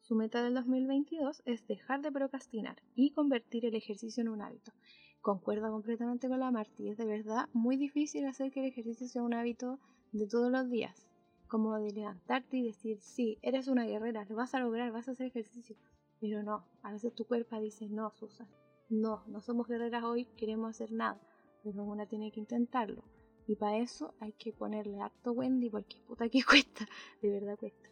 su 0.00 0.14
meta 0.14 0.42
del 0.42 0.54
2022 0.54 1.42
es 1.44 1.66
dejar 1.66 2.02
de 2.02 2.10
procrastinar 2.10 2.82
y 2.94 3.10
convertir 3.10 3.64
el 3.64 3.74
ejercicio 3.74 4.22
en 4.22 4.28
un 4.28 4.42
hábito. 4.42 4.72
Concuerdo 5.20 5.70
completamente 5.70 6.28
con 6.28 6.40
la 6.40 6.50
Marti, 6.50 6.88
es 6.88 6.96
de 6.96 7.04
verdad 7.04 7.48
muy 7.52 7.76
difícil 7.76 8.26
hacer 8.26 8.50
que 8.50 8.60
el 8.60 8.66
ejercicio 8.66 9.06
sea 9.06 9.22
un 9.22 9.34
hábito 9.34 9.78
de 10.12 10.26
todos 10.26 10.50
los 10.50 10.68
días, 10.68 11.06
como 11.46 11.76
de 11.76 11.92
levantarte 11.92 12.56
y 12.56 12.64
decir, 12.64 12.98
sí, 13.00 13.38
eres 13.42 13.68
una 13.68 13.84
guerrera, 13.84 14.24
lo 14.28 14.36
vas 14.36 14.54
a 14.54 14.60
lograr, 14.60 14.90
vas 14.92 15.08
a 15.08 15.12
hacer 15.12 15.26
ejercicio, 15.26 15.76
pero 16.20 16.42
no, 16.42 16.64
a 16.82 16.92
veces 16.92 17.14
tu 17.14 17.26
cuerpo 17.26 17.58
dice, 17.58 17.88
no, 17.88 18.12
Susan, 18.12 18.48
no, 18.90 19.24
no 19.26 19.40
somos 19.40 19.66
guerreras 19.66 20.04
hoy, 20.04 20.26
queremos 20.36 20.70
hacer 20.70 20.92
nada, 20.92 21.20
pero 21.62 21.82
una 21.82 22.06
tiene 22.06 22.30
que 22.30 22.40
intentarlo. 22.40 23.02
Y 23.46 23.56
para 23.56 23.78
eso 23.78 24.14
hay 24.20 24.32
que 24.32 24.52
ponerle 24.52 25.00
harto 25.00 25.32
Wendy 25.32 25.70
porque 25.70 25.96
puta 26.06 26.28
que 26.28 26.42
cuesta, 26.48 26.86
de 27.22 27.30
verdad 27.30 27.58
cuesta. 27.58 27.88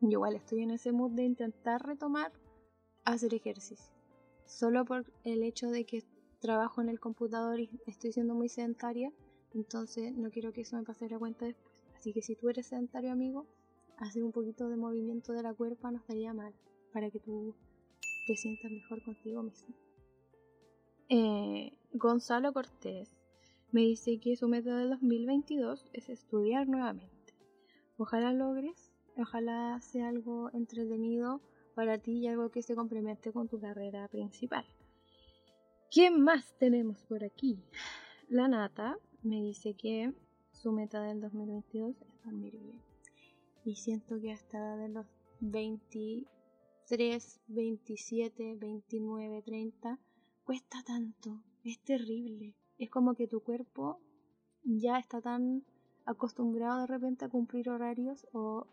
Yo 0.00 0.10
igual 0.10 0.36
estoy 0.36 0.62
en 0.62 0.72
ese 0.72 0.92
mood 0.92 1.12
de 1.12 1.24
intentar 1.24 1.84
retomar 1.84 2.32
hacer 3.04 3.34
ejercicio. 3.34 3.94
Solo 4.44 4.84
por 4.84 5.04
el 5.24 5.42
hecho 5.42 5.70
de 5.70 5.84
que 5.84 6.04
trabajo 6.40 6.80
en 6.80 6.88
el 6.88 7.00
computador 7.00 7.60
y 7.60 7.70
estoy 7.86 8.12
siendo 8.12 8.34
muy 8.34 8.48
sedentaria, 8.48 9.12
entonces 9.54 10.12
no 10.16 10.30
quiero 10.30 10.52
que 10.52 10.62
eso 10.62 10.76
me 10.76 10.84
pase 10.84 11.08
la 11.08 11.18
cuenta 11.18 11.46
después. 11.46 11.84
Así 11.96 12.12
que 12.12 12.22
si 12.22 12.36
tú 12.36 12.48
eres 12.48 12.66
sedentario, 12.66 13.10
amigo, 13.10 13.46
hacer 13.96 14.22
un 14.22 14.32
poquito 14.32 14.68
de 14.68 14.76
movimiento 14.76 15.32
de 15.32 15.42
la 15.42 15.54
cuerpa 15.54 15.90
no 15.90 15.98
estaría 15.98 16.32
mal 16.32 16.54
para 16.92 17.10
que 17.10 17.20
tú 17.20 17.54
te 18.26 18.36
sientas 18.36 18.70
mejor 18.70 19.02
contigo 19.02 19.42
mismo. 19.42 19.74
Eh, 21.08 21.78
Gonzalo 21.92 22.52
Cortés 22.52 23.10
me 23.72 23.82
dice 23.82 24.18
que 24.20 24.36
su 24.36 24.48
meta 24.48 24.76
de 24.76 24.88
2022 24.88 25.90
es 25.92 26.08
estudiar 26.08 26.68
nuevamente. 26.68 27.34
Ojalá 27.96 28.32
logres 28.32 28.92
Ojalá 29.20 29.80
sea 29.80 30.08
algo 30.08 30.48
entretenido 30.52 31.40
para 31.74 31.98
ti 31.98 32.18
y 32.18 32.28
algo 32.28 32.50
que 32.50 32.62
se 32.62 32.76
complemente 32.76 33.32
con 33.32 33.48
tu 33.48 33.58
carrera 33.58 34.06
principal. 34.06 34.64
¿Qué 35.90 36.08
más 36.12 36.56
tenemos 36.58 37.02
por 37.02 37.24
aquí? 37.24 37.58
La 38.28 38.46
Nata 38.46 38.96
me 39.24 39.42
dice 39.42 39.74
que 39.74 40.14
su 40.52 40.70
meta 40.70 41.02
del 41.02 41.20
2022 41.20 42.00
es 42.00 42.22
dormir 42.24 42.56
bien. 42.60 42.80
Y 43.64 43.74
siento 43.74 44.20
que 44.20 44.30
hasta 44.30 44.76
de 44.76 44.88
los 44.88 45.06
23, 46.90 47.40
27, 47.48 48.56
29, 48.56 49.42
30 49.42 49.98
cuesta 50.42 50.82
tanto. 50.86 51.42
Es 51.62 51.78
terrible. 51.80 52.54
Es 52.78 52.88
como 52.88 53.14
que 53.14 53.28
tu 53.28 53.40
cuerpo 53.40 54.00
ya 54.64 54.98
está 54.98 55.20
tan 55.20 55.64
acostumbrado 56.06 56.80
de 56.80 56.86
repente 56.86 57.26
a 57.26 57.28
cumplir 57.28 57.68
horarios 57.68 58.26
o 58.32 58.66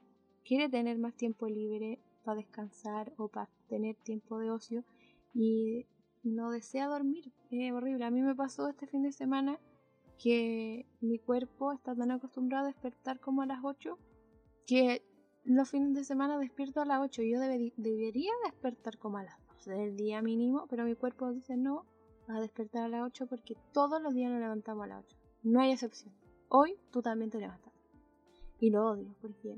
quiere 0.46 0.70
tener 0.70 0.98
más 0.98 1.14
tiempo 1.16 1.50
libre 1.50 2.00
para 2.24 2.38
descansar 2.38 3.12
o 3.18 3.28
para 3.28 3.50
tener 3.68 3.98
tiempo 3.98 4.40
de 4.40 4.50
ocio 4.50 4.86
y 5.34 5.86
no 6.24 6.52
desea 6.52 6.88
dormir. 6.88 7.34
Es 7.52 7.74
horrible. 7.74 8.06
A 8.06 8.12
mí 8.12 8.22
me 8.22 8.34
pasó 8.34 8.70
este 8.70 8.88
fin 8.88 9.04
de 9.04 9.12
semana 9.12 9.60
que 10.24 10.86
mi 11.02 11.20
cuerpo 11.20 11.74
está 11.74 11.94
tan 11.94 12.12
acostumbrado 12.12 12.64
a 12.64 12.68
despertar 12.70 13.20
como 13.20 13.42
a 13.42 13.46
las 13.46 13.60
8 13.62 14.00
que 14.66 15.04
los 15.46 15.70
fines 15.70 15.94
de 15.94 16.04
semana 16.04 16.38
despierto 16.38 16.82
a 16.82 16.86
las 16.86 17.02
8. 17.02 17.22
Yo 17.24 17.40
debería 17.40 18.32
despertar 18.46 18.98
como 18.98 19.18
a 19.18 19.24
las 19.24 19.36
12 19.48 19.72
del 19.72 19.96
día 19.96 20.22
mínimo, 20.22 20.66
pero 20.70 20.86
mi 20.86 20.96
cuerpo 20.96 21.32
dice 21.32 21.56
no, 21.56 21.86
a 22.28 22.40
despertar 22.40 22.86
a 22.86 22.90
las 22.90 23.04
8 23.04 23.28
porque 23.28 23.56
todos 23.72 24.02
los 24.02 24.14
días 24.14 24.32
nos 24.32 24.42
levantamos 24.42 24.86
a 24.86 24.88
las 24.88 25.06
8. 25.06 25.18
No 25.44 25.62
hay 25.62 25.72
excepción. 25.72 26.14
Hoy 26.50 26.78
tú 26.92 27.02
también 27.02 27.30
te 27.30 27.40
levantas. 27.40 27.74
Y 28.60 28.70
lo 28.70 28.88
odio 28.88 29.16
porque 29.22 29.58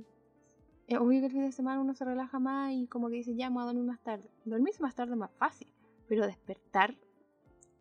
es 0.88 0.98
obvio 0.98 1.20
que 1.20 1.28
el 1.28 1.32
fin 1.32 1.46
de 1.46 1.52
semana 1.52 1.82
uno 1.82 1.94
se 1.94 2.06
relaja 2.06 2.40
más 2.40 2.74
y 2.74 2.88
como 2.88 3.10
que 3.10 3.16
dice, 3.16 3.36
ya, 3.36 3.50
me 3.50 3.56
voy 3.56 3.64
a 3.64 3.68
dormir 3.68 3.86
más 3.86 4.02
tarde. 4.02 4.30
Dormirse 4.46 4.82
más 4.82 4.96
tarde 4.96 5.14
es 5.14 5.18
más 5.18 5.32
fácil, 5.32 5.68
pero 6.08 6.26
despertar 6.26 6.96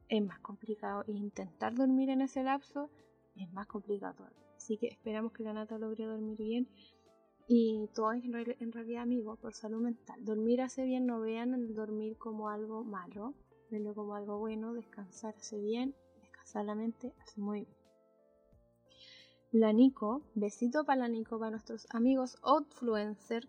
es 0.08 0.22
más 0.22 0.38
complicado 0.40 1.04
e 1.08 1.12
intentar 1.12 1.74
dormir 1.74 2.10
en 2.10 2.20
ese 2.20 2.42
lapso 2.42 2.90
es 3.34 3.52
más 3.52 3.66
complicado 3.66 4.26
Así 4.56 4.78
que 4.78 4.88
esperamos 4.88 5.32
que 5.32 5.42
la 5.42 5.52
nata 5.52 5.78
logre 5.78 6.04
dormir 6.04 6.38
bien 6.38 6.68
y 7.48 7.88
todo 7.94 8.12
en, 8.12 8.32
realidad, 8.72 9.02
amigo, 9.02 9.36
por 9.36 9.54
salud 9.54 9.80
mental. 9.80 10.24
Dormir 10.24 10.62
hace 10.62 10.84
bien, 10.84 11.06
no 11.06 11.20
vean 11.20 11.54
el 11.54 11.74
dormir 11.74 12.16
como 12.16 12.48
algo 12.48 12.82
malo, 12.82 13.34
venlo 13.70 13.94
como 13.94 14.14
algo 14.14 14.38
bueno, 14.38 14.74
descansar 14.74 15.34
hace 15.36 15.58
bien, 15.60 15.94
descansar 16.20 16.64
la 16.64 16.74
mente 16.74 17.12
hace 17.20 17.40
muy 17.40 17.60
bien. 17.60 17.76
La 19.52 19.72
Nico, 19.72 20.22
besito 20.34 20.84
para 20.84 21.02
la 21.02 21.08
Nico, 21.08 21.38
para 21.38 21.52
nuestros 21.52 21.86
amigos 21.90 22.36
Outfluencer, 22.42 23.48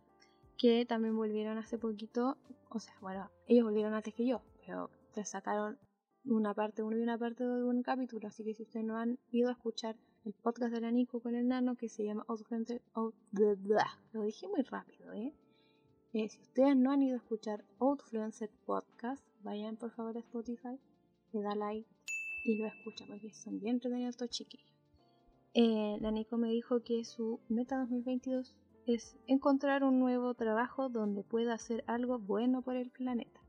que 0.57 0.85
también 0.85 1.15
volvieron 1.15 1.57
hace 1.57 1.77
poquito, 1.77 2.37
o 2.69 2.79
sea, 2.79 2.93
bueno, 3.01 3.29
ellos 3.47 3.65
volvieron 3.65 3.93
antes 3.93 4.13
que 4.13 4.25
yo, 4.25 4.41
pero 4.65 4.89
te 5.13 5.25
sacaron 5.25 5.79
una 6.23 6.53
parte 6.53 6.83
uno 6.83 6.97
y 6.97 7.01
una 7.01 7.17
parte 7.17 7.43
de 7.43 7.63
un 7.63 7.81
capítulo, 7.81 8.27
así 8.27 8.43
que 8.43 8.53
si 8.53 8.63
ustedes 8.63 8.85
no 8.85 8.97
han 8.97 9.17
ido 9.31 9.49
a 9.49 9.53
escuchar 9.53 9.95
el 10.27 10.33
podcast 10.33 10.73
de 10.73 10.81
la 10.81 10.91
Nico 10.91 11.21
con 11.21 11.35
el 11.35 11.47
nano 11.47 11.77
que 11.77 11.87
se 11.87 12.03
llama 12.03 12.25
Outfluencer, 12.27 12.81
lo 14.11 14.23
dije 14.23 14.45
muy 14.49 14.61
rápido, 14.63 15.13
¿eh? 15.13 15.33
¿eh? 16.11 16.27
Si 16.27 16.41
ustedes 16.41 16.75
no 16.75 16.91
han 16.91 17.01
ido 17.01 17.15
a 17.15 17.19
escuchar 17.19 17.63
Outfluencer 17.79 18.49
Podcast, 18.65 19.23
vayan 19.43 19.77
por 19.77 19.91
favor 19.91 20.17
a 20.17 20.19
Spotify, 20.19 20.77
le 21.31 21.41
da 21.41 21.55
like 21.55 21.87
y 22.43 22.57
lo 22.57 22.67
escuchan 22.67 23.07
porque 23.07 23.33
son 23.33 23.61
bien 23.61 23.75
entretenidos 23.75 24.15
estos 24.15 24.29
chiquillos. 24.31 24.75
Eh, 25.53 25.97
la 26.01 26.11
Nico 26.11 26.35
me 26.35 26.49
dijo 26.49 26.83
que 26.83 27.05
su 27.05 27.39
meta 27.47 27.77
2022 27.77 28.53
es 28.85 29.15
encontrar 29.27 29.85
un 29.85 29.97
nuevo 29.97 30.33
trabajo 30.33 30.89
donde 30.89 31.23
pueda 31.23 31.53
hacer 31.53 31.85
algo 31.87 32.19
bueno 32.19 32.61
por 32.61 32.75
el 32.75 32.89
planeta. 32.89 33.39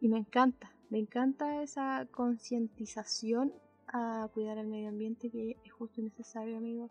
Y 0.00 0.08
me 0.08 0.16
encanta, 0.16 0.72
me 0.88 0.98
encanta 0.98 1.62
esa 1.62 2.08
concientización 2.10 3.52
a 3.92 4.28
cuidar 4.32 4.58
el 4.58 4.66
medio 4.66 4.88
ambiente 4.88 5.30
que 5.30 5.56
es 5.64 5.72
justo 5.72 6.00
y 6.00 6.04
necesario, 6.04 6.56
amigos. 6.56 6.90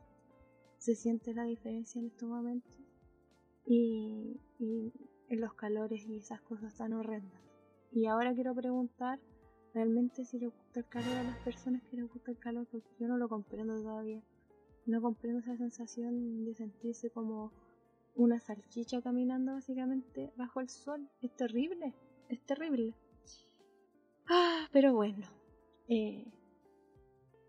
Se 0.78 0.96
siente 0.96 1.34
la 1.34 1.44
diferencia 1.44 2.00
en 2.00 2.08
estos 2.08 2.30
momentos. 2.30 2.72
Y, 3.66 4.40
en 4.60 5.42
los 5.42 5.54
calores 5.54 6.06
y 6.08 6.18
esas 6.18 6.42
cosas 6.42 6.76
tan 6.76 6.94
horrendas. 6.94 7.42
Y 7.92 8.08
ahora 8.08 8.34
quiero 8.34 8.56
preguntar 8.56 9.20
realmente 9.74 10.26
si 10.26 10.40
le 10.40 10.48
gusta 10.48 10.80
el 10.80 10.88
calor 10.88 11.18
a 11.18 11.24
las 11.24 11.38
personas 11.44 11.84
que 11.84 11.98
les 11.98 12.12
gusta 12.12 12.32
el 12.32 12.40
calor, 12.40 12.68
porque 12.72 12.90
yo 13.00 13.08
no 13.08 13.18
lo 13.18 13.30
comprendo 13.30 13.76
todavía. 13.76 14.24
No 14.88 15.02
comprendo 15.02 15.40
esa 15.40 15.56
sensación 15.56 16.46
de 16.46 16.56
sentirse 16.56 17.12
como 17.12 17.52
una 18.16 18.40
salchicha 18.40 19.02
caminando 19.02 19.54
básicamente 19.54 20.32
bajo 20.36 20.62
el 20.62 20.70
sol. 20.70 21.08
Es 21.22 21.36
terrible, 21.36 21.94
es 22.28 22.42
terrible. 22.42 22.96
Ah, 24.28 24.68
pero 24.72 24.94
bueno, 24.94 25.28
eh, 25.88 26.26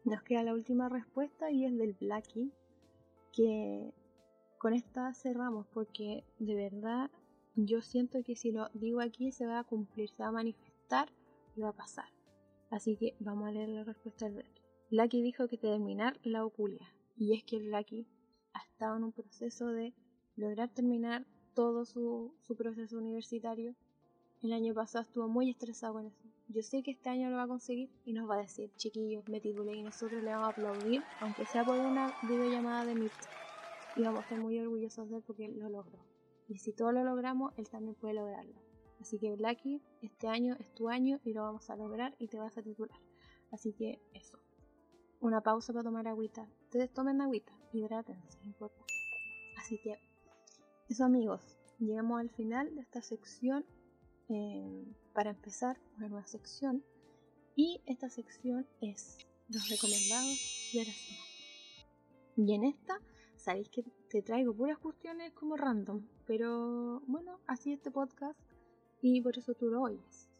nos 0.04 0.22
queda 0.22 0.42
la 0.42 0.54
última 0.54 0.88
respuesta 0.88 1.50
y 1.50 1.64
es 1.64 1.76
del 1.76 1.94
Blackie, 1.94 2.52
que 3.32 3.92
con 4.58 4.74
esta 4.74 5.14
cerramos 5.14 5.66
porque 5.68 6.24
de 6.38 6.54
verdad 6.54 7.10
yo 7.56 7.82
siento 7.82 8.22
que 8.22 8.36
si 8.36 8.52
lo 8.52 8.68
digo 8.74 9.00
aquí 9.00 9.32
se 9.32 9.46
va 9.46 9.58
a 9.58 9.64
cumplir, 9.64 10.10
se 10.10 10.22
va 10.22 10.28
a 10.28 10.32
manifestar 10.32 11.08
y 11.56 11.60
va 11.60 11.70
a 11.70 11.76
pasar. 11.76 12.08
Así 12.70 12.96
que 12.96 13.16
vamos 13.20 13.48
a 13.48 13.52
leer 13.52 13.68
la 13.68 13.84
respuesta 13.84 14.26
del 14.26 14.34
Blackie. 14.34 14.62
Blackie 14.90 15.22
dijo 15.22 15.48
que 15.48 15.58
terminar 15.58 16.18
la 16.22 16.44
oculia. 16.44 16.92
Y 17.16 17.34
es 17.34 17.44
que 17.44 17.56
el 17.56 17.68
Blackie 17.68 18.06
ha 18.54 18.60
estado 18.60 18.96
en 18.96 19.04
un 19.04 19.12
proceso 19.12 19.66
de 19.66 19.92
lograr 20.36 20.68
terminar 20.70 21.26
todo 21.54 21.84
su, 21.84 22.34
su 22.40 22.56
proceso 22.56 22.98
universitario. 22.98 23.74
El 24.42 24.52
año 24.52 24.72
pasado 24.72 25.02
estuvo 25.02 25.28
muy 25.28 25.50
estresado 25.50 25.94
con 25.94 26.06
eso. 26.06 26.29
Yo 26.52 26.62
sé 26.64 26.82
que 26.82 26.90
este 26.90 27.08
año 27.08 27.30
lo 27.30 27.36
va 27.36 27.44
a 27.44 27.48
conseguir 27.48 27.90
y 28.04 28.12
nos 28.12 28.28
va 28.28 28.34
a 28.34 28.38
decir, 28.38 28.72
chiquillos, 28.74 29.28
me 29.28 29.40
titulé 29.40 29.76
y 29.76 29.82
nosotros 29.84 30.20
le 30.20 30.30
vamos 30.30 30.48
a 30.48 30.50
aplaudir, 30.50 31.00
aunque 31.20 31.46
sea 31.46 31.64
por 31.64 31.78
una 31.78 32.12
videollamada 32.22 32.84
de 32.86 32.96
Meet. 32.96 33.12
y 33.94 34.02
vamos 34.02 34.18
a 34.18 34.22
estar 34.24 34.38
muy 34.40 34.58
orgullosos 34.58 35.08
de 35.08 35.18
él 35.18 35.22
porque 35.24 35.46
lo 35.46 35.68
logró. 35.68 36.00
Y 36.48 36.58
si 36.58 36.72
todos 36.72 36.92
lo 36.92 37.04
logramos, 37.04 37.56
él 37.56 37.68
también 37.68 37.94
puede 37.94 38.14
lograrlo. 38.14 38.60
Así 39.00 39.20
que 39.20 39.36
Blacky, 39.36 39.80
este 40.02 40.26
año 40.26 40.56
es 40.58 40.74
tu 40.74 40.88
año 40.88 41.20
y 41.22 41.34
lo 41.34 41.42
vamos 41.42 41.70
a 41.70 41.76
lograr 41.76 42.16
y 42.18 42.26
te 42.26 42.40
vas 42.40 42.58
a 42.58 42.62
titular. 42.62 42.98
Así 43.52 43.72
que 43.72 44.00
eso. 44.12 44.36
Una 45.20 45.42
pausa 45.42 45.72
para 45.72 45.84
tomar 45.84 46.08
agüita. 46.08 46.48
Ustedes 46.64 46.92
tomen 46.92 47.20
agüita, 47.20 47.52
hidrátense, 47.72 48.40
importa. 48.44 48.84
Así 49.56 49.78
que 49.78 50.00
eso 50.88 51.04
amigos, 51.04 51.60
llegamos 51.78 52.20
al 52.20 52.30
final 52.30 52.74
de 52.74 52.80
esta 52.80 53.02
sección 53.02 53.64
eh, 54.28 54.84
para 55.20 55.32
empezar 55.32 55.78
una 55.98 56.08
nueva 56.08 56.26
sección. 56.26 56.82
Y 57.54 57.82
esta 57.84 58.08
sección 58.08 58.66
es 58.80 59.18
los 59.50 59.68
recomendados 59.68 60.70
de 60.72 60.78
la 60.86 60.92
semana. 60.94 61.24
Y 62.38 62.54
en 62.54 62.64
esta, 62.64 62.98
sabéis 63.36 63.68
que 63.68 63.84
te 64.08 64.22
traigo 64.22 64.54
puras 64.54 64.78
cuestiones 64.78 65.34
como 65.34 65.58
random, 65.58 66.06
pero 66.26 67.00
bueno, 67.00 67.38
así 67.46 67.70
este 67.70 67.90
podcast 67.90 68.40
y 69.02 69.20
por 69.20 69.36
eso 69.36 69.52
tú 69.52 69.66
lo 69.66 69.82
oyes. 69.82 70.30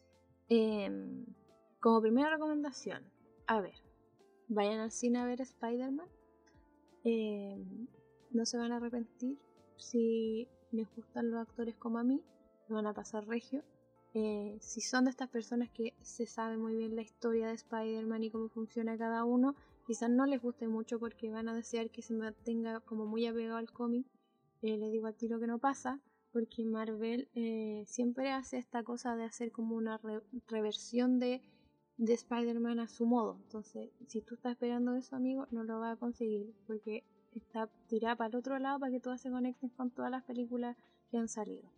Em, 0.48 1.26
como 1.78 2.00
primera 2.00 2.30
recomendación, 2.30 3.04
a 3.48 3.60
ver, 3.60 3.76
vayan 4.48 4.80
al 4.80 4.92
cine 4.92 5.18
a 5.18 5.26
ver 5.26 5.42
Spider-Man. 5.42 6.08
Em, 7.04 7.86
no 8.30 8.46
se 8.46 8.56
van 8.56 8.72
a 8.72 8.76
arrepentir 8.76 9.36
si 9.76 10.48
les 10.72 10.88
gustan 10.96 11.30
los 11.30 11.46
actores 11.46 11.76
como 11.76 11.98
a 11.98 12.02
mí, 12.02 12.22
lo 12.68 12.76
van 12.76 12.86
a 12.86 12.94
pasar 12.94 13.26
regio. 13.26 13.62
Eh, 14.12 14.58
si 14.60 14.80
son 14.80 15.04
de 15.04 15.10
estas 15.10 15.28
personas 15.28 15.70
que 15.70 15.94
se 16.02 16.26
sabe 16.26 16.56
muy 16.56 16.74
bien 16.74 16.96
la 16.96 17.02
historia 17.02 17.46
de 17.46 17.54
Spider-Man 17.54 18.24
y 18.24 18.30
cómo 18.30 18.48
funciona 18.48 18.98
cada 18.98 19.24
uno, 19.24 19.54
quizás 19.86 20.10
no 20.10 20.26
les 20.26 20.42
guste 20.42 20.66
mucho 20.66 20.98
porque 20.98 21.30
van 21.30 21.48
a 21.48 21.54
desear 21.54 21.90
que 21.90 22.02
se 22.02 22.14
mantenga 22.14 22.80
como 22.80 23.06
muy 23.06 23.26
apegado 23.26 23.56
al 23.56 23.70
cómic. 23.70 24.06
Eh, 24.62 24.76
le 24.76 24.90
digo 24.90 25.06
al 25.06 25.14
tiro 25.14 25.38
que 25.38 25.46
no 25.46 25.58
pasa, 25.58 26.00
porque 26.32 26.64
Marvel 26.64 27.28
eh, 27.34 27.84
siempre 27.86 28.30
hace 28.32 28.58
esta 28.58 28.82
cosa 28.82 29.14
de 29.14 29.24
hacer 29.24 29.52
como 29.52 29.76
una 29.76 30.00
reversión 30.48 31.20
de, 31.20 31.40
de 31.96 32.12
Spider-Man 32.12 32.80
a 32.80 32.88
su 32.88 33.06
modo. 33.06 33.38
Entonces, 33.44 33.90
si 34.08 34.22
tú 34.22 34.34
estás 34.34 34.52
esperando 34.52 34.96
eso, 34.96 35.14
amigo, 35.14 35.46
no 35.52 35.62
lo 35.62 35.78
vas 35.78 35.94
a 35.96 36.00
conseguir, 36.00 36.52
porque 36.66 37.04
está 37.32 37.68
tirada 37.86 38.16
para 38.16 38.28
el 38.28 38.36
otro 38.36 38.58
lado 38.58 38.80
para 38.80 38.90
que 38.90 39.00
todas 39.00 39.20
se 39.20 39.30
conecten 39.30 39.70
con 39.70 39.90
todas 39.90 40.10
las 40.10 40.24
películas 40.24 40.76
que 41.10 41.18
han 41.18 41.28
salido. 41.28 41.70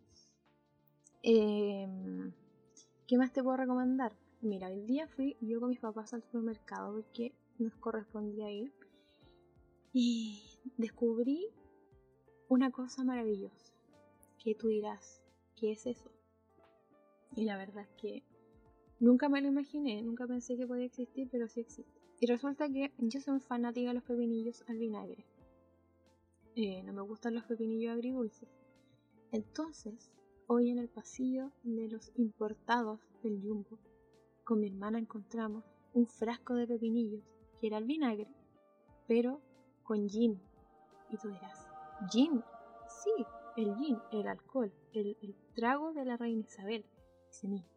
Em, 1.25 2.33
¿Qué 3.07 3.17
más 3.17 3.31
te 3.31 3.41
puedo 3.41 3.55
recomendar? 3.55 4.13
Mira, 4.41 4.69
el 4.69 4.85
día 4.85 5.07
fui 5.07 5.37
yo 5.39 5.61
con 5.61 5.69
mis 5.69 5.79
papás 5.79 6.13
al 6.13 6.21
supermercado 6.21 6.95
porque 6.95 7.33
nos 7.59 7.73
correspondía 7.75 8.51
ir 8.51 8.73
y 9.93 10.43
descubrí 10.77 11.47
una 12.49 12.71
cosa 12.71 13.05
maravillosa 13.05 13.71
que 14.37 14.53
tú 14.53 14.67
dirás, 14.67 15.23
¿qué 15.55 15.71
es 15.71 15.85
eso? 15.85 16.11
Y 17.37 17.45
la 17.45 17.55
verdad 17.57 17.83
es 17.83 18.01
que 18.01 18.23
nunca 18.99 19.29
me 19.29 19.41
lo 19.41 19.47
imaginé, 19.47 20.01
nunca 20.01 20.27
pensé 20.27 20.57
que 20.57 20.67
podía 20.67 20.85
existir, 20.85 21.29
pero 21.31 21.47
sí 21.47 21.61
existe. 21.61 22.01
Y 22.19 22.25
resulta 22.25 22.67
que 22.67 22.91
yo 22.97 23.21
soy 23.21 23.39
fanática 23.39 23.87
de 23.87 23.93
los 23.93 24.03
pepinillos 24.03 24.65
al 24.67 24.77
vinagre. 24.77 25.25
Eh, 26.55 26.83
no 26.83 26.91
me 26.91 27.01
gustan 27.01 27.33
los 27.33 27.45
pepinillos 27.45 27.93
agridulces. 27.93 28.49
Entonces, 29.31 30.11
Hoy 30.45 30.71
en 30.71 30.77
el 30.77 30.89
pasillo 30.89 31.51
de 31.63 31.87
los 31.87 32.11
importados 32.17 32.99
del 33.23 33.41
Jumbo, 33.41 33.79
con 34.43 34.59
mi 34.59 34.67
hermana 34.67 34.99
encontramos 34.99 35.63
un 35.93 36.05
frasco 36.05 36.55
de 36.55 36.67
pepinillos, 36.67 37.23
que 37.61 37.67
era 37.67 37.77
el 37.77 37.85
vinagre, 37.85 38.27
pero 39.07 39.39
con 39.83 40.09
gin. 40.09 40.37
Y 41.09 41.17
tú 41.17 41.29
dirás, 41.29 41.65
¿gin? 42.11 42.43
Sí, 42.89 43.25
el 43.55 43.73
gin, 43.77 43.97
el 44.11 44.27
alcohol, 44.27 44.73
el, 44.91 45.15
trago 45.55 45.93
de 45.93 46.03
la 46.03 46.17
reina 46.17 46.41
Isabel, 46.41 46.85
ese 47.29 47.47
mismo. 47.47 47.69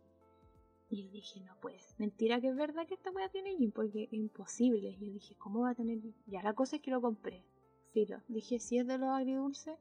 Y 0.89 1.05
yo 1.05 1.13
dije, 1.13 1.41
no 1.43 1.57
pues, 1.61 1.95
mentira 1.99 2.41
que 2.41 2.49
es 2.49 2.57
verdad 2.57 2.89
que 2.89 2.95
esta 2.95 3.11
a 3.11 3.29
tiene 3.29 3.57
gin, 3.57 3.71
porque 3.71 4.05
es 4.05 4.13
imposible. 4.13 4.89
Y 4.89 5.07
yo 5.07 5.13
dije, 5.13 5.37
¿cómo 5.37 5.61
va 5.61 5.71
a 5.71 5.75
tener 5.77 6.01
gin? 6.01 6.17
Ya 6.27 6.43
la 6.43 6.55
cosa 6.55 6.77
es 6.77 6.83
que 6.83 6.91
lo 6.91 7.01
compré. 7.01 7.45
Filo, 7.93 8.19
dije, 8.27 8.59
si 8.59 8.79
es 8.79 8.89
de 8.89 8.99
los 8.99 9.11
agridulces, 9.11 9.79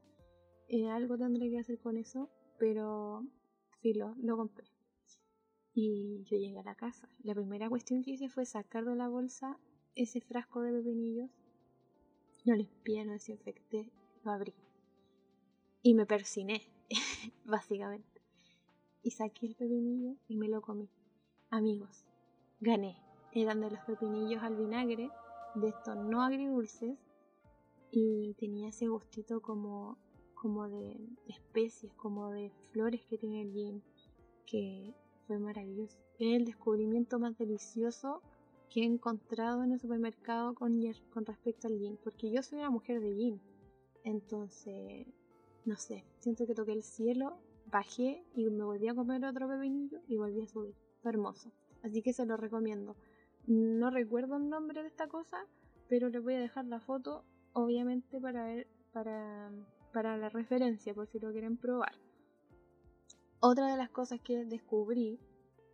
eh, 0.68 0.88
algo 0.88 1.18
tendré 1.18 1.50
que 1.50 1.58
hacer 1.58 1.80
con 1.80 1.96
eso 1.96 2.30
pero 2.58 3.24
filo, 3.80 4.14
lo 4.18 4.36
compré. 4.36 4.66
Y 5.74 6.24
yo 6.24 6.38
llegué 6.38 6.58
a 6.58 6.62
la 6.62 6.74
casa. 6.74 7.08
La 7.22 7.34
primera 7.34 7.68
cuestión 7.68 8.02
que 8.02 8.12
hice 8.12 8.28
fue 8.28 8.46
sacar 8.46 8.84
de 8.84 8.96
la 8.96 9.08
bolsa 9.08 9.58
ese 9.94 10.20
frasco 10.20 10.62
de 10.62 10.72
pepinillos. 10.72 11.30
Lo 12.44 12.54
limpié, 12.54 13.04
lo 13.04 13.12
desinfecté, 13.12 13.90
lo 14.24 14.30
abrí. 14.30 14.54
Y 15.82 15.94
me 15.94 16.06
persiné, 16.06 16.62
básicamente. 17.44 18.22
Y 19.02 19.10
saqué 19.10 19.46
el 19.46 19.54
pepinillo 19.54 20.16
y 20.28 20.36
me 20.36 20.48
lo 20.48 20.62
comí. 20.62 20.88
Amigos, 21.50 22.06
gané. 22.60 22.96
Eran 23.32 23.60
de 23.60 23.70
los 23.70 23.80
pepinillos 23.80 24.42
al 24.42 24.56
vinagre, 24.56 25.10
de 25.54 25.68
estos 25.68 25.96
no 25.96 26.22
agridulces. 26.22 26.98
Y 27.90 28.34
tenía 28.34 28.68
ese 28.68 28.88
gustito 28.88 29.40
como 29.40 29.98
como 30.36 30.68
de 30.68 30.96
especies, 31.26 31.92
como 31.94 32.30
de 32.30 32.52
flores 32.70 33.02
que 33.06 33.18
tiene 33.18 33.42
el 33.42 33.52
gin, 33.52 33.82
que 34.46 34.94
fue 35.26 35.38
maravilloso. 35.38 35.98
Es 36.18 36.36
el 36.36 36.44
descubrimiento 36.44 37.18
más 37.18 37.36
delicioso 37.36 38.22
que 38.70 38.82
he 38.82 38.84
encontrado 38.84 39.64
en 39.64 39.72
el 39.72 39.80
supermercado 39.80 40.54
con, 40.54 40.80
con 41.12 41.26
respecto 41.26 41.66
al 41.66 41.78
gin, 41.78 41.98
porque 42.04 42.30
yo 42.30 42.42
soy 42.42 42.60
una 42.60 42.70
mujer 42.70 43.00
de 43.00 43.14
gin, 43.14 43.40
entonces, 44.04 45.06
no 45.64 45.76
sé, 45.76 46.04
siento 46.20 46.46
que 46.46 46.54
toqué 46.54 46.72
el 46.72 46.84
cielo, 46.84 47.38
bajé 47.72 48.22
y 48.34 48.44
me 48.50 48.62
volví 48.62 48.86
a 48.86 48.94
comer 48.94 49.24
otro 49.24 49.48
pepinillo 49.48 50.00
y 50.06 50.16
volví 50.16 50.42
a 50.42 50.46
subir. 50.46 50.76
Fue 51.02 51.10
hermoso, 51.10 51.50
así 51.82 52.02
que 52.02 52.12
se 52.12 52.24
lo 52.24 52.36
recomiendo. 52.36 52.94
No 53.46 53.90
recuerdo 53.90 54.36
el 54.36 54.48
nombre 54.48 54.82
de 54.82 54.88
esta 54.88 55.08
cosa, 55.08 55.44
pero 55.88 56.08
les 56.08 56.22
voy 56.22 56.34
a 56.34 56.40
dejar 56.40 56.66
la 56.66 56.78
foto, 56.78 57.24
obviamente, 57.52 58.20
para 58.20 58.44
ver, 58.44 58.68
para 58.92 59.50
para 59.92 60.16
la 60.16 60.28
referencia 60.28 60.94
por 60.94 61.06
si 61.06 61.18
lo 61.18 61.32
quieren 61.32 61.56
probar. 61.56 61.94
Otra 63.40 63.70
de 63.70 63.76
las 63.76 63.90
cosas 63.90 64.20
que 64.20 64.44
descubrí, 64.44 65.20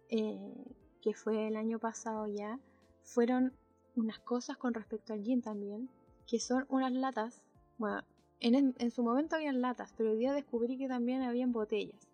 eh, 0.08 0.76
que 1.00 1.14
fue 1.14 1.48
el 1.48 1.56
año 1.56 1.78
pasado 1.78 2.26
ya, 2.26 2.58
fueron 3.02 3.52
unas 3.96 4.18
cosas 4.20 4.56
con 4.56 4.74
respecto 4.74 5.12
al 5.12 5.22
gin 5.22 5.42
también, 5.42 5.88
que 6.26 6.38
son 6.38 6.66
unas 6.68 6.92
latas, 6.92 7.42
bueno, 7.78 8.02
en, 8.40 8.90
su 8.90 9.02
momento 9.04 9.36
habían 9.36 9.60
latas, 9.60 9.94
pero 9.96 10.10
hoy 10.10 10.18
día 10.18 10.32
descubrí 10.32 10.76
que 10.76 10.88
también 10.88 11.22
habían 11.22 11.52
botellas. 11.52 12.08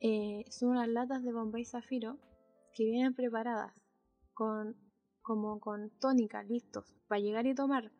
Eh, 0.00 0.44
son 0.48 0.70
unas 0.70 0.88
latas 0.88 1.22
de 1.22 1.32
Bombay 1.32 1.64
Zafiro 1.64 2.16
que 2.72 2.84
vienen 2.84 3.14
preparadas 3.14 3.74
con 4.32 4.76
como 5.28 5.60
con 5.60 5.90
tónica, 6.00 6.42
listos, 6.42 6.96
para 7.06 7.20
llegar 7.20 7.46
y 7.46 7.54
tomar. 7.54 7.92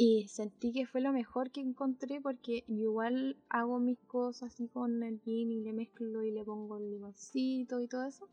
Y 0.00 0.28
sentí 0.28 0.72
que 0.72 0.86
fue 0.86 1.00
lo 1.00 1.12
mejor 1.12 1.50
que 1.50 1.60
encontré 1.60 2.20
porque 2.20 2.62
igual 2.68 3.36
hago 3.48 3.80
mis 3.80 3.98
cosas 4.06 4.54
así 4.54 4.68
con 4.68 5.02
el 5.02 5.18
gin 5.22 5.50
y 5.50 5.60
le 5.60 5.72
mezclo 5.72 6.22
y 6.22 6.30
le 6.30 6.44
pongo 6.44 6.76
el 6.76 6.88
limoncito 6.88 7.80
y 7.80 7.88
todo 7.88 8.04
eso. 8.04 8.28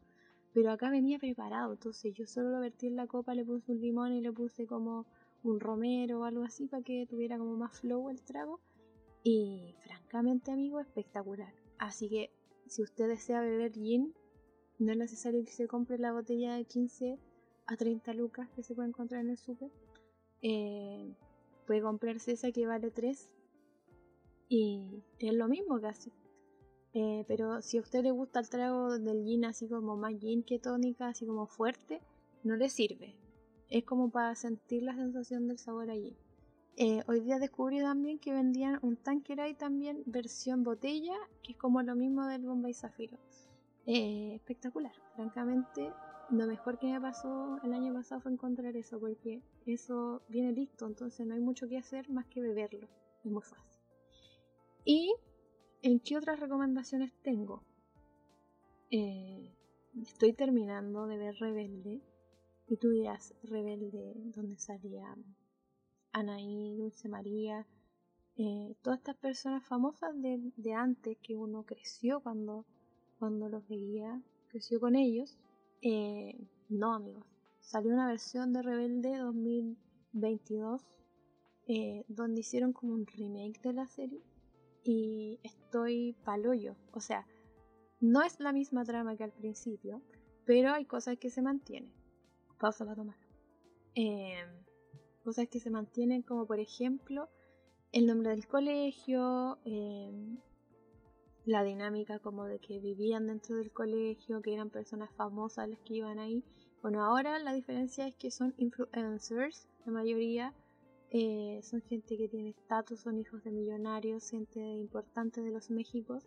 Pero 0.53 0.71
acá 0.71 0.91
venía 0.91 1.17
preparado, 1.17 1.73
entonces 1.73 2.13
yo 2.13 2.27
solo 2.27 2.51
lo 2.51 2.59
vertí 2.59 2.85
en 2.85 2.95
la 2.95 3.07
copa, 3.07 3.33
le 3.33 3.43
puse 3.43 3.71
un 3.71 3.81
limón 3.81 4.13
y 4.13 4.21
le 4.21 4.31
puse 4.31 4.67
como 4.67 5.07
un 5.43 5.59
romero 5.59 6.19
o 6.19 6.23
algo 6.25 6.43
así 6.43 6.67
para 6.67 6.83
que 6.83 7.07
tuviera 7.09 7.39
como 7.39 7.57
más 7.57 7.79
flow 7.79 8.11
el 8.11 8.21
trago. 8.21 8.59
Y 9.23 9.73
francamente, 9.81 10.51
amigo, 10.51 10.79
espectacular. 10.79 11.51
Así 11.79 12.09
que 12.09 12.29
si 12.67 12.83
usted 12.83 13.07
desea 13.07 13.41
beber 13.41 13.71
gin, 13.71 14.13
no 14.77 14.91
es 14.91 14.99
necesario 14.99 15.43
que 15.43 15.51
se 15.51 15.67
compre 15.67 15.97
la 15.97 16.13
botella 16.13 16.53
de 16.53 16.65
15 16.65 17.17
a 17.65 17.75
30 17.75 18.13
lucas 18.13 18.49
que 18.55 18.61
se 18.61 18.75
puede 18.75 18.89
encontrar 18.89 19.21
en 19.21 19.31
el 19.31 19.37
súper. 19.37 19.71
Eh, 20.43 21.15
puede 21.65 21.81
comprarse 21.81 22.33
esa 22.33 22.51
que 22.51 22.67
vale 22.67 22.91
3 22.91 23.29
y 24.47 25.03
es 25.19 25.33
lo 25.33 25.47
mismo 25.47 25.79
casi. 25.81 26.11
Eh, 26.93 27.25
pero 27.27 27.61
si 27.61 27.77
a 27.77 27.81
usted 27.81 28.03
le 28.03 28.11
gusta 28.11 28.39
el 28.39 28.49
trago 28.49 28.97
del 28.97 29.23
gin 29.23 29.45
así 29.45 29.67
como 29.67 29.97
más 29.97 30.13
gin 30.17 30.43
que 30.43 30.59
tónica, 30.59 31.07
así 31.07 31.25
como 31.25 31.45
fuerte, 31.47 32.01
no 32.43 32.55
le 32.55 32.69
sirve. 32.69 33.15
Es 33.69 33.83
como 33.83 34.09
para 34.09 34.35
sentir 34.35 34.83
la 34.83 34.95
sensación 34.95 35.47
del 35.47 35.57
sabor 35.57 35.89
allí. 35.89 36.15
Eh, 36.77 37.03
hoy 37.07 37.21
día 37.21 37.39
descubrí 37.39 37.79
también 37.79 38.19
que 38.19 38.33
vendían 38.33 38.79
un 38.81 38.97
Tanqueray 38.97 39.55
también 39.55 40.03
versión 40.05 40.63
botella, 40.63 41.15
que 41.41 41.53
es 41.53 41.57
como 41.57 41.81
lo 41.81 41.95
mismo 41.95 42.25
del 42.27 42.45
Bombay 42.45 42.73
Zafiro. 42.73 43.17
Eh, 43.85 44.35
espectacular, 44.35 44.93
francamente 45.15 45.91
lo 46.31 46.47
mejor 46.47 46.79
que 46.79 46.87
me 46.87 46.99
pasó 46.99 47.59
el 47.63 47.73
año 47.73 47.93
pasado 47.93 48.21
fue 48.21 48.31
encontrar 48.31 48.75
eso, 48.75 48.99
porque 48.99 49.41
eso 49.73 50.21
viene 50.29 50.51
listo, 50.51 50.85
entonces 50.85 51.25
no 51.25 51.33
hay 51.33 51.41
mucho 51.41 51.67
que 51.67 51.77
hacer 51.77 52.09
más 52.09 52.25
que 52.27 52.41
beberlo, 52.41 52.87
es 53.23 53.31
muy 53.31 53.41
fácil. 53.41 53.81
¿Y 54.83 55.13
en 55.81 55.99
qué 55.99 56.17
otras 56.17 56.39
recomendaciones 56.39 57.11
tengo? 57.23 57.63
Eh, 58.91 59.51
estoy 60.01 60.33
terminando 60.33 61.07
de 61.07 61.17
ver 61.17 61.35
Rebelde, 61.35 62.01
y 62.67 62.77
tú 62.77 62.89
dirás, 62.89 63.33
Rebelde, 63.43 64.13
¿dónde 64.35 64.57
salía 64.57 65.15
Anaí, 66.11 66.75
Dulce 66.77 67.09
María? 67.09 67.65
eh, 68.37 68.75
todas 68.81 68.99
estas 68.99 69.15
personas 69.17 69.65
famosas 69.65 70.11
de, 70.21 70.73
antes 70.73 71.17
que 71.19 71.35
uno 71.35 71.63
creció 71.63 72.19
cuando, 72.19 72.65
cuando 73.17 73.47
los 73.49 73.67
veía, 73.67 74.21
creció 74.49 74.79
con 74.79 74.95
ellos, 74.95 75.37
eh, 75.81 76.37
no 76.69 76.93
amigos. 76.93 77.25
Salió 77.65 77.93
una 77.93 78.07
versión 78.07 78.53
de 78.53 78.61
Rebelde 78.61 79.17
2022 79.17 80.85
eh, 81.67 82.05
donde 82.07 82.41
hicieron 82.41 82.73
como 82.73 82.93
un 82.93 83.07
remake 83.07 83.59
de 83.63 83.73
la 83.73 83.87
serie 83.87 84.21
y 84.83 85.39
estoy 85.41 86.15
paloyo. 86.23 86.75
O 86.93 86.99
sea, 86.99 87.25
no 87.99 88.21
es 88.21 88.39
la 88.39 88.53
misma 88.53 88.85
trama 88.85 89.17
que 89.17 89.23
al 89.23 89.31
principio, 89.31 89.99
pero 90.45 90.73
hay 90.73 90.85
cosas 90.85 91.17
que 91.17 91.31
se 91.31 91.41
mantienen. 91.41 91.91
Pausa 92.59 92.85
para 92.85 92.97
tomar. 92.97 93.17
cosas 95.23 95.47
que 95.47 95.59
se 95.59 95.71
mantienen 95.71 96.21
como 96.21 96.45
por 96.45 96.59
ejemplo 96.59 97.29
el 97.91 98.05
nombre 98.05 98.29
del 98.29 98.45
colegio, 98.47 99.57
em, 99.65 100.37
la 101.45 101.63
dinámica 101.63 102.19
como 102.19 102.45
de 102.45 102.59
que 102.59 102.79
vivían 102.79 103.25
dentro 103.25 103.55
del 103.55 103.71
colegio, 103.71 104.43
que 104.43 104.53
eran 104.53 104.69
personas 104.69 105.09
famosas 105.15 105.67
las 105.67 105.79
que 105.79 105.95
iban 105.95 106.19
ahí. 106.19 106.43
Bueno, 106.81 107.03
ahora 107.03 107.39
la 107.39 107.53
diferencia 107.53 108.07
es 108.07 108.15
que 108.15 108.31
son 108.31 108.53
influencers, 108.57 109.67
la 109.85 109.91
mayoría 109.91 110.53
eh, 111.09 111.59
son 111.63 111.81
gente 111.81 112.17
que 112.17 112.27
tiene 112.27 112.49
estatus, 112.49 112.99
son 112.99 113.17
hijos 113.17 113.43
de 113.43 113.51
millonarios, 113.51 114.29
gente 114.29 114.59
importante 114.59 115.41
de 115.41 115.51
los 115.51 115.69
Méxicos 115.71 116.23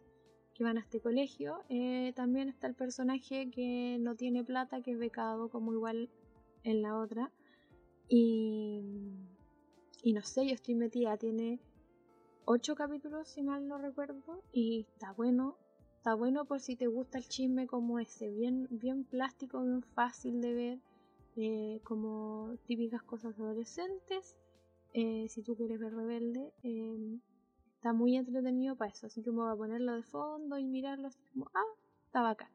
que 0.55 0.65
van 0.65 0.77
a 0.79 0.81
este 0.81 1.01
colegio. 1.01 1.63
Eh, 1.69 2.13
también 2.17 2.49
está 2.49 2.67
el 2.67 2.75
personaje 2.75 3.51
que 3.51 3.99
no 4.01 4.17
tiene 4.17 4.43
plata, 4.43 4.83
que 4.83 4.93
es 4.93 4.99
becado 4.99 5.49
como 5.49 5.73
igual 5.73 6.11
en 6.65 6.83
la 6.83 6.99
otra. 6.99 7.31
Y 8.09 8.83
y 10.03 10.13
no 10.13 10.23
sé, 10.23 10.47
yo 10.47 10.55
estoy 10.55 10.75
metida, 10.75 11.17
tiene 11.17 11.61
ocho 12.45 12.75
capítulos 12.75 13.29
si 13.29 13.43
mal 13.43 13.67
no 13.67 13.79
recuerdo 13.79 14.43
y 14.53 14.87
está 14.93 15.13
bueno, 15.13 15.57
bueno 16.15 16.45
por 16.45 16.61
si 16.61 16.77
te 16.77 16.87
gusta 16.87 17.19
el 17.19 17.29
chisme 17.29 17.67
como 17.67 17.99
ese, 17.99 18.31
bien, 18.31 18.69
bien 18.71 19.05
plástico, 19.05 19.63
bien 19.63 19.83
fácil 19.83 20.41
de 20.41 20.53
ver, 20.55 20.79
eh, 21.37 21.81
como 21.85 22.57
típicas 22.67 23.03
cosas 23.03 23.39
adolescentes. 23.39 24.37
Eh, 24.95 25.27
si 25.29 25.43
tú 25.43 25.55
quieres 25.57 25.79
ver 25.79 25.95
Rebelde, 25.95 26.53
em, 26.63 27.21
está 27.77 27.93
muy 27.93 28.17
entretenido 28.17 28.77
para 28.77 28.91
eso, 28.91 29.07
así 29.07 29.23
que 29.23 29.31
me 29.31 29.39
voy 29.39 29.53
a 29.53 29.57
ponerlo 29.57 29.95
de 29.95 30.03
fondo 30.03 30.59
y 30.59 30.65
mirarlo 30.65 31.09
así 31.09 31.21
como, 31.33 31.51
ah, 31.55 31.75
está 32.07 32.23
bacán. 32.23 32.51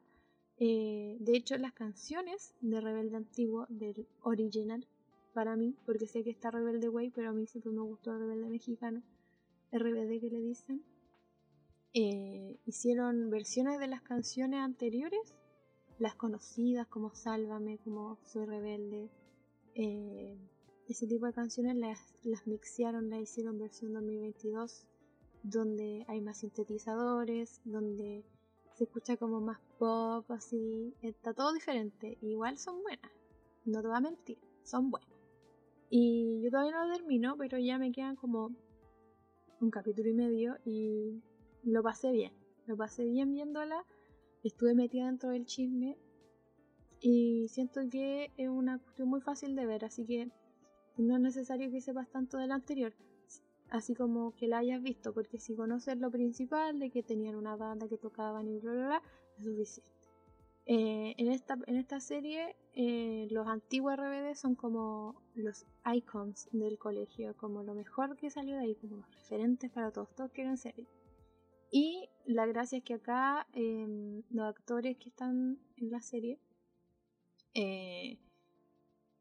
Eh, 0.58 1.16
de 1.20 1.36
hecho, 1.36 1.56
las 1.58 1.72
canciones 1.72 2.54
de 2.60 2.80
Rebelde 2.80 3.16
Antiguo, 3.16 3.66
del 3.68 4.06
original, 4.22 4.86
para 5.32 5.56
mí, 5.56 5.74
porque 5.84 6.06
sé 6.06 6.22
que 6.22 6.30
está 6.30 6.50
Rebelde 6.50 6.88
Way, 6.88 7.10
pero 7.10 7.30
a 7.30 7.32
mí 7.32 7.46
siempre 7.46 7.72
me 7.72 7.82
gustó 7.82 8.12
el 8.12 8.20
Rebelde 8.20 8.48
Mexicano, 8.48 9.02
RBD 9.72 10.20
que 10.20 10.30
le 10.30 10.40
dicen. 10.40 10.84
Eh, 11.96 12.58
hicieron 12.66 13.30
versiones 13.30 13.78
de 13.78 13.86
las 13.86 14.02
canciones 14.02 14.58
anteriores, 14.58 15.36
las 16.00 16.16
conocidas 16.16 16.88
como 16.88 17.14
Sálvame, 17.14 17.78
como 17.78 18.18
Soy 18.24 18.46
Rebelde. 18.46 19.08
Eh, 19.76 20.36
ese 20.88 21.06
tipo 21.06 21.26
de 21.26 21.32
canciones 21.32 21.76
las, 21.76 22.16
las 22.24 22.48
mixearon, 22.48 23.10
las 23.10 23.20
hicieron 23.20 23.60
versión 23.60 23.92
2022, 23.92 24.88
donde 25.44 26.04
hay 26.08 26.20
más 26.20 26.38
sintetizadores, 26.38 27.60
donde 27.64 28.24
se 28.72 28.84
escucha 28.84 29.16
como 29.16 29.40
más 29.40 29.60
pop, 29.78 30.28
así. 30.32 30.92
Está 31.00 31.32
todo 31.32 31.52
diferente. 31.52 32.18
Igual 32.22 32.58
son 32.58 32.82
buenas, 32.82 33.12
no 33.66 33.80
te 33.80 33.86
voy 33.86 33.96
a 33.96 34.00
mentir, 34.00 34.38
son 34.64 34.90
buenas. 34.90 35.08
Y 35.90 36.40
yo 36.42 36.50
todavía 36.50 36.72
no 36.72 36.88
lo 36.88 36.96
termino, 36.96 37.36
pero 37.36 37.56
ya 37.56 37.78
me 37.78 37.92
quedan 37.92 38.16
como 38.16 38.50
un 39.60 39.70
capítulo 39.70 40.08
y 40.08 40.14
medio 40.14 40.56
y 40.64 41.22
lo 41.64 41.82
pasé 41.82 42.12
bien. 42.12 42.32
Lo 42.66 42.76
pasé 42.76 43.04
bien 43.04 43.32
viéndola. 43.32 43.84
Estuve 44.42 44.74
metida 44.74 45.06
dentro 45.06 45.30
del 45.30 45.46
chisme 45.46 45.96
y 47.00 47.48
siento 47.48 47.82
que 47.90 48.32
es 48.38 48.48
una 48.48 48.78
cuestión 48.78 49.08
muy 49.08 49.20
fácil 49.20 49.54
de 49.56 49.66
ver, 49.66 49.84
así 49.84 50.06
que 50.06 50.30
no 50.96 51.16
es 51.16 51.20
necesario 51.20 51.70
que 51.70 51.82
sepas 51.82 52.08
tanto 52.08 52.38
del 52.38 52.50
anterior, 52.50 52.94
así 53.68 53.94
como 53.94 54.34
que 54.36 54.48
la 54.48 54.58
hayas 54.58 54.82
visto, 54.82 55.12
porque 55.12 55.38
si 55.38 55.54
conoces 55.54 55.98
lo 55.98 56.10
principal 56.10 56.78
de 56.78 56.90
que 56.90 57.02
tenían 57.02 57.34
una 57.34 57.56
banda 57.56 57.88
que 57.88 57.98
tocaban 57.98 58.48
y 58.48 58.58
bla 58.58 58.72
bla 58.72 58.86
bla, 58.86 59.02
es 59.38 59.44
suficiente. 59.44 59.90
Eh, 60.66 61.14
en, 61.18 61.30
esta, 61.30 61.58
en 61.66 61.76
esta 61.76 62.00
serie, 62.00 62.56
eh, 62.72 63.28
los 63.30 63.46
antiguos 63.48 63.96
RBD 63.96 64.34
son 64.34 64.54
como 64.54 65.20
los 65.34 65.66
icons 65.94 66.48
del 66.52 66.78
colegio, 66.78 67.36
como 67.36 67.62
lo 67.62 67.74
mejor 67.74 68.16
que 68.16 68.30
salió 68.30 68.56
de 68.56 68.62
ahí, 68.62 68.74
como 68.76 68.96
los 68.96 69.14
referentes 69.14 69.70
para 69.70 69.90
todos, 69.90 70.14
todos 70.14 70.30
quieren 70.30 70.56
ser. 70.56 70.74
Y 71.70 72.08
la 72.26 72.46
gracia 72.46 72.78
es 72.78 72.84
que 72.84 72.94
acá 72.94 73.46
em, 73.52 74.22
los 74.30 74.46
actores 74.46 74.96
que 74.96 75.08
están 75.08 75.58
en 75.76 75.90
la 75.90 76.00
serie 76.00 76.38
eh, 77.54 78.18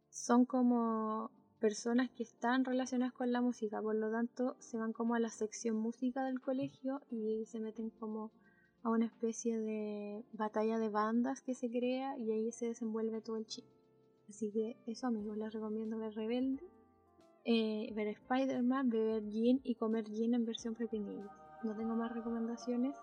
son 0.09 0.45
como 0.45 1.31
personas 1.59 2.09
que 2.11 2.23
están 2.23 2.65
relacionadas 2.65 3.13
con 3.13 3.31
la 3.31 3.41
música, 3.41 3.81
por 3.81 3.95
lo 3.95 4.11
tanto 4.11 4.55
se 4.59 4.77
van 4.77 4.91
como 4.91 5.15
a 5.15 5.19
la 5.19 5.29
sección 5.29 5.77
música 5.77 6.25
del 6.25 6.41
colegio 6.41 7.01
y 7.09 7.45
se 7.45 7.59
meten 7.59 7.89
como 7.89 8.31
a 8.83 8.89
una 8.89 9.05
especie 9.05 9.57
de 9.57 10.25
batalla 10.33 10.77
de 10.77 10.89
bandas 10.89 11.41
que 11.41 11.55
se 11.55 11.69
crea 11.69 12.17
y 12.17 12.31
ahí 12.31 12.51
se 12.51 12.67
desenvuelve 12.67 13.21
todo 13.21 13.37
el 13.37 13.45
chip. 13.45 13.65
Así 14.27 14.51
que 14.51 14.77
eso 14.87 15.07
amigos, 15.07 15.37
les 15.37 15.53
recomiendo 15.53 15.97
ver 15.97 16.13
Rebelde, 16.13 16.63
eh, 17.45 17.91
ver 17.95 18.07
Spider-Man, 18.07 18.89
beber 18.89 19.23
gin 19.29 19.61
y 19.63 19.75
comer 19.75 20.05
gin 20.05 20.33
en 20.33 20.45
versión 20.45 20.75
pepinillo. 20.75 21.29
No 21.63 21.73
tengo 21.75 21.95
más 21.95 22.11
recomendaciones 22.11 22.97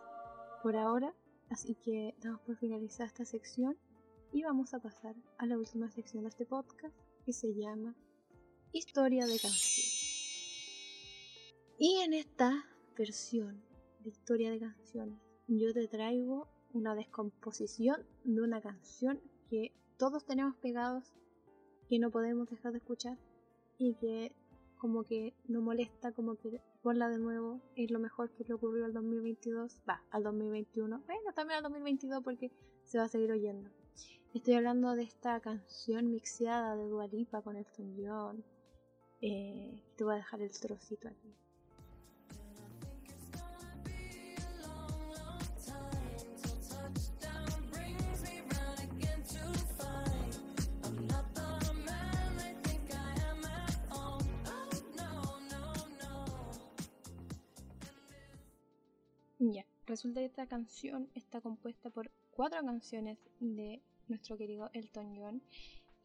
por 0.62 0.76
ahora, 0.76 1.14
así 1.48 1.74
que 1.76 2.14
damos 2.20 2.42
por 2.42 2.56
finalizar 2.56 3.06
esta 3.06 3.24
sección 3.24 3.78
y 4.32 4.42
vamos 4.42 4.74
a 4.74 4.80
pasar 4.80 5.16
a 5.38 5.46
la 5.46 5.56
última 5.56 5.90
sección 5.90 6.24
de 6.24 6.28
este 6.28 6.44
podcast 6.44 6.94
que 7.24 7.32
se 7.32 7.54
llama 7.54 7.96
Historia 8.72 9.24
de 9.24 9.38
canciones. 9.38 10.00
Y 11.78 12.00
en 12.04 12.12
esta 12.12 12.66
versión 12.98 13.62
de 14.00 14.10
Historia 14.10 14.50
de 14.50 14.60
canciones 14.60 15.18
yo 15.48 15.72
te 15.72 15.88
traigo 15.88 16.46
una 16.74 16.94
descomposición 16.94 18.06
de 18.24 18.42
una 18.42 18.60
canción 18.60 19.22
que 19.48 19.72
todos 19.96 20.26
tenemos 20.26 20.54
pegados, 20.56 21.14
que 21.88 21.98
no 21.98 22.10
podemos 22.10 22.48
dejar 22.50 22.72
de 22.72 22.78
escuchar 22.78 23.18
y 23.78 23.94
que 23.94 24.34
como 24.80 25.04
que 25.04 25.34
no 25.46 25.60
molesta, 25.60 26.12
como 26.12 26.36
que 26.36 26.62
ponla 26.82 27.10
de 27.10 27.18
nuevo, 27.18 27.60
es 27.76 27.90
lo 27.90 27.98
mejor 27.98 28.30
que 28.30 28.44
le 28.44 28.54
ocurrió 28.54 28.86
al 28.86 28.94
2022, 28.94 29.82
va, 29.88 30.02
al 30.10 30.22
2021, 30.22 31.02
bueno, 31.06 31.32
también 31.34 31.58
al 31.58 31.64
2022 31.64 32.24
porque 32.24 32.50
se 32.84 32.98
va 32.98 33.04
a 33.04 33.08
seguir 33.08 33.30
oyendo. 33.30 33.70
Estoy 34.32 34.54
hablando 34.54 34.94
de 34.96 35.02
esta 35.02 35.38
canción 35.40 36.10
mixeada 36.10 36.76
de 36.76 36.88
Dualipa 36.88 37.42
con 37.42 37.56
Elton 37.56 37.94
John. 37.98 38.44
Eh, 39.20 39.82
te 39.96 40.04
voy 40.04 40.14
a 40.14 40.16
dejar 40.16 40.40
el 40.40 40.50
trocito 40.50 41.08
aquí. 41.08 41.34
Resulta 59.90 60.20
que 60.20 60.26
esta 60.26 60.46
canción 60.46 61.10
está 61.14 61.40
compuesta 61.40 61.90
por 61.90 62.12
cuatro 62.30 62.64
canciones 62.64 63.18
de 63.40 63.82
nuestro 64.06 64.36
querido 64.36 64.70
Elton 64.72 65.16
John 65.16 65.42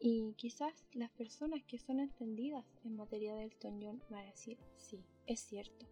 y 0.00 0.34
quizás 0.34 0.84
las 0.92 1.10
personas 1.12 1.62
que 1.62 1.78
son 1.78 2.00
entendidas 2.00 2.64
en 2.84 2.96
materia 2.96 3.36
de 3.36 3.44
Elton 3.44 3.80
John 3.80 4.02
van 4.10 4.24
a 4.24 4.30
decir, 4.30 4.58
sí, 4.76 5.04
es 5.26 5.38
cierto. 5.38 5.86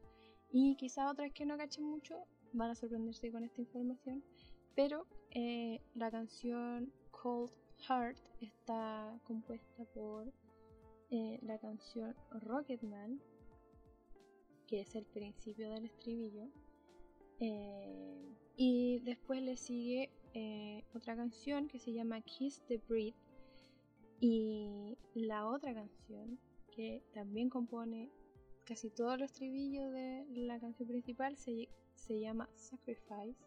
Y 0.51 0.75
quizás 0.75 1.09
otras 1.09 1.33
que 1.33 1.47
no 1.47 1.57
cachen 1.57 1.85
mucho 1.85 2.27
van 2.53 2.73
a 2.73 2.75
sorprenderse 2.75 3.31
con 3.31 3.45
esta 3.45 3.61
información, 3.61 4.25
pero 4.75 5.07
eh, 5.31 5.81
la 5.95 6.11
canción 6.11 6.93
Cold 7.13 7.53
Heart 7.89 8.19
está 8.41 9.21
compuesta 9.23 9.85
por 9.95 10.33
eh, 11.11 11.39
la 11.43 11.59
canción 11.59 12.17
Rocketman, 12.33 13.21
que 14.67 14.81
es 14.81 14.97
el 14.97 15.07
principio 15.07 15.71
del 15.71 15.85
estribillo, 15.85 16.49
eh, 17.41 18.37
y 18.57 19.01
después 19.01 19.43
le 19.43 19.57
sigue 19.57 20.11
eh, 20.35 20.85
otra 20.95 21.17
canción 21.17 21.69
que 21.69 21.79
se 21.79 21.93
llama 21.93 22.21
Kiss 22.21 22.63
the 22.69 22.79
Breed. 22.89 23.15
Y 24.21 24.97
la 25.15 25.47
otra 25.49 25.75
canción 25.75 26.39
que 26.75 27.03
también 27.13 27.51
compone 27.51 28.11
casi 28.65 28.91
todos 28.91 29.19
los 29.19 29.31
estribillos 29.31 29.93
de 29.93 30.25
la 30.35 30.59
canción 30.59 30.89
principal 30.89 31.37
se, 31.37 31.69
se 31.95 32.21
llama 32.21 32.49
Sacrifice. 32.55 33.39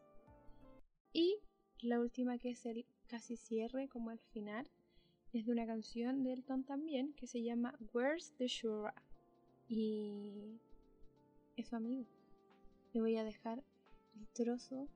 Y 1.13 1.39
la 1.81 1.99
última 1.99 2.37
que 2.37 2.51
es 2.51 2.65
el 2.65 2.85
casi 3.07 3.37
cierre 3.37 3.87
como 3.87 4.11
el 4.11 4.19
final 4.19 4.69
es 5.33 5.45
de 5.45 5.51
una 5.51 5.65
canción 5.65 6.23
de 6.23 6.33
Elton 6.33 6.63
también 6.63 7.13
que 7.13 7.27
se 7.27 7.41
llama 7.41 7.77
Where's 7.93 8.33
the 8.37 8.47
Shura. 8.47 8.93
Y 9.67 10.59
eso 11.55 11.75
amigo. 11.75 12.05
Le 12.93 13.01
voy 13.01 13.17
a 13.17 13.23
dejar 13.23 13.63
trozo 14.33 14.87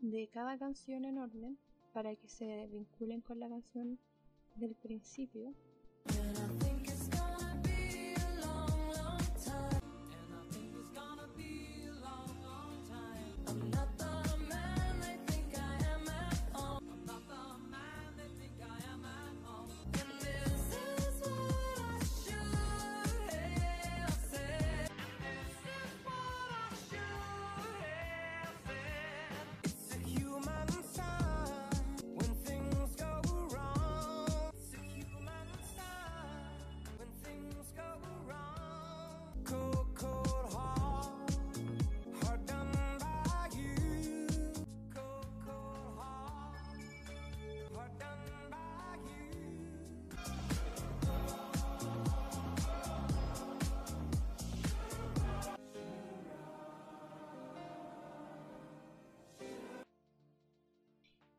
de 0.00 0.28
cada 0.28 0.58
canción 0.58 1.04
en 1.04 1.18
orden 1.18 1.58
para 1.92 2.14
que 2.16 2.28
se 2.28 2.66
vinculen 2.68 3.20
con 3.20 3.40
la 3.40 3.48
canción 3.48 3.98
del 4.56 4.74
principio. 4.74 5.54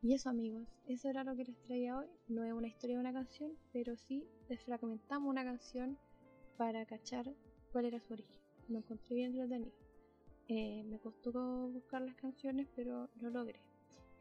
Y 0.06 0.14
eso 0.14 0.30
amigos, 0.30 0.68
eso 0.86 1.10
era 1.10 1.24
lo 1.24 1.36
que 1.36 1.46
les 1.46 1.60
traía 1.64 1.98
hoy. 1.98 2.06
No 2.28 2.44
es 2.44 2.54
una 2.54 2.68
historia 2.68 2.98
de 2.98 3.02
una 3.02 3.12
canción, 3.12 3.58
pero 3.74 3.98
sí 3.98 4.24
les 4.48 4.62
fragmentamos 4.62 5.28
una 5.28 5.44
canción 5.44 5.98
para 6.58 6.86
cachar 6.86 7.34
cuál 7.72 7.86
era 7.86 8.00
su 8.00 8.14
origen. 8.14 8.40
Lo 8.68 8.78
encontré 8.78 9.16
bien 9.16 9.32
entretenido. 9.32 9.74
Eh, 10.48 10.84
me 10.84 11.00
costó 11.00 11.32
buscar 11.70 12.04
las 12.04 12.14
canciones, 12.18 12.68
pero 12.76 13.10
lo 13.20 13.32
logré. 13.32 13.60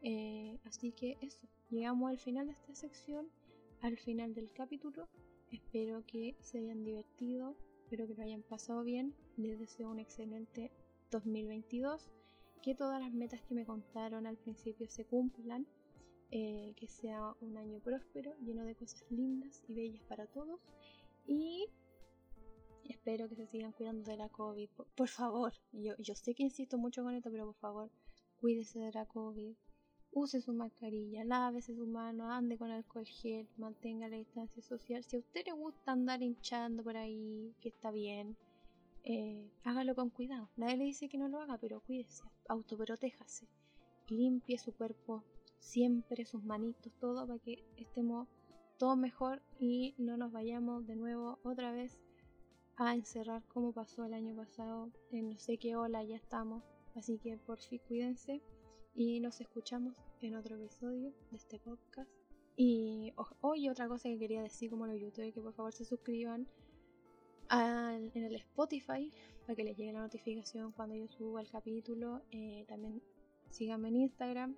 Eh, 0.01 0.57
así 0.63 0.91
que 0.91 1.19
eso, 1.21 1.47
llegamos 1.69 2.09
al 2.09 2.17
final 2.17 2.47
de 2.47 2.53
esta 2.53 2.73
sección, 2.73 3.29
al 3.81 3.95
final 3.99 4.33
del 4.33 4.51
capítulo. 4.53 5.07
Espero 5.51 6.03
que 6.07 6.35
se 6.39 6.57
hayan 6.57 6.83
divertido, 6.83 7.55
espero 7.83 8.07
que 8.07 8.15
lo 8.15 8.23
hayan 8.23 8.41
pasado 8.41 8.83
bien. 8.83 9.13
Les 9.37 9.59
deseo 9.59 9.91
un 9.91 9.99
excelente 9.99 10.71
2022 11.11 12.09
que 12.65 12.73
todas 12.73 12.99
las 12.99 13.13
metas 13.13 13.43
que 13.43 13.53
me 13.53 13.63
contaron 13.63 14.25
al 14.25 14.37
principio 14.37 14.89
se 14.89 15.05
cumplan, 15.05 15.67
eh, 16.31 16.73
que 16.75 16.87
sea 16.87 17.35
un 17.39 17.55
año 17.57 17.79
próspero, 17.79 18.33
lleno 18.39 18.65
de 18.65 18.73
cosas 18.73 19.05
lindas 19.11 19.63
y 19.67 19.75
bellas 19.75 20.01
para 20.09 20.25
todos 20.25 20.59
y 21.27 21.67
espero 22.85 23.29
que 23.29 23.35
se 23.35 23.45
sigan 23.45 23.71
cuidando 23.71 24.09
de 24.09 24.17
la 24.17 24.29
COVID. 24.29 24.67
Por, 24.95 25.07
favor, 25.07 25.53
yo, 25.73 25.93
yo 25.99 26.15
sé 26.15 26.33
que 26.33 26.41
insisto 26.41 26.79
mucho 26.79 27.03
con 27.03 27.13
esto, 27.13 27.29
pero 27.29 27.45
por 27.45 27.55
favor, 27.55 27.91
cuídese 28.41 28.79
de 28.79 28.91
la 28.91 29.05
COVID. 29.05 29.55
Use 30.11 30.41
su 30.41 30.51
mascarilla, 30.51 31.23
lávese 31.23 31.75
su 31.75 31.85
mano, 31.85 32.31
ande 32.31 32.57
con 32.57 32.71
alcohol 32.71 33.05
gel, 33.05 33.47
mantenga 33.57 34.07
la 34.07 34.17
distancia 34.17 34.63
social. 34.63 35.03
Si 35.03 35.17
a 35.17 35.19
usted 35.19 35.45
le 35.45 35.51
gusta 35.51 35.91
andar 35.91 36.23
hinchando 36.23 36.83
por 36.83 36.97
ahí, 36.97 37.53
que 37.61 37.69
está 37.69 37.91
bien, 37.91 38.35
eh, 39.03 39.51
hágalo 39.63 39.93
con 39.93 40.09
cuidado. 40.09 40.49
Nadie 40.57 40.77
le 40.77 40.85
dice 40.85 41.09
que 41.09 41.19
no 41.19 41.27
lo 41.27 41.39
haga, 41.41 41.59
pero 41.59 41.79
cuídese, 41.81 42.23
autoprotéjase, 42.47 43.47
limpie 44.09 44.57
su 44.57 44.73
cuerpo 44.73 45.23
siempre, 45.59 46.25
sus 46.25 46.43
manitos, 46.43 46.93
todo 46.99 47.25
para 47.25 47.39
que 47.39 47.63
estemos 47.77 48.27
todos 48.77 48.97
mejor 48.97 49.41
y 49.59 49.95
no 49.97 50.17
nos 50.17 50.31
vayamos 50.31 50.85
de 50.85 50.95
nuevo 50.95 51.39
otra 51.43 51.71
vez 51.71 51.99
a 52.77 52.93
encerrar 52.93 53.43
como 53.47 53.71
pasó 53.71 54.05
el 54.05 54.13
año 54.13 54.35
pasado. 54.35 54.91
En 55.11 55.29
no 55.29 55.37
sé 55.37 55.57
qué 55.57 55.75
ola 55.75 56.03
ya 56.03 56.15
estamos, 56.15 56.63
así 56.95 57.17
que 57.17 57.37
por 57.37 57.59
fin 57.59 57.81
cuídense 57.87 58.41
y 58.93 59.19
nos 59.19 59.41
escuchamos 59.41 60.01
en 60.21 60.35
otro 60.35 60.55
episodio 60.55 61.13
de 61.31 61.37
este 61.37 61.59
podcast. 61.59 62.09
Y 62.57 63.13
hoy 63.41 63.69
otra 63.69 63.87
cosa 63.87 64.07
que 64.09 64.17
quería 64.17 64.41
decir 64.41 64.69
como 64.69 64.87
los 64.87 64.99
youtubers 64.99 65.33
que 65.33 65.41
por 65.41 65.53
favor 65.53 65.73
se 65.73 65.83
suscriban 65.83 66.47
en 67.51 68.23
el 68.23 68.35
Spotify 68.35 69.11
para 69.41 69.55
que 69.55 69.63
les 69.63 69.77
llegue 69.77 69.93
la 69.93 70.01
notificación 70.01 70.71
cuando 70.71 70.95
yo 70.95 71.07
suba 71.07 71.41
el 71.41 71.49
capítulo. 71.49 72.21
Eh, 72.31 72.65
también 72.67 73.01
síganme 73.49 73.89
en 73.89 73.95
Instagram, 73.97 74.55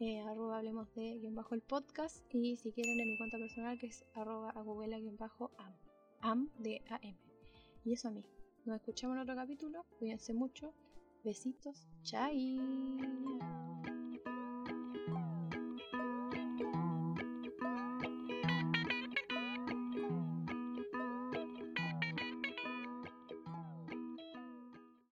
eh, 0.00 0.20
arroba 0.20 0.58
hablemos 0.58 0.92
de 0.94 1.18
guion 1.18 1.34
bajo 1.34 1.54
el 1.54 1.60
podcast. 1.60 2.24
Y 2.32 2.56
si 2.56 2.72
quieren 2.72 2.98
en 2.98 3.08
mi 3.08 3.18
cuenta 3.18 3.38
personal 3.38 3.78
que 3.78 3.86
es 3.86 4.04
arroba 4.14 4.50
agubuela 4.50 4.98
guion 4.98 5.16
bajo 5.16 5.50
am, 6.20 6.48
AM. 6.60 7.16
Y 7.84 7.92
eso 7.92 8.08
a 8.08 8.10
mí. 8.10 8.24
Nos 8.64 8.76
escuchamos 8.76 9.16
en 9.16 9.22
otro 9.22 9.34
capítulo. 9.34 9.84
Cuídense 9.98 10.34
mucho. 10.34 10.74
Besitos. 11.22 11.86
Chai. 12.02 12.58